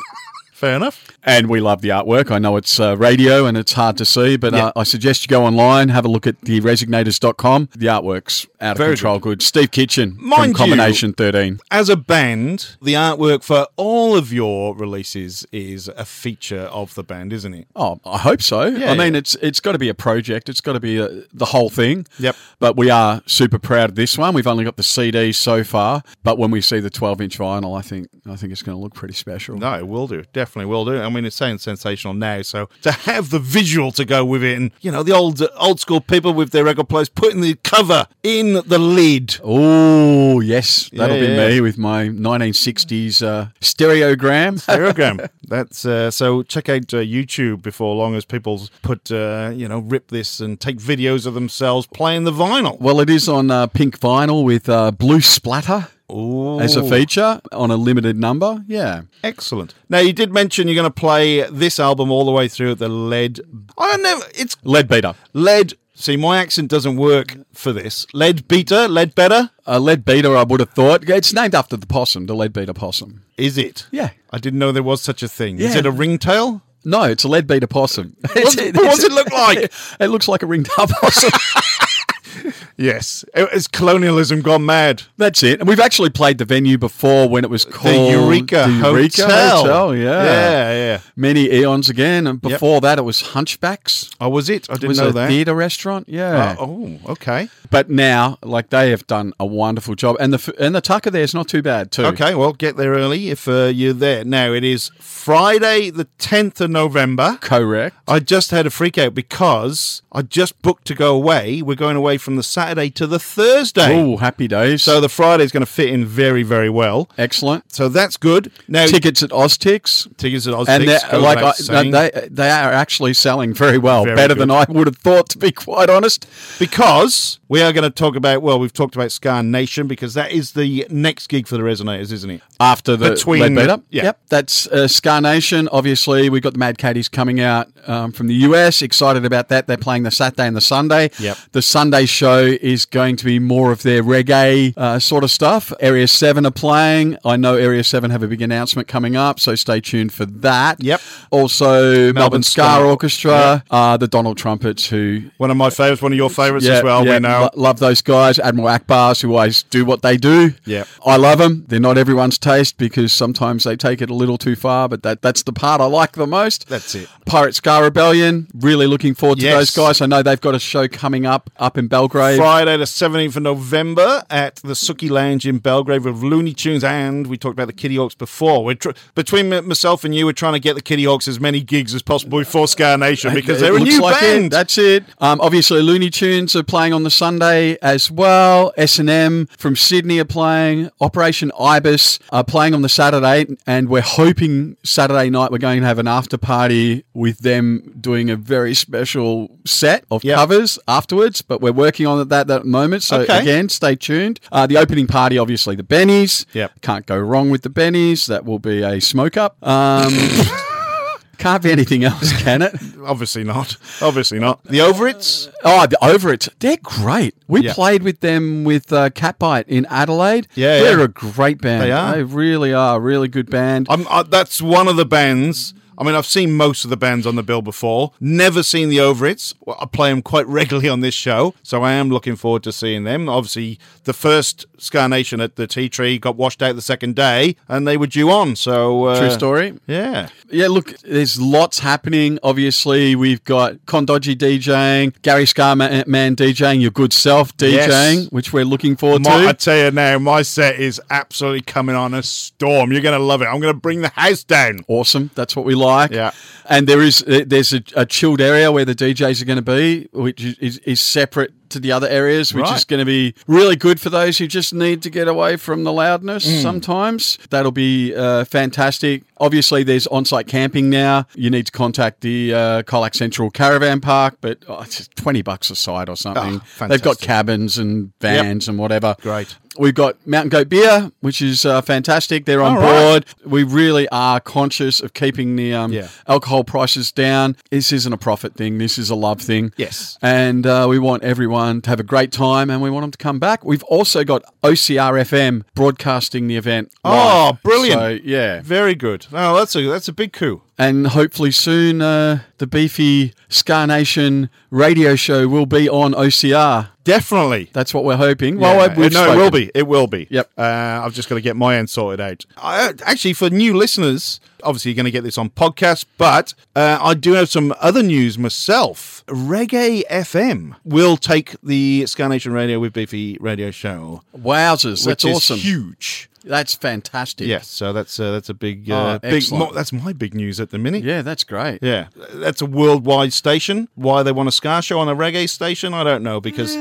Fair 0.52 0.78
enough. 0.78 1.17
And 1.28 1.50
we 1.50 1.60
love 1.60 1.82
the 1.82 1.90
artwork. 1.90 2.32
I 2.32 2.40
know 2.40 2.56
it's 2.56 2.80
uh, 2.80 2.96
radio 2.98 3.46
and 3.48 3.58
it's 3.58 3.74
hard 3.74 3.98
to 3.98 4.06
see, 4.06 4.38
but 4.38 4.54
Yeah. 4.54 4.68
uh, 4.68 4.72
I 4.78 4.84
suggest 4.84 5.24
you 5.24 5.28
go 5.28 5.44
online, 5.46 5.90
have 5.90 6.06
a 6.06 6.08
look 6.08 6.26
at 6.26 6.40
theresignators.com. 6.42 7.70
The 7.76 7.88
artwork's 7.88 8.48
out 8.62 8.72
of 8.72 8.78
Very 8.78 8.96
control 8.96 9.20
good. 9.20 9.42
Steve 9.42 9.72
Kitchen 9.72 10.16
Mind 10.20 10.58
from 10.58 10.70
you- 10.70 10.76
Combination 10.76 11.14
13. 11.14 11.60
As 11.70 11.90
a 11.90 11.96
band, 11.98 12.78
the 12.82 12.94
artwork 12.94 13.44
for 13.44 13.68
all 13.76 14.16
of 14.16 14.32
your 14.34 14.76
releases 14.76 15.46
is 15.52 15.90
a 15.90 16.06
feature 16.06 16.62
of 16.72 16.96
the 16.96 17.04
band, 17.04 17.34
isn't 17.34 17.54
it? 17.54 17.68
Oh, 17.76 18.00
I 18.06 18.18
hope 18.20 18.42
so. 18.42 18.66
Yeah, 18.66 18.92
I 18.92 18.96
mean, 18.98 19.14
yeah. 19.14 19.20
it's 19.20 19.36
it's 19.42 19.60
got 19.60 19.74
to 19.74 19.78
be 19.80 19.90
a 19.90 19.94
project. 19.94 20.50
It's 20.50 20.62
got 20.62 20.74
to 20.74 20.80
be 20.80 20.98
a, 20.98 21.24
the 21.34 21.46
whole 21.46 21.70
thing. 21.70 22.06
Yep. 22.20 22.36
But 22.60 22.78
we 22.78 22.90
are 22.90 23.22
super 23.26 23.60
proud 23.60 23.90
of 23.90 23.96
this 23.96 24.18
one. 24.18 24.34
We've 24.34 24.48
only 24.48 24.64
got 24.64 24.78
the 24.78 24.84
CD 24.84 25.32
so 25.34 25.64
far, 25.64 26.04
but 26.24 26.38
when 26.38 26.52
we 26.52 26.62
see 26.62 26.80
the 26.80 26.90
12-inch 26.90 27.38
vinyl, 27.38 27.78
I 27.78 27.82
think 27.82 28.08
I 28.26 28.36
think 28.38 28.52
it's 28.54 28.64
going 28.64 28.78
to 28.78 28.82
look 28.82 28.94
pretty 28.94 29.14
special. 29.14 29.58
No, 29.58 29.74
it 29.78 29.88
will 29.88 30.08
do. 30.08 30.24
Definitely 30.34 30.66
will 30.72 30.86
do. 30.86 31.02
I 31.02 31.10
mean, 31.18 31.26
it's 31.26 31.36
saying 31.36 31.58
sensational 31.60 32.14
now. 32.14 32.42
So 32.42 32.70
to 32.84 32.92
have 32.92 33.30
the 33.30 33.40
visual 33.40 33.92
to 33.94 34.06
go 34.06 34.24
with 34.24 34.44
it, 34.44 34.58
and 34.58 34.72
you 34.82 34.92
know, 34.92 35.04
the 35.04 35.14
old 35.14 35.42
old 35.58 35.80
school 35.80 36.02
people 36.02 36.34
with 36.34 36.52
their 36.52 36.64
record 36.64 36.90
players 36.90 37.10
putting 37.10 37.42
the 37.42 37.56
cover 37.64 38.08
in 38.24 38.54
the 38.66 38.80
lid. 38.80 39.38
Oh 39.44 40.40
yes, 40.40 40.90
that'll 40.94 41.16
Yeah, 41.18 41.22
be 41.28 41.34
yeah. 41.34 41.48
me 41.50 41.62
with 41.62 41.78
my 41.78 42.08
1960s 42.08 43.22
uh, 43.26 43.48
stereogram. 43.62 44.60
Stereogram. 44.68 45.30
That's 45.48 45.86
uh, 45.86 46.12
so. 46.12 46.44
Check 46.44 46.70
out 46.70 46.94
uh, 46.94 46.98
YouTube 46.98 47.62
before 47.62 47.96
long 47.96 48.16
as 48.16 48.26
people 48.26 48.62
put 48.82 49.12
uh, 49.12 49.52
you 49.54 49.68
know 49.68 49.80
rip 49.80 50.10
this 50.10 50.40
and 50.40 50.60
take 50.60 50.78
videos 50.78 51.26
of 51.26 51.34
themselves 51.34 51.88
playing 51.88 52.24
the 52.24 52.32
vinyl. 52.32 52.80
well, 52.80 53.00
it 53.00 53.10
is 53.10 53.28
on 53.28 53.50
uh, 53.52 53.68
pink 53.68 54.00
vinyl 54.00 54.44
with 54.44 54.70
uh, 54.70 54.92
blue 54.92 55.22
splatter 55.22 55.88
Ooh. 56.12 56.60
as 56.60 56.76
a 56.76 56.84
feature 56.88 57.42
on 57.52 57.70
a 57.72 57.76
limited 57.76 58.18
number. 58.18 58.64
Yeah. 58.68 59.02
Excellent. 59.24 59.74
Now 59.90 60.00
you 60.00 60.14
did 60.14 60.32
mention 60.32 60.68
you're 60.68 60.76
going 60.76 60.86
to 60.86 60.92
play 60.92 61.42
this 61.50 61.80
album 61.80 62.12
all 62.12 62.26
the 62.26 62.32
way 62.32 62.48
through 62.48 62.72
at 62.72 62.80
the 62.80 62.88
lead. 62.90 63.40
I 63.78 63.92
don't 63.92 64.04
know. 64.04 64.22
It's 64.36 64.56
Leadbeater. 64.64 65.16
lead. 65.34 65.74
See, 65.96 66.16
my 66.16 66.38
accent 66.38 66.70
doesn't 66.70 66.96
work 66.98 67.36
for 67.54 67.74
this. 67.74 68.06
Lead 68.14 68.48
beater, 68.48 68.88
lead 68.88 69.16
better. 69.16 69.50
A 69.66 69.80
lead 69.80 70.06
beater, 70.06 70.36
uh, 70.38 70.42
I 70.42 70.44
would 70.44 70.60
have 70.60 70.70
thought. 70.70 71.10
It's 71.10 71.34
named 71.34 71.56
after 71.56 71.76
the 71.76 71.88
possum, 71.88 72.28
the 72.28 72.36
Leadbeater 72.36 72.74
possum. 72.74 73.24
Is 73.36 73.58
it? 73.58 73.88
Yeah. 73.92 74.12
I 74.32 74.38
didn't 74.38 74.60
know 74.60 74.72
there 74.72 74.84
was 74.84 75.02
such 75.02 75.24
a 75.24 75.28
thing. 75.28 75.58
Is 75.60 75.74
it 75.76 75.88
a 75.88 75.92
ringtail? 75.92 76.62
No, 76.86 77.02
it's 77.04 77.24
a 77.24 77.28
Leadbeater 77.28 77.66
possum. 77.68 78.16
What's- 78.22 78.56
what 78.56 78.74
does 78.74 79.04
it 79.04 79.12
look 79.12 79.32
like? 79.32 79.72
It 80.00 80.08
looks 80.10 80.28
like 80.28 80.44
a 80.44 80.46
ringtail 80.46 80.86
possum. 80.88 81.32
Yes. 82.78 83.26
It- 83.34 83.50
It's 83.54 83.68
colonialism 83.68 84.42
gone 84.42 84.66
mad. 84.66 85.04
That's 85.18 85.42
it. 85.44 85.60
And 85.60 85.68
we've 85.68 85.80
actually 85.80 86.10
played 86.12 86.38
the 86.38 86.46
venue 86.46 86.78
before 86.78 87.28
when 87.28 87.44
it 87.44 87.50
was 87.50 87.66
called 87.66 87.96
the 87.96 88.12
Eureka, 88.12 88.66
the 88.68 88.74
Eureka 88.88 89.22
Hotel. 89.24 89.58
Hotel, 89.64 89.96
yeah. 89.96 90.24
Yeah, 90.24 90.72
yeah. 90.74 91.00
Many 91.16 91.52
eons 91.52 91.90
again. 91.90 92.28
And 92.28 92.42
before 92.42 92.80
that, 92.82 93.00
it 93.00 93.02
was 93.04 93.22
Hunchbacks. 93.34 94.14
Oh, 94.22 94.30
was 94.30 94.50
it? 94.50 94.70
I 94.70 94.74
didn't 94.76 94.90
was 94.90 95.00
know 95.00 95.08
a 95.10 95.12
that. 95.14 95.30
theatre 95.30 95.56
restaurant. 95.56 96.08
Yeah. 96.08 96.52
Uh, 96.52 96.56
oh, 96.60 97.00
okay. 97.08 97.50
But 97.70 97.90
now, 97.90 98.38
like 98.44 98.70
they 98.70 98.92
have 98.92 99.06
done 99.08 99.34
a 99.40 99.46
wonderful 99.46 99.96
job, 99.96 100.16
and 100.20 100.32
the 100.34 100.54
and 100.60 100.74
the 100.74 100.80
tucker 100.82 101.10
there 101.12 101.24
is 101.24 101.34
not 101.34 101.48
too 101.50 101.62
bad 101.62 101.92
too. 101.92 102.06
Okay, 102.06 102.34
well, 102.36 102.54
get 102.54 102.78
there 102.78 102.92
early 102.94 103.30
if 103.30 103.48
uh, 103.48 103.66
you're 103.66 103.92
there. 103.94 104.24
Now, 104.24 104.54
it 104.54 104.64
is 104.64 104.90
Friday, 105.00 105.90
the 105.90 106.08
10th 106.20 106.62
of 106.62 106.70
November. 106.70 107.38
Correct. 107.42 107.96
I 108.08 108.20
just 108.20 108.52
had 108.52 108.66
a 108.66 108.70
freak 108.70 108.98
out 108.98 109.14
because 109.14 110.02
I 110.18 110.24
just 110.24 110.60
booked 110.64 110.86
to 110.86 110.96
go 110.96 111.16
away. 111.16 111.62
We're 111.62 111.76
going 111.76 111.96
away 111.96 112.18
from 112.18 112.38
the 112.38 112.42
Saturday 112.44 112.90
to 112.90 113.06
the 113.06 113.20
Thursday. 113.20 113.94
Oh, 114.02 114.18
happy 114.18 114.48
days. 114.48 114.82
So 114.82 115.00
the 115.00 115.10
Friday's 115.10 115.52
going 115.52 115.62
to 115.62 115.72
fit 115.72 115.90
in 115.90 116.06
very, 116.06 116.42
very 116.42 116.72
well. 116.72 117.08
excellent. 117.20 117.72
So 117.72 117.88
that's 117.88 118.18
good. 118.18 118.52
Now, 118.68 118.88
Tickets 118.88 119.22
at 119.22 119.30
Oztix. 119.30 120.08
tickets 120.18 120.48
at 120.48 120.56
Oz 120.56 120.68
And 120.70 120.88
they're, 120.88 121.20
like 121.20 121.38
I, 121.38 121.54
they 121.84 122.28
they 122.32 122.50
are 122.50 122.72
actually 122.74 123.14
selling 123.14 123.54
very 123.54 123.78
well, 123.78 124.06
Very 124.06 124.16
better 124.16 124.34
good. 124.34 124.42
than 124.42 124.52
I 124.52 124.66
would 124.68 124.88
have 124.88 124.98
thought, 124.98 125.30
to 125.30 125.38
be 125.38 125.52
quite 125.52 125.88
honest. 125.92 126.26
because 126.58 127.38
we 127.48 127.62
are 127.62 127.72
going 127.72 127.84
to 127.84 127.90
talk 127.92 128.16
about, 128.16 128.42
well, 128.42 128.60
we've 128.60 128.74
talked 128.74 128.96
about 128.96 129.12
Ska 129.12 129.44
Nation 129.44 129.88
because 129.88 130.16
that 130.16 130.32
is 130.32 130.54
the 130.54 130.86
next 130.90 131.28
gig 131.28 131.48
for 131.48 131.58
the 131.58 131.64
Resignators, 131.64 132.12
isn't 132.12 132.30
it? 132.30 132.42
after 132.60 132.96
the 132.96 133.12
Between- 133.12 133.56
yeah. 133.56 133.78
Yep, 133.92 134.20
that's 134.30 134.68
uh, 134.68 134.88
Ska 134.88 135.22
Nation. 135.22 135.70
Obviously, 135.72 136.28
we've 136.30 136.42
got 136.42 136.54
the 136.54 136.60
Mad 136.60 136.78
Caddies 136.80 137.08
coming 137.08 137.40
out 137.40 137.68
um, 137.88 138.12
from 138.12 138.26
the 138.28 138.34
US. 138.34 138.82
Excited 138.82 139.26
about 139.26 139.50
that. 139.50 139.68
They're 139.68 139.78
playing 139.78 140.04
the 140.08 140.12
Saturday 140.12 140.48
and 140.48 140.56
the 140.56 140.62
Sunday. 140.62 141.10
Yep. 141.20 141.38
The 141.52 141.62
Sunday 141.62 142.06
show 142.06 142.40
is 142.46 142.86
going 142.86 143.16
to 143.18 143.26
be 143.26 143.40
more 143.40 143.72
of 143.72 143.84
their 143.84 144.02
reggae 144.04 144.74
uh, 144.78 145.00
sort 145.00 145.24
of 145.24 145.32
stuff. 145.32 145.72
Area 145.80 146.08
7 146.08 146.46
are 146.46 146.52
playing. 146.52 147.18
I 147.26 147.36
know 147.36 147.56
Area 147.56 147.84
7 147.84 148.10
have 148.12 148.24
a 148.24 148.28
big 148.28 148.42
announcement 148.42 148.88
coming 148.88 149.16
up, 149.16 149.40
so 149.40 149.56
stay 149.56 149.80
tuned 149.82 150.14
for 150.14 150.26
that. 150.26 150.82
Yep. 150.84 151.02
Also, 151.32 152.12
Melbourne, 152.14 152.44
Ska, 152.44 152.62
Ska. 152.62 152.84
Orchestra, 152.84 153.64
uh, 153.70 153.98
the 153.98 154.08
Donald 154.08 154.38
Trumpets, 154.38 154.88
who 154.90 155.24
One 155.38 155.52
of 155.52 155.58
my 155.58 155.70
favourites, 155.70 156.02
one 156.02 156.12
of 156.14 156.18
your 156.18 156.30
favourites 156.30 156.66
as 156.68 156.84
well, 156.84 157.04
we 157.06 157.20
know. 157.20 157.50
lo- 157.54 157.62
love 157.62 157.80
those 157.80 158.02
guys. 158.02 158.40
Admiral 158.40 158.68
Akbars, 158.70 159.22
who 159.22 159.34
always 159.34 159.64
do 159.64 159.86
what 159.86 160.02
they 160.02 160.18
do. 160.18 160.54
Yep. 160.66 160.88
I 161.06 161.18
love 161.18 161.38
them. 161.40 161.66
They're 161.68 161.80
not 161.80 161.98
everyone's 161.98 162.38
taste 162.38 162.78
because 162.78 163.14
sometimes 163.14 163.64
they 163.64 163.76
take 163.76 164.02
it 164.02 164.10
a 164.10 164.14
little 164.16 164.38
too 164.38 164.56
far, 164.56 164.90
but 164.90 165.04
that, 165.04 165.22
that's 165.22 165.44
the 165.44 165.54
part 165.54 165.80
I 165.82 165.86
like 165.86 166.14
the 166.14 166.28
most. 166.28 166.68
That's 166.68 166.96
it. 166.96 167.08
Pirate 167.26 167.56
Ska 167.56 167.82
Rebellion, 167.84 168.48
really 168.54 168.88
looking 168.88 169.14
forward 169.14 169.40
to 169.40 169.46
Yes. 169.46 169.58
those 169.58 169.76
guys. 169.76 169.97
I 170.02 170.06
know 170.06 170.22
they've 170.24 170.40
got 170.40 170.56
a 170.56 170.60
show 170.60 170.88
coming 170.88 171.26
up 171.26 171.50
up 171.58 171.78
in 171.78 171.88
Belgrave. 171.88 172.38
Friday, 172.38 172.78
the 172.78 172.86
17th 172.86 173.36
of 173.36 173.44
November 173.44 174.24
at 174.30 174.58
the 174.58 174.74
Sooki 174.74 175.10
Lounge 175.10 175.46
in 175.48 175.60
Belgrave 175.60 176.06
with 176.06 176.22
Looney 176.24 176.54
Tunes. 176.54 176.84
And 176.84 177.28
we 177.28 177.38
talked 177.38 177.54
about 177.54 177.68
the 177.68 177.74
Kittyhawks 177.74 178.18
before. 178.18 178.64
We're 178.64 178.76
tr- 178.76 178.92
between 179.16 179.50
myself 179.50 180.04
and 180.04 180.14
you, 180.14 180.26
we're 180.26 180.34
trying 180.34 180.54
to 180.54 180.60
get 180.60 180.76
the 180.76 180.82
Kittyhawks 180.82 181.28
as 181.28 181.40
many 181.40 181.62
gigs 181.62 181.94
as 181.94 182.02
possible 182.02 182.40
before 182.40 182.68
Ska 182.68 182.98
Nation 182.98 183.34
because 183.34 183.58
It 183.60 183.66
they're 183.66 183.76
a 183.76 183.80
new 183.80 184.02
like 184.02 184.20
band. 184.20 184.46
It. 184.46 184.52
That's 184.52 184.78
it. 184.78 185.04
Um, 185.20 185.42
obviously, 185.42 185.82
Looney 185.82 186.10
Tunes 186.10 186.56
are 186.56 186.64
playing 186.64 186.94
on 186.94 187.04
the 187.04 187.12
Sunday 187.12 187.78
as 187.82 188.12
well. 188.12 188.74
S 188.78 189.00
and 189.00 189.10
M 189.10 189.48
from 189.58 189.76
Sydney 189.76 190.20
are 190.20 190.26
playing. 190.26 190.90
Operation 191.02 191.52
Ibis 191.60 192.20
are 192.32 192.44
playing 192.44 192.74
on 192.74 192.82
the 192.82 192.90
Saturday, 192.90 193.46
and 193.66 193.90
we're 193.90 194.02
hoping 194.02 194.78
Saturday 194.84 195.30
night 195.30 195.52
we're 195.52 195.58
going 195.58 195.82
to 195.82 195.86
have 195.88 196.00
an 196.00 196.08
after 196.08 196.38
party 196.38 197.04
with 197.14 197.40
them 197.40 197.94
doing 198.00 198.30
a 198.30 198.36
very 198.36 198.74
special 198.74 199.58
set 199.78 200.06
of 200.12 200.22
covers 200.24 200.80
afterwards. 200.88 201.42
But 201.42 201.62
we're 201.62 201.72
working 201.72 202.08
on 202.08 202.28
that 202.28 202.50
at 202.50 202.62
the 202.62 202.64
moment. 202.64 203.04
So 203.04 203.22
Okay. 203.22 203.40
again, 203.42 203.70
stay 203.70 203.96
tuned. 203.96 204.40
Uh, 204.52 204.68
the 204.68 204.78
opening 204.78 205.08
party, 205.08 205.38
obviously, 205.38 205.76
the 205.76 205.84
Bennies. 205.84 206.46
Yep. 206.54 206.82
Can't 206.82 207.06
go 207.06 207.18
wrong 207.18 207.50
with 207.50 207.62
the 207.62 207.70
Bennies. 207.70 208.28
That 208.28 208.46
will 208.46 208.60
be 208.60 208.82
a 208.84 209.00
smoke 209.02 209.38
up. 209.38 209.58
Um, 209.66 210.14
can't 211.38 211.62
be 211.62 211.72
anything 211.72 212.04
else, 212.04 212.34
can 212.42 212.62
it? 212.64 212.74
Obviously 213.06 213.44
not. 213.44 213.78
Obviously 214.02 214.40
not. 214.40 214.64
The 214.64 214.80
Overits? 214.80 215.50
Oh, 215.64 215.86
the 215.86 215.98
Overits. 216.02 216.50
They're 216.60 216.78
great. 216.82 217.36
We 217.48 217.62
Yeah. 217.62 217.74
played 217.74 218.02
with 218.04 218.22
them 218.22 218.64
with 218.64 218.92
uh, 218.92 219.12
Catbite 219.12 219.66
in 219.68 219.86
Adelaide. 219.90 220.48
Yeah, 220.56 220.80
They're 220.80 220.98
yeah. 220.98 221.06
a 221.06 221.08
great 221.08 221.62
band. 221.62 221.84
They 221.84 221.92
are. 221.92 222.16
They 222.16 222.24
really 222.24 222.74
are. 222.74 222.98
a 222.98 223.00
Really 223.00 223.28
good 223.28 223.50
band. 223.52 223.88
I'm, 223.90 224.08
uh, 224.08 224.24
that's 224.24 224.62
one 224.62 224.88
of 224.88 224.96
the 224.98 225.06
bands. 225.06 225.74
I 225.98 226.04
mean, 226.04 226.16
I've 226.16 226.26
seen 226.26 226.56
most 226.56 226.84
of 226.84 226.90
the 226.90 226.98
bands 226.98 227.26
on 227.26 227.36
the 227.36 227.44
bill 227.44 227.62
before. 227.62 228.12
Never 228.20 228.62
seen 228.64 228.90
the 228.90 228.98
Overits. 228.98 229.54
Well, 229.66 229.78
I 229.80 229.86
play 229.86 230.10
them 230.10 230.22
quite 230.22 230.48
regularly 230.48 230.90
on 230.90 231.00
this 231.02 231.14
show, 231.16 231.54
so 231.64 231.84
I 231.84 231.94
am 231.94 232.10
looking 232.10 232.36
forward 232.36 232.64
to 232.64 232.72
seeing 232.72 233.04
them. 233.04 233.28
Obviously, 233.30 233.80
the 234.04 234.14
first 234.14 234.66
Ska 234.78 235.08
Nation 235.08 235.42
at 235.42 235.56
the 235.56 235.66
Tea 235.68 235.90
Tree 235.90 236.18
got 236.20 236.36
washed 236.36 236.62
out 236.62 236.76
the 236.76 236.82
second 236.82 237.16
day, 237.16 237.56
and 237.68 237.88
they 237.88 237.98
were 237.98 238.08
due 238.08 238.30
on. 238.30 238.56
So 238.56 239.06
uh, 239.06 239.20
True 239.20 239.32
story. 239.32 239.74
Yeah. 239.88 240.30
Yeah, 240.50 240.68
look, 240.68 240.98
there's 241.00 241.42
lots 241.42 241.80
happening. 241.80 242.38
Obviously, 242.44 243.16
we've 243.16 243.44
got 243.44 243.74
Condoji 243.86 244.36
DJing, 244.36 245.14
Gary 245.24 245.46
Scarman 245.46 246.04
DJing, 246.36 246.82
your 246.82 246.92
good 246.92 247.12
self 247.14 247.56
DJing, 247.58 247.72
Yes. 247.74 248.32
which 248.32 248.54
we're 248.54 248.66
looking 248.66 248.96
forward 248.96 249.24
My, 249.24 249.48
I 249.48 249.52
to. 249.52 249.54
tell 249.54 249.78
you 249.86 249.92
now, 249.92 250.20
my 250.20 250.42
set 250.44 250.80
is 250.80 251.02
absolutely 251.10 251.62
coming 251.62 251.96
on 251.96 252.14
a 252.14 252.22
storm. 252.24 252.92
You're 252.92 253.02
going 253.02 253.18
to 253.20 253.24
love 253.26 253.42
it. 253.42 253.46
I'm 253.46 253.60
going 253.60 253.74
to 253.74 253.80
bring 253.80 254.02
the 254.02 254.10
house 254.10 254.44
down. 254.44 254.80
Awesome. 254.88 255.32
That's 255.36 255.56
what 255.56 255.66
we 255.66 255.74
like. 255.76 255.87
Yeah. 256.12 256.32
And 256.70 256.88
there 256.88 257.02
is 257.02 257.24
there's 257.28 257.74
a, 257.74 257.82
a 257.96 258.06
chilled 258.06 258.42
area 258.42 258.72
where 258.72 258.86
the 258.86 258.96
DJs 258.96 259.42
are 259.42 259.46
going 259.46 259.58
to 259.58 259.62
be, 259.62 260.10
which 260.12 260.44
is, 260.44 260.58
is, 260.60 260.78
is 260.80 261.00
separate 261.00 261.67
to 261.72 261.80
the 261.80 261.92
other 261.92 262.08
areas, 262.08 262.54
which 262.54 262.64
Right. 262.64 262.78
is 262.78 262.84
going 262.86 263.00
to 263.00 263.06
be 263.06 263.34
really 263.48 263.76
good 263.76 264.00
for 264.00 264.10
those 264.10 264.38
who 264.38 264.48
just 264.48 264.74
need 264.74 265.02
to 265.04 265.10
get 265.10 265.28
away 265.28 265.56
from 265.58 265.84
the 265.84 265.92
loudness 265.94 266.46
Mm. 266.48 266.62
sometimes. 266.62 267.38
That'll 267.50 267.72
be 267.72 268.14
uh, 268.16 268.46
fantastic. 268.46 269.24
Obviously, 269.40 269.84
there's 269.84 270.08
on 270.08 270.26
site 270.26 270.48
camping 270.48 270.90
now. 270.90 271.26
You 271.36 271.50
need 271.50 271.66
to 271.68 271.72
contact 271.72 272.22
the 272.22 272.54
uh, 272.54 272.82
Colac 272.84 273.16
Central 273.16 273.50
Caravan 273.52 274.00
Park, 274.02 274.38
but 274.42 274.58
oh, 274.68 274.82
it's 274.82 275.08
20 275.16 275.42
bucks 275.44 275.70
a 275.70 275.76
side 275.76 276.10
or 276.10 276.16
something. 276.16 276.62
Oh, 276.82 276.88
They've 276.88 277.02
got 277.02 277.20
cabins 277.20 277.78
and 277.78 278.12
vans 278.20 278.68
and 278.68 278.78
whatever. 278.80 279.16
Great. 279.22 279.56
We've 279.80 279.94
got 279.94 280.16
Mountain 280.26 280.50
Goat 280.50 280.70
Beer, 280.70 281.12
which 281.22 281.40
is 281.40 281.64
uh, 281.64 281.82
fantastic. 281.84 282.46
They're 282.46 282.64
on 282.64 282.78
All 282.78 282.82
right. 282.82 282.90
board. 282.90 283.26
We 283.46 283.62
really 283.62 284.10
are 284.10 284.40
conscious 284.40 285.00
of 285.02 285.14
keeping 285.14 285.56
the 285.56 285.72
um, 285.76 285.94
Yeah. 285.94 286.08
alcohol 286.28 286.64
prices 286.64 287.12
down. 287.12 287.56
This 287.70 287.92
isn't 287.92 288.12
a 288.12 288.18
profit 288.18 288.56
thing. 288.56 288.80
This 288.80 288.98
is 288.98 289.12
a 289.12 289.16
love 289.16 289.40
thing. 289.40 289.72
Yes. 289.78 290.18
And 290.24 290.66
uh, 290.66 290.88
we 290.90 290.98
want 290.98 291.22
everyone 291.24 291.57
to 291.58 291.90
have 291.90 292.00
a 292.00 292.04
great 292.04 292.32
time 292.32 292.70
and 292.70 292.82
we 292.82 292.90
want 292.90 293.04
them 293.04 293.12
to 293.12 293.18
come 293.18 293.40
back. 293.40 293.64
We've 293.66 293.84
also 293.84 294.24
got 294.24 294.44
OCR 294.64 295.22
FM 295.22 295.64
broadcasting 295.76 296.48
the 296.48 296.58
event. 296.58 296.92
Oh, 297.04 297.58
brilliant. 297.64 298.00
So, 298.00 298.08
yeah. 298.24 298.62
Very 298.62 298.96
good. 298.96 299.28
Oh, 299.32 299.56
that's 299.58 299.76
a 299.76 299.82
that's 299.82 300.08
a 300.08 300.14
big 300.14 300.34
coup. 300.34 300.62
And 300.80 301.08
hopefully 301.08 301.52
soon 301.52 302.02
uh, 302.02 302.42
the 302.60 302.68
beefy 302.68 303.34
Ska 303.50 303.88
Nation 303.88 304.50
radio 304.70 305.16
show 305.16 305.48
will 305.48 305.66
be 305.66 305.90
on 305.90 306.14
OCR. 306.14 306.90
Definitely. 307.04 307.70
That's 307.74 307.94
what 307.94 308.04
we're 308.04 308.18
hoping. 308.18 308.60
Yeah, 308.60 308.76
Well, 308.76 309.10
no, 309.10 309.34
it 309.34 309.38
will 309.38 309.50
be. 309.50 309.72
It 309.74 309.88
will 309.88 310.08
be. 310.08 310.28
Yep. 310.30 310.52
Uh, 310.58 310.62
I've 311.04 311.14
just 311.14 311.30
got 311.30 311.36
to 311.36 311.42
get 311.42 311.56
my 311.56 311.78
end 311.78 311.90
sorted 311.90 312.20
out. 312.20 312.46
I, 312.58 312.94
actually, 313.06 313.34
for 313.34 313.50
new 313.50 313.76
listeners, 313.76 314.40
obviously 314.62 314.92
you're 314.92 314.98
going 314.98 315.06
to 315.06 315.12
get 315.12 315.24
this 315.24 315.38
on 315.38 315.50
podcast, 315.50 316.06
but 316.18 316.54
uh, 316.76 317.00
I 317.02 317.14
do 317.14 317.34
have 317.34 317.50
some 317.50 317.74
other 317.80 318.04
news 318.04 318.38
myself. 318.38 319.24
Reggae 319.28 320.04
FM 320.12 320.76
will 320.84 321.18
take 321.18 321.56
the 321.64 322.06
Ska 322.06 322.28
Nation 322.28 322.52
Radio 322.52 322.80
with 322.80 322.94
Beefy 322.94 323.38
radio 323.40 323.72
show. 323.72 324.22
Wowzers. 324.38 325.06
That's 325.06 325.26
awesome. 325.26 325.58
huge. 325.58 326.30
That's 326.48 326.74
fantastic. 326.76 327.48
Yes, 327.48 327.68
so 327.68 327.94
that's 327.94 328.20
uh, 328.20 328.32
that's 328.32 328.50
a 328.50 328.54
big, 328.54 328.90
Oh, 328.90 328.96
uh, 328.96 329.20
big. 329.20 329.44
Mo- 329.52 329.72
that's 329.74 329.92
my 329.92 330.14
big 330.14 330.34
news 330.34 330.60
at 330.60 330.70
the 330.70 330.78
minute. 330.78 331.04
Yeah, 331.04 331.22
that's 331.22 331.44
great. 331.44 331.80
Yeah, 331.82 332.08
that's 332.34 332.62
a 332.62 332.66
worldwide 332.66 333.34
station. 333.34 333.90
Why 333.96 334.24
they 334.24 334.32
want 334.32 334.50
a 334.50 334.52
ska 334.52 334.82
show 334.82 335.00
on 335.00 335.10
a 335.10 335.16
reggae 335.16 335.50
station, 335.50 335.94
I 335.94 336.04
don't 336.04 336.24
know. 336.24 336.40
Because, 336.40 336.76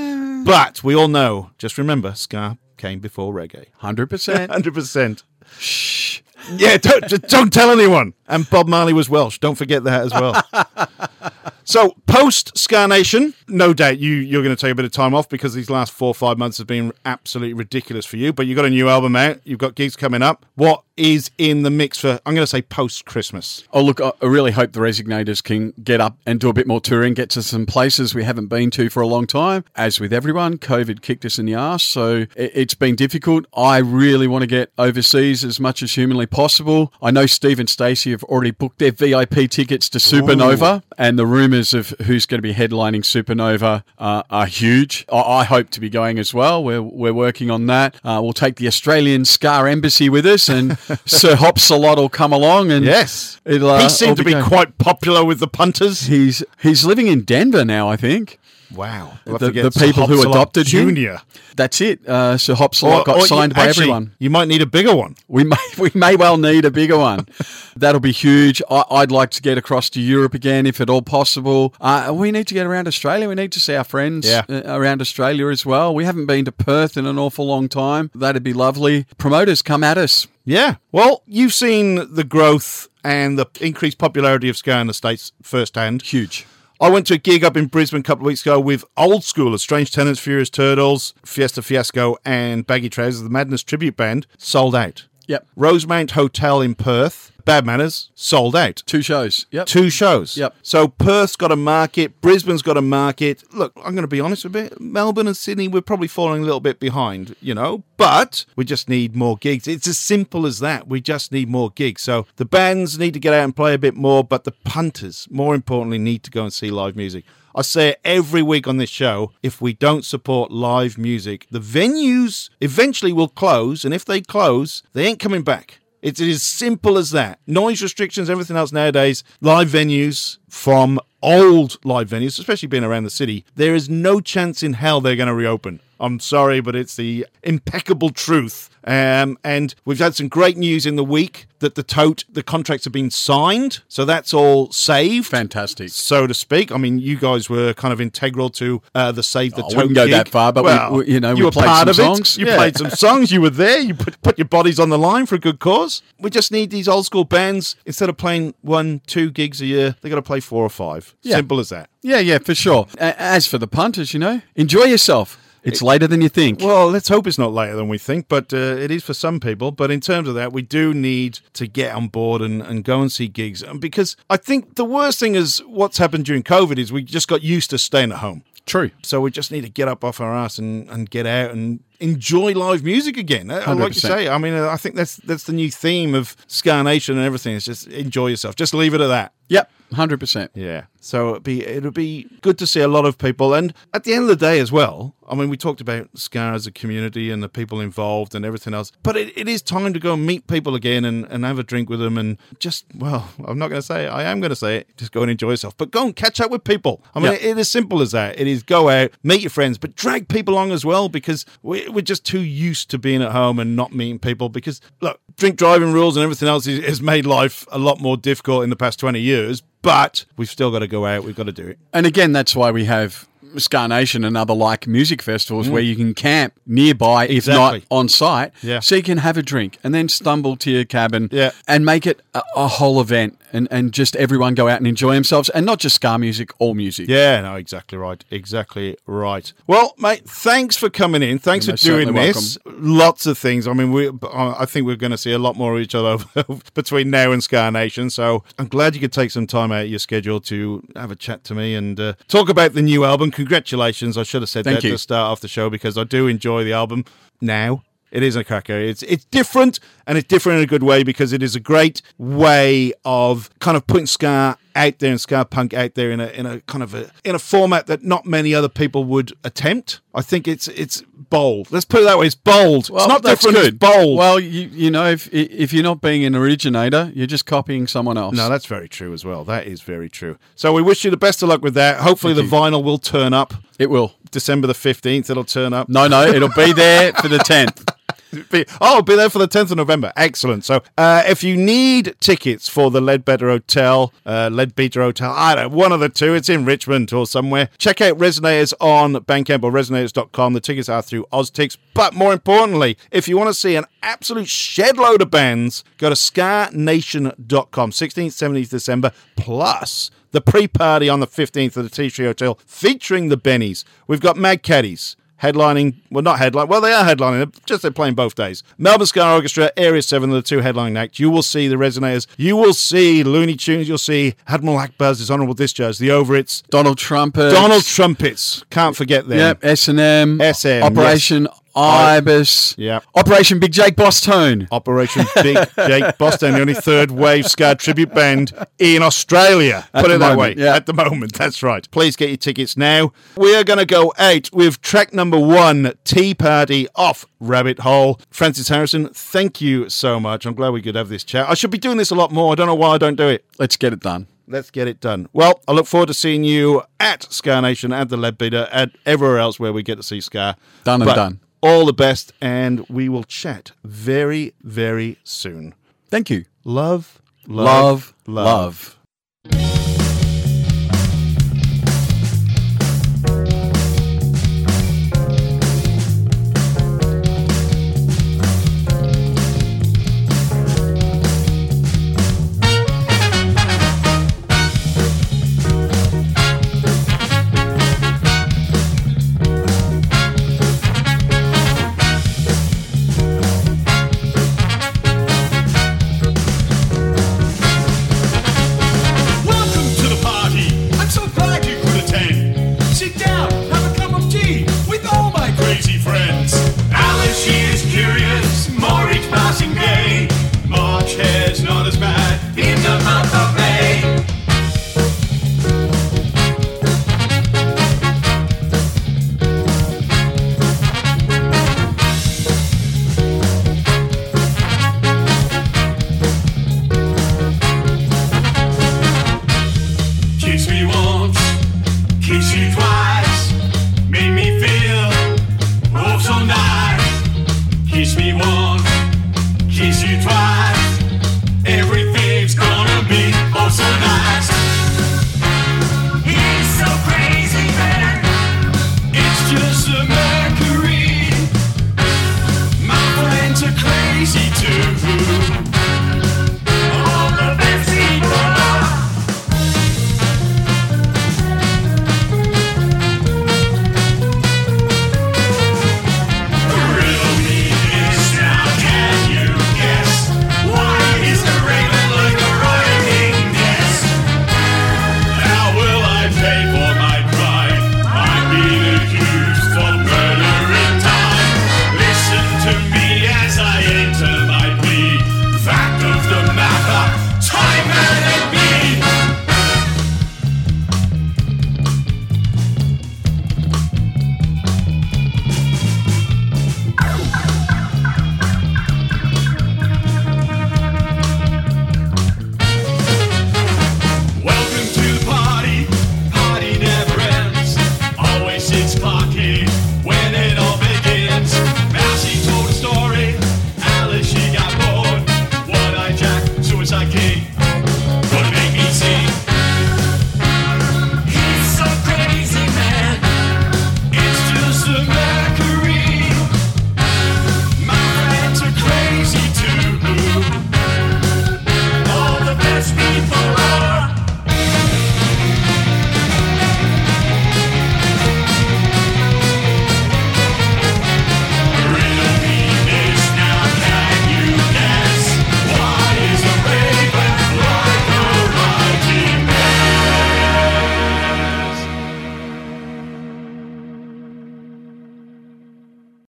but 0.44 0.82
we 0.84 0.94
all 0.94 1.08
know. 1.08 1.50
Just 1.58 1.78
remember, 1.78 2.14
ska 2.14 2.58
came 2.76 3.00
before 3.00 3.32
reggae. 3.32 3.66
100%. 3.82 4.50
Hundred 4.50 4.74
percent. 4.74 5.22
Shh. 5.58 6.20
Yeah, 6.52 6.76
don't 6.76 7.08
don't 7.28 7.52
tell 7.52 7.70
anyone. 7.70 8.12
And 8.28 8.48
Bob 8.48 8.68
Marley 8.68 8.92
was 8.92 9.08
Welsh. 9.08 9.38
Don't 9.38 9.56
forget 9.56 9.82
that 9.84 10.02
as 10.02 10.12
well. 10.12 10.42
so 11.66 11.94
post 12.06 12.56
Ska 12.56 12.86
Nation, 12.88 13.34
no 13.48 13.74
doubt 13.74 13.98
you 13.98 14.12
you're 14.14 14.42
going 14.42 14.54
to 14.54 14.60
take 14.60 14.72
a 14.72 14.74
bit 14.74 14.84
of 14.84 14.92
time 14.92 15.14
off 15.14 15.28
because 15.28 15.52
these 15.52 15.68
last 15.68 15.92
four 15.92 16.08
or 16.08 16.14
five 16.14 16.38
months 16.38 16.58
have 16.58 16.66
been 16.66 16.92
absolutely 17.04 17.54
ridiculous 17.54 18.06
for 18.06 18.16
you. 18.16 18.32
But 18.32 18.46
you've 18.46 18.56
got 18.56 18.64
a 18.64 18.70
new 18.70 18.88
album 18.88 19.16
out. 19.16 19.40
You've 19.44 19.58
got 19.58 19.74
gigs 19.74 19.96
coming 19.96 20.22
up. 20.22 20.46
What 20.54 20.84
is 20.96 21.30
in 21.38 21.62
the 21.62 21.70
mix 21.70 21.98
for? 21.98 22.20
I'm 22.24 22.34
going 22.34 22.42
to 22.42 22.46
say 22.46 22.62
post 22.62 23.04
Christmas. 23.04 23.64
Oh, 23.72 23.82
look, 23.82 24.00
I 24.00 24.12
really 24.22 24.52
hope 24.52 24.72
the 24.72 24.80
Resignators 24.80 25.42
can 25.42 25.72
get 25.82 26.00
up 26.00 26.16
and 26.24 26.40
do 26.40 26.48
a 26.48 26.52
bit 26.52 26.66
more 26.66 26.80
touring, 26.80 27.14
get 27.14 27.30
to 27.30 27.42
some 27.42 27.66
places 27.66 28.14
we 28.14 28.24
haven't 28.24 28.46
been 28.46 28.70
to 28.72 28.88
for 28.88 29.02
a 29.02 29.06
long 29.06 29.26
time. 29.26 29.64
As 29.74 30.00
with 30.00 30.12
everyone, 30.12 30.58
COVID 30.58 31.02
kicked 31.02 31.24
us 31.24 31.38
in 31.38 31.46
the 31.46 31.54
arse, 31.54 31.82
so 31.82 32.26
it's 32.34 32.74
been 32.74 32.96
difficult. 32.96 33.46
I 33.54 33.78
really 33.78 34.26
want 34.26 34.42
to 34.42 34.46
get 34.46 34.72
overseas 34.78 35.44
as 35.44 35.60
much 35.60 35.82
as 35.82 35.94
humanly 35.94 36.26
possible. 36.26 36.92
I 37.02 37.10
know 37.10 37.26
Steve 37.26 37.60
and 37.60 37.68
Stacey 37.68 38.12
have 38.12 38.24
already 38.24 38.52
booked 38.52 38.78
their 38.78 38.92
VIP 38.92 39.50
tickets 39.50 39.88
to 39.90 39.98
Supernova, 39.98 40.82
and 40.96 41.18
the 41.18 41.26
rumours 41.56 41.74
of 41.74 41.90
who's 42.06 42.26
going 42.26 42.38
to 42.38 42.42
be 42.42 42.54
headlining 42.54 43.02
Supernova 43.02 43.82
uh, 43.98 44.22
are 44.30 44.46
huge. 44.46 45.04
I, 45.12 45.20
I 45.20 45.44
hope 45.44 45.70
to 45.70 45.80
be 45.80 45.88
going 45.88 46.18
as 46.18 46.34
well. 46.34 46.62
We're, 46.62 46.82
we're 46.82 47.14
working 47.14 47.50
on 47.50 47.66
that. 47.66 47.96
Uh, 48.04 48.20
we'll 48.22 48.32
take 48.32 48.56
the 48.56 48.66
Australian 48.66 49.24
Ska 49.24 49.66
Embassy 49.68 50.08
with 50.08 50.26
us, 50.26 50.48
and 50.48 50.78
Sir 51.06 51.34
Hopsalot 51.34 51.96
will 51.96 52.08
come 52.08 52.32
along. 52.32 52.70
And 52.70 52.84
Yes. 52.84 53.40
Uh, 53.46 53.80
he 53.80 53.88
seemed 53.88 54.16
to 54.18 54.24
be 54.24 54.32
going- 54.32 54.44
quite 54.44 54.78
popular 54.78 55.24
with 55.24 55.40
the 55.40 55.48
punters. 55.48 56.02
He's 56.06 56.42
he's 56.62 56.84
living 56.84 57.06
in 57.06 57.22
Denver 57.22 57.64
now, 57.64 57.88
I 57.88 57.96
think. 57.96 58.38
Wow. 58.74 59.18
We'll 59.26 59.38
The, 59.38 59.50
the 59.52 59.70
Sir 59.70 59.86
people 59.86 60.06
who 60.06 60.16
Hopsalot 60.22 60.30
adopted 60.30 60.66
him. 60.66 60.88
Junior. 60.88 61.20
That's 61.56 61.80
it. 61.80 62.06
Uh, 62.06 62.36
Sir 62.36 62.54
Hopsalot 62.54 63.04
got 63.04 63.18
you- 63.20 63.26
signed 63.26 63.54
by 63.54 63.66
actually, 63.66 63.84
everyone. 63.84 64.12
You 64.18 64.30
might 64.30 64.48
need 64.48 64.60
a 64.62 64.66
bigger 64.66 64.94
one. 64.94 65.16
We 65.28 65.44
may 65.44 65.56
we 65.78 65.90
may 65.94 66.16
well 66.16 66.36
need 66.36 66.64
a 66.64 66.70
bigger 66.70 66.98
one. 66.98 67.26
That'll 67.76 68.00
be 68.00 68.12
huge. 68.12 68.60
I, 68.70 68.84
I'd 68.90 69.10
like 69.12 69.30
to 69.32 69.42
get 69.42 69.56
across 69.58 69.88
to 69.90 70.00
Europe 70.00 70.34
again, 70.34 70.66
if 70.66 70.80
at 70.80 70.90
all 70.90 71.02
possible. 71.02 71.74
Uh, 71.80 72.12
we 72.14 72.30
need 72.32 72.46
to 72.48 72.54
get 72.54 72.66
around 72.66 72.88
Australia. 72.88 73.28
We 73.28 73.34
need 73.34 73.52
to 73.52 73.60
see 73.60 73.74
our 73.76 73.84
friends 73.84 74.26
Yeah. 74.28 74.42
uh, 74.48 74.62
around 74.66 75.00
Australia 75.00 75.48
as 75.48 75.64
well. 75.64 75.94
We 75.94 76.04
haven't 76.04 76.26
been 76.26 76.44
to 76.46 76.52
Perth 76.52 76.96
in 76.96 77.06
an 77.06 77.18
awful 77.18 77.46
long 77.46 77.68
time. 77.68 78.10
That'd 78.14 78.42
be 78.42 78.52
lovely. 78.52 79.06
Promoters, 79.18 79.62
come 79.62 79.84
at 79.84 79.98
us. 79.98 80.26
Yeah. 80.44 80.76
Well, 80.92 81.22
you've 81.26 81.52
seen 81.54 82.14
the 82.14 82.24
growth 82.24 82.88
and 83.04 83.38
the 83.38 83.46
increased 83.60 83.98
popularity 83.98 84.48
of 84.48 84.56
ska 84.56 84.78
in 84.78 84.86
the 84.86 84.94
States 84.94 85.32
firsthand. 85.42 86.02
Huge. 86.02 86.46
I 86.78 86.90
went 86.90 87.06
to 87.06 87.14
a 87.14 87.18
gig 87.18 87.42
up 87.42 87.56
in 87.56 87.66
Brisbane 87.68 88.00
a 88.00 88.02
couple 88.02 88.24
of 88.24 88.26
weeks 88.26 88.42
ago 88.42 88.60
with 88.60 88.84
old 88.98 89.22
schoolers, 89.22 89.60
Strange 89.60 89.90
Tenants, 89.92 90.20
Furious 90.20 90.50
Turtles, 90.50 91.14
Fiesta 91.24 91.62
Fiasco, 91.62 92.18
and 92.22 92.66
Baggy 92.66 92.90
Trousers, 92.90 93.22
the 93.22 93.30
Madness 93.30 93.62
tribute 93.62 93.96
band, 93.96 94.26
sold 94.36 94.74
out. 94.74 95.06
Yep. 95.26 95.48
Rosemount 95.56 96.10
Hotel 96.10 96.60
in 96.60 96.74
Perth, 96.74 97.32
Bad 97.46 97.64
Manners, 97.64 98.10
sold 98.16 98.56
out. 98.56 98.82
Two 98.86 99.02
shows. 99.02 99.46
Yep. 99.52 99.66
Two 99.68 99.88
shows. 99.88 100.36
Yep. 100.36 100.56
So 100.62 100.88
Perth's 100.88 101.36
got 101.36 101.52
a 101.52 101.56
market, 101.56 102.20
Brisbane's 102.20 102.60
got 102.60 102.76
a 102.76 102.82
market. 102.82 103.44
Look, 103.54 103.72
I'm 103.76 103.94
going 103.94 104.02
to 104.02 104.08
be 104.08 104.20
honest 104.20 104.42
with 104.42 104.56
you. 104.56 104.68
Melbourne 104.80 105.28
and 105.28 105.36
Sydney, 105.36 105.68
we're 105.68 105.80
probably 105.80 106.08
falling 106.08 106.42
a 106.42 106.44
little 106.44 106.58
bit 106.58 106.80
behind, 106.80 107.36
you 107.40 107.54
know, 107.54 107.84
but 107.96 108.44
we 108.56 108.64
just 108.64 108.88
need 108.88 109.14
more 109.14 109.36
gigs. 109.36 109.68
It's 109.68 109.86
as 109.86 109.96
simple 109.96 110.44
as 110.44 110.58
that. 110.58 110.88
We 110.88 111.00
just 111.00 111.30
need 111.30 111.48
more 111.48 111.70
gigs. 111.70 112.02
So 112.02 112.26
the 112.34 112.44
bands 112.44 112.98
need 112.98 113.14
to 113.14 113.20
get 113.20 113.32
out 113.32 113.44
and 113.44 113.54
play 113.54 113.74
a 113.74 113.78
bit 113.78 113.94
more, 113.94 114.24
but 114.24 114.42
the 114.42 114.50
punters, 114.64 115.28
more 115.30 115.54
importantly, 115.54 115.98
need 115.98 116.24
to 116.24 116.32
go 116.32 116.42
and 116.42 116.52
see 116.52 116.72
live 116.72 116.96
music. 116.96 117.24
I 117.54 117.62
say 117.62 117.90
it 117.90 118.00
every 118.04 118.42
week 118.42 118.66
on 118.66 118.78
this 118.78 118.90
show 118.90 119.30
if 119.44 119.60
we 119.60 119.72
don't 119.72 120.04
support 120.04 120.50
live 120.50 120.98
music, 120.98 121.46
the 121.48 121.60
venues 121.60 122.50
eventually 122.60 123.12
will 123.12 123.28
close, 123.28 123.84
and 123.84 123.94
if 123.94 124.04
they 124.04 124.20
close, 124.20 124.82
they 124.94 125.06
ain't 125.06 125.20
coming 125.20 125.42
back. 125.42 125.78
It's 126.02 126.20
as 126.20 126.42
simple 126.42 126.98
as 126.98 127.10
that. 127.10 127.40
Noise 127.46 127.82
restrictions, 127.82 128.30
everything 128.30 128.56
else 128.56 128.72
nowadays, 128.72 129.24
live 129.40 129.68
venues 129.68 130.38
from 130.48 131.00
old 131.22 131.78
live 131.84 132.08
venues, 132.08 132.38
especially 132.38 132.68
being 132.68 132.84
around 132.84 133.04
the 133.04 133.10
city, 133.10 133.44
there 133.56 133.74
is 133.74 133.88
no 133.88 134.20
chance 134.20 134.62
in 134.62 134.74
hell 134.74 135.00
they're 135.00 135.16
going 135.16 135.26
to 135.26 135.34
reopen. 135.34 135.80
I'm 135.98 136.20
sorry, 136.20 136.60
but 136.60 136.76
it's 136.76 136.96
the 136.96 137.26
impeccable 137.42 138.10
truth. 138.10 138.70
Um, 138.84 139.36
and 139.42 139.74
we've 139.84 139.98
had 139.98 140.14
some 140.14 140.28
great 140.28 140.56
news 140.56 140.86
in 140.86 140.94
the 140.94 141.02
week 141.04 141.46
that 141.58 141.74
the 141.74 141.82
tote, 141.82 142.24
the 142.30 142.42
contracts 142.42 142.84
have 142.84 142.92
been 142.92 143.10
signed. 143.10 143.80
So 143.88 144.04
that's 144.04 144.32
all 144.32 144.70
saved. 144.70 145.26
Fantastic. 145.26 145.88
So 145.88 146.26
to 146.28 146.34
speak. 146.34 146.70
I 146.70 146.76
mean, 146.76 146.98
you 147.00 147.16
guys 147.16 147.50
were 147.50 147.72
kind 147.74 147.92
of 147.92 148.00
integral 148.00 148.48
to 148.50 148.82
uh, 148.94 149.10
the 149.10 149.22
Save 149.24 149.52
the 149.54 149.64
I 149.64 149.68
Tote 149.68 149.76
wouldn't 149.76 149.94
go 149.96 150.04
gig. 150.04 150.12
that 150.12 150.28
far, 150.28 150.52
but 150.52 150.62
Well, 150.64 150.92
we- 150.98 151.06
you 151.12 151.18
know, 151.18 151.32
we 151.32 151.38
you 151.40 151.44
were 151.46 151.50
played 151.50 151.66
part 151.66 151.80
some 151.80 151.88
of 151.88 151.96
songs. 151.96 152.36
it. 152.36 152.40
You 152.42 152.46
Yeah. 152.46 152.56
played 152.56 152.76
some 152.76 152.90
songs. 152.90 153.32
You 153.32 153.40
were 153.40 153.50
there. 153.50 153.80
You 153.80 153.94
put, 153.94 154.20
put 154.22 154.38
your 154.38 154.44
bodies 154.46 154.78
on 154.78 154.90
the 154.90 154.98
line 154.98 155.26
for 155.26 155.34
a 155.34 155.38
good 155.40 155.58
cause. 155.58 156.02
We 156.20 156.30
just 156.30 156.52
need 156.52 156.70
these 156.70 156.86
old 156.86 157.06
school 157.06 157.24
bands. 157.24 157.74
Instead 157.86 158.08
of 158.08 158.16
playing 158.16 158.54
one, 158.60 159.00
two 159.06 159.30
gigs 159.30 159.60
a 159.60 159.66
year, 159.66 159.96
they 160.02 160.08
got 160.10 160.16
to 160.16 160.22
play 160.22 160.38
four 160.40 160.62
or 160.62 160.70
five. 160.70 161.14
Yeah. 161.22 161.36
Simple 161.36 161.58
as 161.58 161.70
that. 161.70 161.88
Yeah, 162.02 162.18
yeah, 162.20 162.38
for 162.38 162.54
sure. 162.54 162.86
As 162.98 163.48
for 163.48 163.58
the 163.58 163.66
punters, 163.66 164.12
you 164.14 164.20
know, 164.20 164.42
enjoy 164.54 164.84
yourself. 164.84 165.38
It's 165.66 165.82
later 165.82 166.06
than 166.06 166.20
you 166.20 166.28
think. 166.28 166.60
Well, 166.60 166.88
let's 166.88 167.08
hope 167.08 167.26
it's 167.26 167.38
not 167.38 167.52
later 167.52 167.76
than 167.76 167.88
we 167.88 167.98
think, 167.98 168.28
but 168.28 168.52
uh, 168.52 168.56
it 168.56 168.90
is 168.90 169.02
for 169.04 169.14
some 169.14 169.40
people. 169.40 169.72
But 169.72 169.90
in 169.90 170.00
terms 170.00 170.28
of 170.28 170.34
that, 170.34 170.52
we 170.52 170.62
do 170.62 170.94
need 170.94 171.40
to 171.54 171.66
get 171.66 171.94
on 171.94 172.08
board 172.08 172.40
and, 172.40 172.62
and 172.62 172.84
go 172.84 173.00
and 173.00 173.10
see 173.10 173.28
gigs. 173.28 173.62
And 173.62 173.80
Because 173.80 174.16
I 174.30 174.36
think 174.36 174.76
the 174.76 174.84
worst 174.84 175.18
thing 175.18 175.34
is 175.34 175.58
what's 175.66 175.98
happened 175.98 176.24
during 176.24 176.42
COVID 176.42 176.78
is 176.78 176.92
we 176.92 177.02
just 177.02 177.28
got 177.28 177.42
used 177.42 177.70
to 177.70 177.78
staying 177.78 178.12
at 178.12 178.18
home. 178.18 178.44
True. 178.66 178.90
So 179.02 179.20
we 179.20 179.30
just 179.30 179.52
need 179.52 179.60
to 179.62 179.68
get 179.68 179.86
up 179.86 180.02
off 180.02 180.20
our 180.20 180.34
ass 180.34 180.58
and, 180.58 180.88
and 180.90 181.08
get 181.08 181.24
out 181.24 181.52
and 181.52 181.80
enjoy 182.00 182.52
live 182.52 182.82
music 182.82 183.16
again. 183.16 183.48
I, 183.48 183.72
Like 183.72 183.94
you 183.94 184.00
say, 184.00 184.28
I 184.28 184.38
mean, 184.38 184.54
uh, 184.54 184.68
I 184.68 184.76
think 184.76 184.96
that's 184.96 185.16
that's 185.18 185.44
the 185.44 185.52
new 185.52 185.70
theme 185.70 186.16
of 186.16 186.36
Ska 186.48 186.82
Nation 186.82 187.16
and 187.16 187.24
everything. 187.24 187.54
It's 187.54 187.64
just 187.64 187.86
enjoy 187.86 188.26
yourself. 188.26 188.56
Just 188.56 188.74
leave 188.74 188.92
it 188.92 189.00
at 189.00 189.06
that. 189.06 189.32
Yep, 189.48 189.70
hundred 189.92 190.20
percent. 190.20 190.50
Yeah. 190.54 190.84
So 191.00 191.30
it'd 191.30 191.42
be 191.44 191.64
it'd 191.64 191.94
be 191.94 192.26
good 192.42 192.58
to 192.58 192.66
see 192.66 192.80
a 192.80 192.88
lot 192.88 193.04
of 193.04 193.16
people, 193.18 193.54
and 193.54 193.72
at 193.94 194.04
the 194.04 194.12
end 194.14 194.22
of 194.22 194.28
the 194.28 194.36
day 194.36 194.58
as 194.58 194.72
well. 194.72 195.14
I 195.28 195.34
mean, 195.34 195.48
we 195.48 195.56
talked 195.56 195.80
about 195.80 196.08
Ska 196.16 196.38
as 196.38 196.68
a 196.68 196.70
community 196.72 197.32
and 197.32 197.42
the 197.42 197.48
people 197.48 197.80
involved 197.80 198.36
and 198.36 198.44
everything 198.44 198.74
else, 198.74 198.92
but 199.02 199.16
it, 199.16 199.36
it 199.36 199.48
is 199.48 199.60
time 199.60 199.92
to 199.92 199.98
go 199.98 200.14
and 200.14 200.24
meet 200.24 200.46
people 200.46 200.76
again 200.76 201.04
and, 201.04 201.24
and 201.24 201.44
have 201.44 201.58
a 201.58 201.64
drink 201.64 201.90
with 201.90 201.98
them 201.98 202.16
and 202.16 202.38
just 202.60 202.84
well, 202.94 203.28
I'm 203.44 203.58
not 203.58 203.66
going 203.68 203.80
to 203.80 203.86
say 203.86 204.04
it, 204.04 204.08
I 204.08 204.22
am 204.22 204.38
going 204.40 204.50
to 204.50 204.56
say 204.56 204.76
it. 204.76 204.96
Just 204.96 205.10
go 205.10 205.22
and 205.22 205.30
enjoy 205.30 205.50
yourself, 205.50 205.76
but 205.76 205.90
go 205.90 206.04
and 206.06 206.14
catch 206.14 206.40
up 206.40 206.52
with 206.52 206.62
people. 206.62 207.02
I 207.12 207.18
mean, 207.18 207.32
Yeah. 207.32 207.38
it, 207.38 207.44
it 207.44 207.58
is 207.58 207.68
simple 207.68 208.02
as 208.02 208.12
that. 208.12 208.38
It 208.38 208.46
is 208.46 208.62
go 208.62 208.88
out, 208.88 209.10
meet 209.24 209.40
your 209.40 209.50
friends, 209.50 209.78
but 209.78 209.96
drag 209.96 210.28
people 210.28 210.54
along 210.54 210.70
as 210.70 210.84
well 210.84 211.08
because 211.08 211.44
we, 211.60 211.88
we're 211.88 212.02
just 212.02 212.24
too 212.24 212.42
used 212.42 212.88
to 212.90 212.98
being 212.98 213.20
at 213.20 213.32
home 213.32 213.58
and 213.58 213.74
not 213.74 213.92
meeting 213.92 214.20
people. 214.20 214.48
Because 214.48 214.80
look, 215.00 215.20
drink 215.36 215.56
driving 215.56 215.92
rules 215.92 216.16
and 216.16 216.22
everything 216.22 216.48
else 216.48 216.66
has 216.66 217.02
made 217.02 217.26
life 217.26 217.66
a 217.72 217.78
lot 217.80 218.00
more 218.00 218.16
difficult 218.16 218.62
in 218.62 218.70
the 218.70 218.76
past 218.76 219.00
20 219.00 219.18
years. 219.20 219.60
But 219.86 220.24
we've 220.36 220.50
still 220.50 220.72
got 220.72 220.80
to 220.80 220.88
go 220.88 221.06
out. 221.06 221.22
We've 221.22 221.36
got 221.36 221.46
to 221.46 221.52
do 221.52 221.68
it. 221.68 221.78
And 221.92 222.06
again, 222.06 222.32
that's 222.32 222.56
why 222.56 222.72
we 222.72 222.86
have 222.86 223.28
Ska 223.58 223.88
Nation 223.88 224.24
and 224.24 224.36
other 224.36 224.54
like 224.54 224.86
music 224.86 225.22
festivals 225.22 225.68
Mm. 225.68 225.70
where 225.72 225.82
you 225.82 225.96
can 225.96 226.14
camp 226.14 226.52
nearby, 226.66 227.24
if 227.26 227.30
Exactly. 227.48 227.84
not 227.90 227.96
on 227.98 228.08
site, 228.08 228.52
Yeah. 228.62 228.80
so 228.80 228.96
you 228.96 229.02
can 229.02 229.18
have 229.18 229.36
a 229.36 229.42
drink 229.42 229.78
and 229.82 229.94
then 229.94 230.08
stumble 230.08 230.56
to 230.56 230.70
your 230.70 230.84
cabin 230.84 231.28
Yeah. 231.32 231.50
and 231.66 231.84
make 231.84 232.06
it 232.06 232.20
a, 232.34 232.42
a 232.56 232.68
whole 232.68 233.00
event 233.00 233.38
and, 233.52 233.68
and 233.70 233.92
just 233.92 234.14
everyone 234.16 234.54
go 234.54 234.68
out 234.68 234.78
and 234.78 234.86
enjoy 234.86 235.14
themselves 235.14 235.48
and 235.50 235.64
not 235.64 235.78
just 235.78 235.96
Ska 235.96 236.18
music, 236.18 236.50
all 236.58 236.74
music. 236.74 237.08
Yeah, 237.08 237.40
no, 237.40 237.54
exactly 237.54 237.96
right. 237.96 238.22
Exactly 238.30 238.96
right. 239.06 239.52
Well, 239.66 239.94
mate, 239.98 240.28
thanks 240.28 240.76
for 240.76 240.90
coming 240.90 241.22
in. 241.22 241.38
Thanks 241.38 241.66
You're 241.66 241.76
for 241.76 241.84
doing 241.84 242.12
this. 242.14 242.58
Lots 242.66 243.24
of 243.26 243.38
things. 243.38 243.66
I 243.66 243.72
mean, 243.72 243.92
we. 243.92 244.10
I 244.32 244.66
think 244.66 244.84
we're 244.86 244.96
going 244.96 245.12
to 245.12 245.18
see 245.18 245.32
a 245.32 245.38
lot 245.38 245.56
more 245.56 245.74
of 245.76 245.80
each 245.80 245.94
other 245.94 246.18
between 246.74 247.08
now 247.10 247.32
and 247.32 247.42
Ska 247.42 247.70
Nation. 247.70 248.10
So 248.10 248.44
I'm 248.58 248.68
glad 248.68 248.94
you 248.94 249.00
could 249.00 249.12
take 249.12 249.30
some 249.30 249.46
time 249.46 249.72
out 249.72 249.84
of 249.84 249.88
your 249.90 249.98
schedule 250.00 250.40
to 250.42 250.82
have 250.96 251.10
a 251.10 251.16
chat 251.16 251.42
to 251.44 251.54
me 251.54 251.74
and 251.74 251.98
uh, 251.98 252.14
talk 252.28 252.48
about 252.48 252.74
the 252.74 252.82
new 252.82 253.04
album. 253.04 253.30
Congratulations! 253.36 254.16
I 254.16 254.22
should 254.22 254.40
have 254.40 254.48
said 254.48 254.64
Thank 254.64 254.80
that 254.80 254.84
you. 254.86 254.92
to 254.92 254.98
start 254.98 255.30
off 255.30 255.40
the 255.40 255.48
show 255.48 255.68
because 255.68 255.98
I 255.98 256.04
do 256.04 256.26
enjoy 256.26 256.64
the 256.64 256.72
album 256.72 257.04
now. 257.38 257.82
It 258.10 258.22
is 258.22 258.36
a 258.36 258.44
cracker. 258.44 258.78
It's 258.78 259.02
it's 259.02 259.24
different 259.24 259.80
and 260.06 260.16
it's 260.16 260.28
different 260.28 260.58
in 260.58 260.64
a 260.64 260.66
good 260.66 260.82
way 260.82 261.02
because 261.02 261.32
it 261.32 261.42
is 261.42 261.56
a 261.56 261.60
great 261.60 262.02
way 262.18 262.92
of 263.04 263.50
kind 263.58 263.76
of 263.76 263.86
putting 263.86 264.06
ska 264.06 264.56
out 264.74 264.98
there 264.98 265.10
and 265.10 265.20
ska 265.20 265.44
punk 265.44 265.74
out 265.74 265.94
there 265.94 266.10
in 266.10 266.20
a 266.20 266.26
in 266.28 266.46
a 266.46 266.60
kind 266.62 266.82
of 266.82 266.94
a 266.94 267.10
in 267.24 267.34
a 267.34 267.38
format 267.38 267.86
that 267.88 268.04
not 268.04 268.24
many 268.24 268.54
other 268.54 268.68
people 268.68 269.04
would 269.04 269.32
attempt. 269.42 270.00
I 270.14 270.22
think 270.22 270.46
it's 270.46 270.68
it's 270.68 271.02
bold. 271.30 271.72
Let's 271.72 271.84
put 271.84 272.02
it 272.02 272.04
that 272.04 272.18
way. 272.18 272.26
It's 272.26 272.34
bold. 272.34 272.88
Well, 272.90 273.04
it's 273.04 273.08
not 273.08 273.22
different. 273.22 273.56
good. 273.56 273.66
It's 273.74 273.78
bold. 273.78 274.18
Well, 274.18 274.38
you 274.38 274.68
you 274.68 274.90
know, 274.90 275.06
if 275.06 275.32
if 275.34 275.72
you're 275.72 275.82
not 275.82 276.00
being 276.00 276.24
an 276.24 276.36
originator, 276.36 277.10
you're 277.14 277.26
just 277.26 277.46
copying 277.46 277.86
someone 277.86 278.16
else. 278.16 278.36
no, 278.36 278.48
that's 278.48 278.66
very 278.66 278.88
true 278.88 279.12
as 279.12 279.24
well. 279.24 279.44
That 279.44 279.66
is 279.66 279.82
very 279.82 280.08
true. 280.08 280.38
So 280.54 280.72
we 280.72 280.82
wish 280.82 281.04
you 281.04 281.10
the 281.10 281.16
best 281.16 281.42
of 281.42 281.48
luck 281.48 281.62
with 281.62 281.74
that. 281.74 282.00
Hopefully 282.00 282.34
the 282.34 282.42
vinyl 282.42 282.82
will 282.84 282.98
turn 282.98 283.32
up. 283.34 283.52
it 283.78 283.90
will. 283.90 284.14
December 284.30 284.66
the 284.66 284.74
fifteenth, 284.74 285.30
it'll 285.30 285.44
turn 285.44 285.72
up. 285.72 285.88
No, 285.88 286.06
no, 286.08 286.26
it'll 286.26 286.50
be 286.56 286.72
there 286.72 287.12
for 287.14 287.28
the 287.28 287.38
tenth. 287.38 287.84
Be, 288.50 288.66
oh, 288.80 289.02
be 289.02 289.14
there 289.14 289.30
for 289.30 289.38
the 289.38 289.48
10th 289.48 289.70
of 289.70 289.76
November. 289.76 290.12
Excellent. 290.16 290.64
So, 290.64 290.82
uh, 290.98 291.22
if 291.26 291.42
you 291.42 291.56
need 291.56 292.16
tickets 292.20 292.68
for 292.68 292.90
the 292.90 293.00
Ledbetter 293.00 293.48
Hotel, 293.48 294.12
uh, 294.26 294.50
Leadbeater 294.52 295.00
Hotel, 295.00 295.32
I 295.32 295.54
don't 295.54 295.70
know, 295.70 295.76
one 295.76 295.92
of 295.92 296.00
the 296.00 296.08
two, 296.08 296.34
it's 296.34 296.48
in 296.48 296.64
Richmond 296.64 297.12
or 297.12 297.26
somewhere. 297.26 297.70
Check 297.78 298.00
out 298.00 298.18
Resignators 298.18 298.74
on 298.80 299.14
Bandcamp 299.14 299.62
or 299.62 299.70
resignators.com. 299.70 300.52
The 300.52 300.60
tickets 300.60 300.88
are 300.88 301.02
through 301.02 301.26
Oztix. 301.32 301.76
But 301.94 302.14
more 302.14 302.32
importantly, 302.32 302.98
if 303.10 303.28
you 303.28 303.38
want 303.38 303.48
to 303.48 303.54
see 303.54 303.76
an 303.76 303.86
absolute 304.02 304.48
shed 304.48 304.98
load 304.98 305.22
of 305.22 305.30
bands, 305.30 305.84
go 305.96 306.10
to 306.10 306.16
skanation.com. 306.16 307.90
16th, 307.90 308.26
17th 308.26 308.68
December, 308.70 309.12
plus 309.36 310.10
the 310.36 310.42
pre 310.42 310.68
party 310.68 311.08
on 311.08 311.20
the 311.20 311.26
15th 311.26 311.78
at 311.78 311.82
the 311.82 311.88
Tea 311.88 312.10
Tree 312.10 312.26
Hotel 312.26 312.58
featuring 312.66 313.30
the 313.30 313.38
Bennies. 313.38 313.84
We've 314.06 314.20
got 314.20 314.36
Mad 314.36 314.62
Caddies 314.62 315.16
headlining, 315.42 315.94
well, 316.10 316.22
not 316.22 316.38
headline, 316.38 316.68
well, 316.68 316.80
they 316.80 316.92
are 316.92 317.04
headlining, 317.04 317.54
just 317.64 317.82
they're 317.82 317.90
playing 317.90 318.14
both 318.14 318.34
days. 318.34 318.62
Melbourne 318.78 319.06
Ska 319.06 319.34
Orchestra, 319.34 319.70
Area 319.76 320.02
7 320.02 320.30
are 320.30 320.34
the 320.34 320.42
two 320.42 320.60
headlining 320.60 320.98
acts. 320.98 321.18
You 321.18 321.30
will 321.30 321.42
see 321.42 321.68
the 321.68 321.76
Resignators, 321.76 322.26
you 322.36 322.56
will 322.56 322.74
see 322.74 323.22
Looney 323.22 323.56
Tunes, 323.56 323.88
you'll 323.88 323.98
see 323.98 324.34
Admiral 324.46 324.78
Akbar's 324.78 325.18
His 325.18 325.30
Honourable 325.30 325.54
Discharge, 325.54 325.98
the 325.98 326.10
Over 326.10 326.36
It's, 326.36 326.62
Donald 326.70 326.98
Trumpet. 326.98 327.50
Donald 327.50 327.84
Trumpets, 327.84 328.64
can't 328.70 328.96
forget 328.96 329.28
them. 329.28 329.38
Yep, 329.38 329.64
S 329.64 329.88
and 329.88 330.00
M, 330.00 330.38
SM, 330.38 330.82
Operation 330.82 331.48
Ibis, 331.76 332.74
Yep. 332.78 333.04
Operation 333.14 333.58
Big 333.58 333.72
Jake 333.72 333.96
Boss 333.96 334.20
Tone. 334.20 334.66
Operation 334.70 335.24
Big 335.42 335.56
Jake 335.76 336.16
Boston, 336.18 336.54
the 336.54 336.60
only 336.60 336.74
third 336.74 337.10
wave 337.10 337.46
Ska 337.46 337.74
tribute 337.76 338.14
band 338.14 338.52
in 338.78 339.02
Australia. 339.02 339.86
At 339.92 340.02
Put 340.02 340.10
it 340.10 340.18
that 340.20 340.36
moment, 340.36 340.56
way. 340.58 340.64
yeah. 340.64 340.74
At 340.74 340.86
the 340.86 340.94
moment, 340.94 341.34
that's 341.34 341.62
right. 341.62 341.88
Please 341.90 342.16
get 342.16 342.28
your 342.28 342.36
tickets 342.38 342.76
now. 342.76 343.12
We 343.36 343.54
are 343.54 343.64
going 343.64 343.78
to 343.78 343.86
go 343.86 344.12
out 344.18 344.50
with 344.52 344.80
track 344.80 345.12
number 345.12 345.38
one, 345.38 345.92
Tea 346.04 346.34
Party 346.34 346.88
off 346.94 347.26
Rabbithole. 347.42 348.20
Francis 348.30 348.68
Harrison, 348.68 349.08
thank 349.10 349.60
you 349.60 349.88
so 349.88 350.18
much. 350.18 350.46
I'm 350.46 350.54
glad 350.54 350.70
we 350.70 350.82
could 350.82 350.94
have 350.94 351.08
this 351.08 351.24
chat. 351.24 351.48
I 351.48 351.54
should 351.54 351.70
be 351.70 351.78
doing 351.78 351.96
this 351.98 352.10
a 352.10 352.14
lot 352.14 352.32
more. 352.32 352.52
I 352.52 352.54
don't 352.54 352.66
know 352.66 352.74
why 352.74 352.90
I 352.94 352.98
don't 352.98 353.16
do 353.16 353.28
it. 353.28 353.44
Let's 353.58 353.76
get 353.76 353.92
it 353.92 354.00
done. 354.00 354.26
Let's 354.48 354.70
get 354.70 354.86
it 354.86 355.00
done. 355.00 355.28
Well, 355.32 355.60
I 355.66 355.72
look 355.72 355.86
forward 355.86 356.06
to 356.06 356.14
seeing 356.14 356.44
you 356.44 356.82
at 357.00 357.24
Ska 357.32 357.60
Nation, 357.60 357.92
at 357.92 358.08
the 358.10 358.16
Leadbeater, 358.16 358.68
at 358.70 358.90
everywhere 359.04 359.38
else 359.38 359.58
where 359.58 359.72
we 359.72 359.82
get 359.82 359.96
to 359.96 360.04
see 360.04 360.20
Ska. 360.20 360.56
Done 360.84 361.02
and 361.02 361.08
But 361.08 361.14
done. 361.16 361.40
All 361.66 361.84
the 361.84 361.92
best, 361.92 362.32
and 362.40 362.88
we 362.88 363.08
will 363.08 363.24
chat 363.24 363.72
very, 363.82 364.54
very 364.62 365.18
soon. 365.24 365.74
Thank 366.08 366.30
you. 366.30 366.44
Love, 366.62 367.20
Love, 367.48 368.14
love. 368.28 368.46
love. 368.46 368.95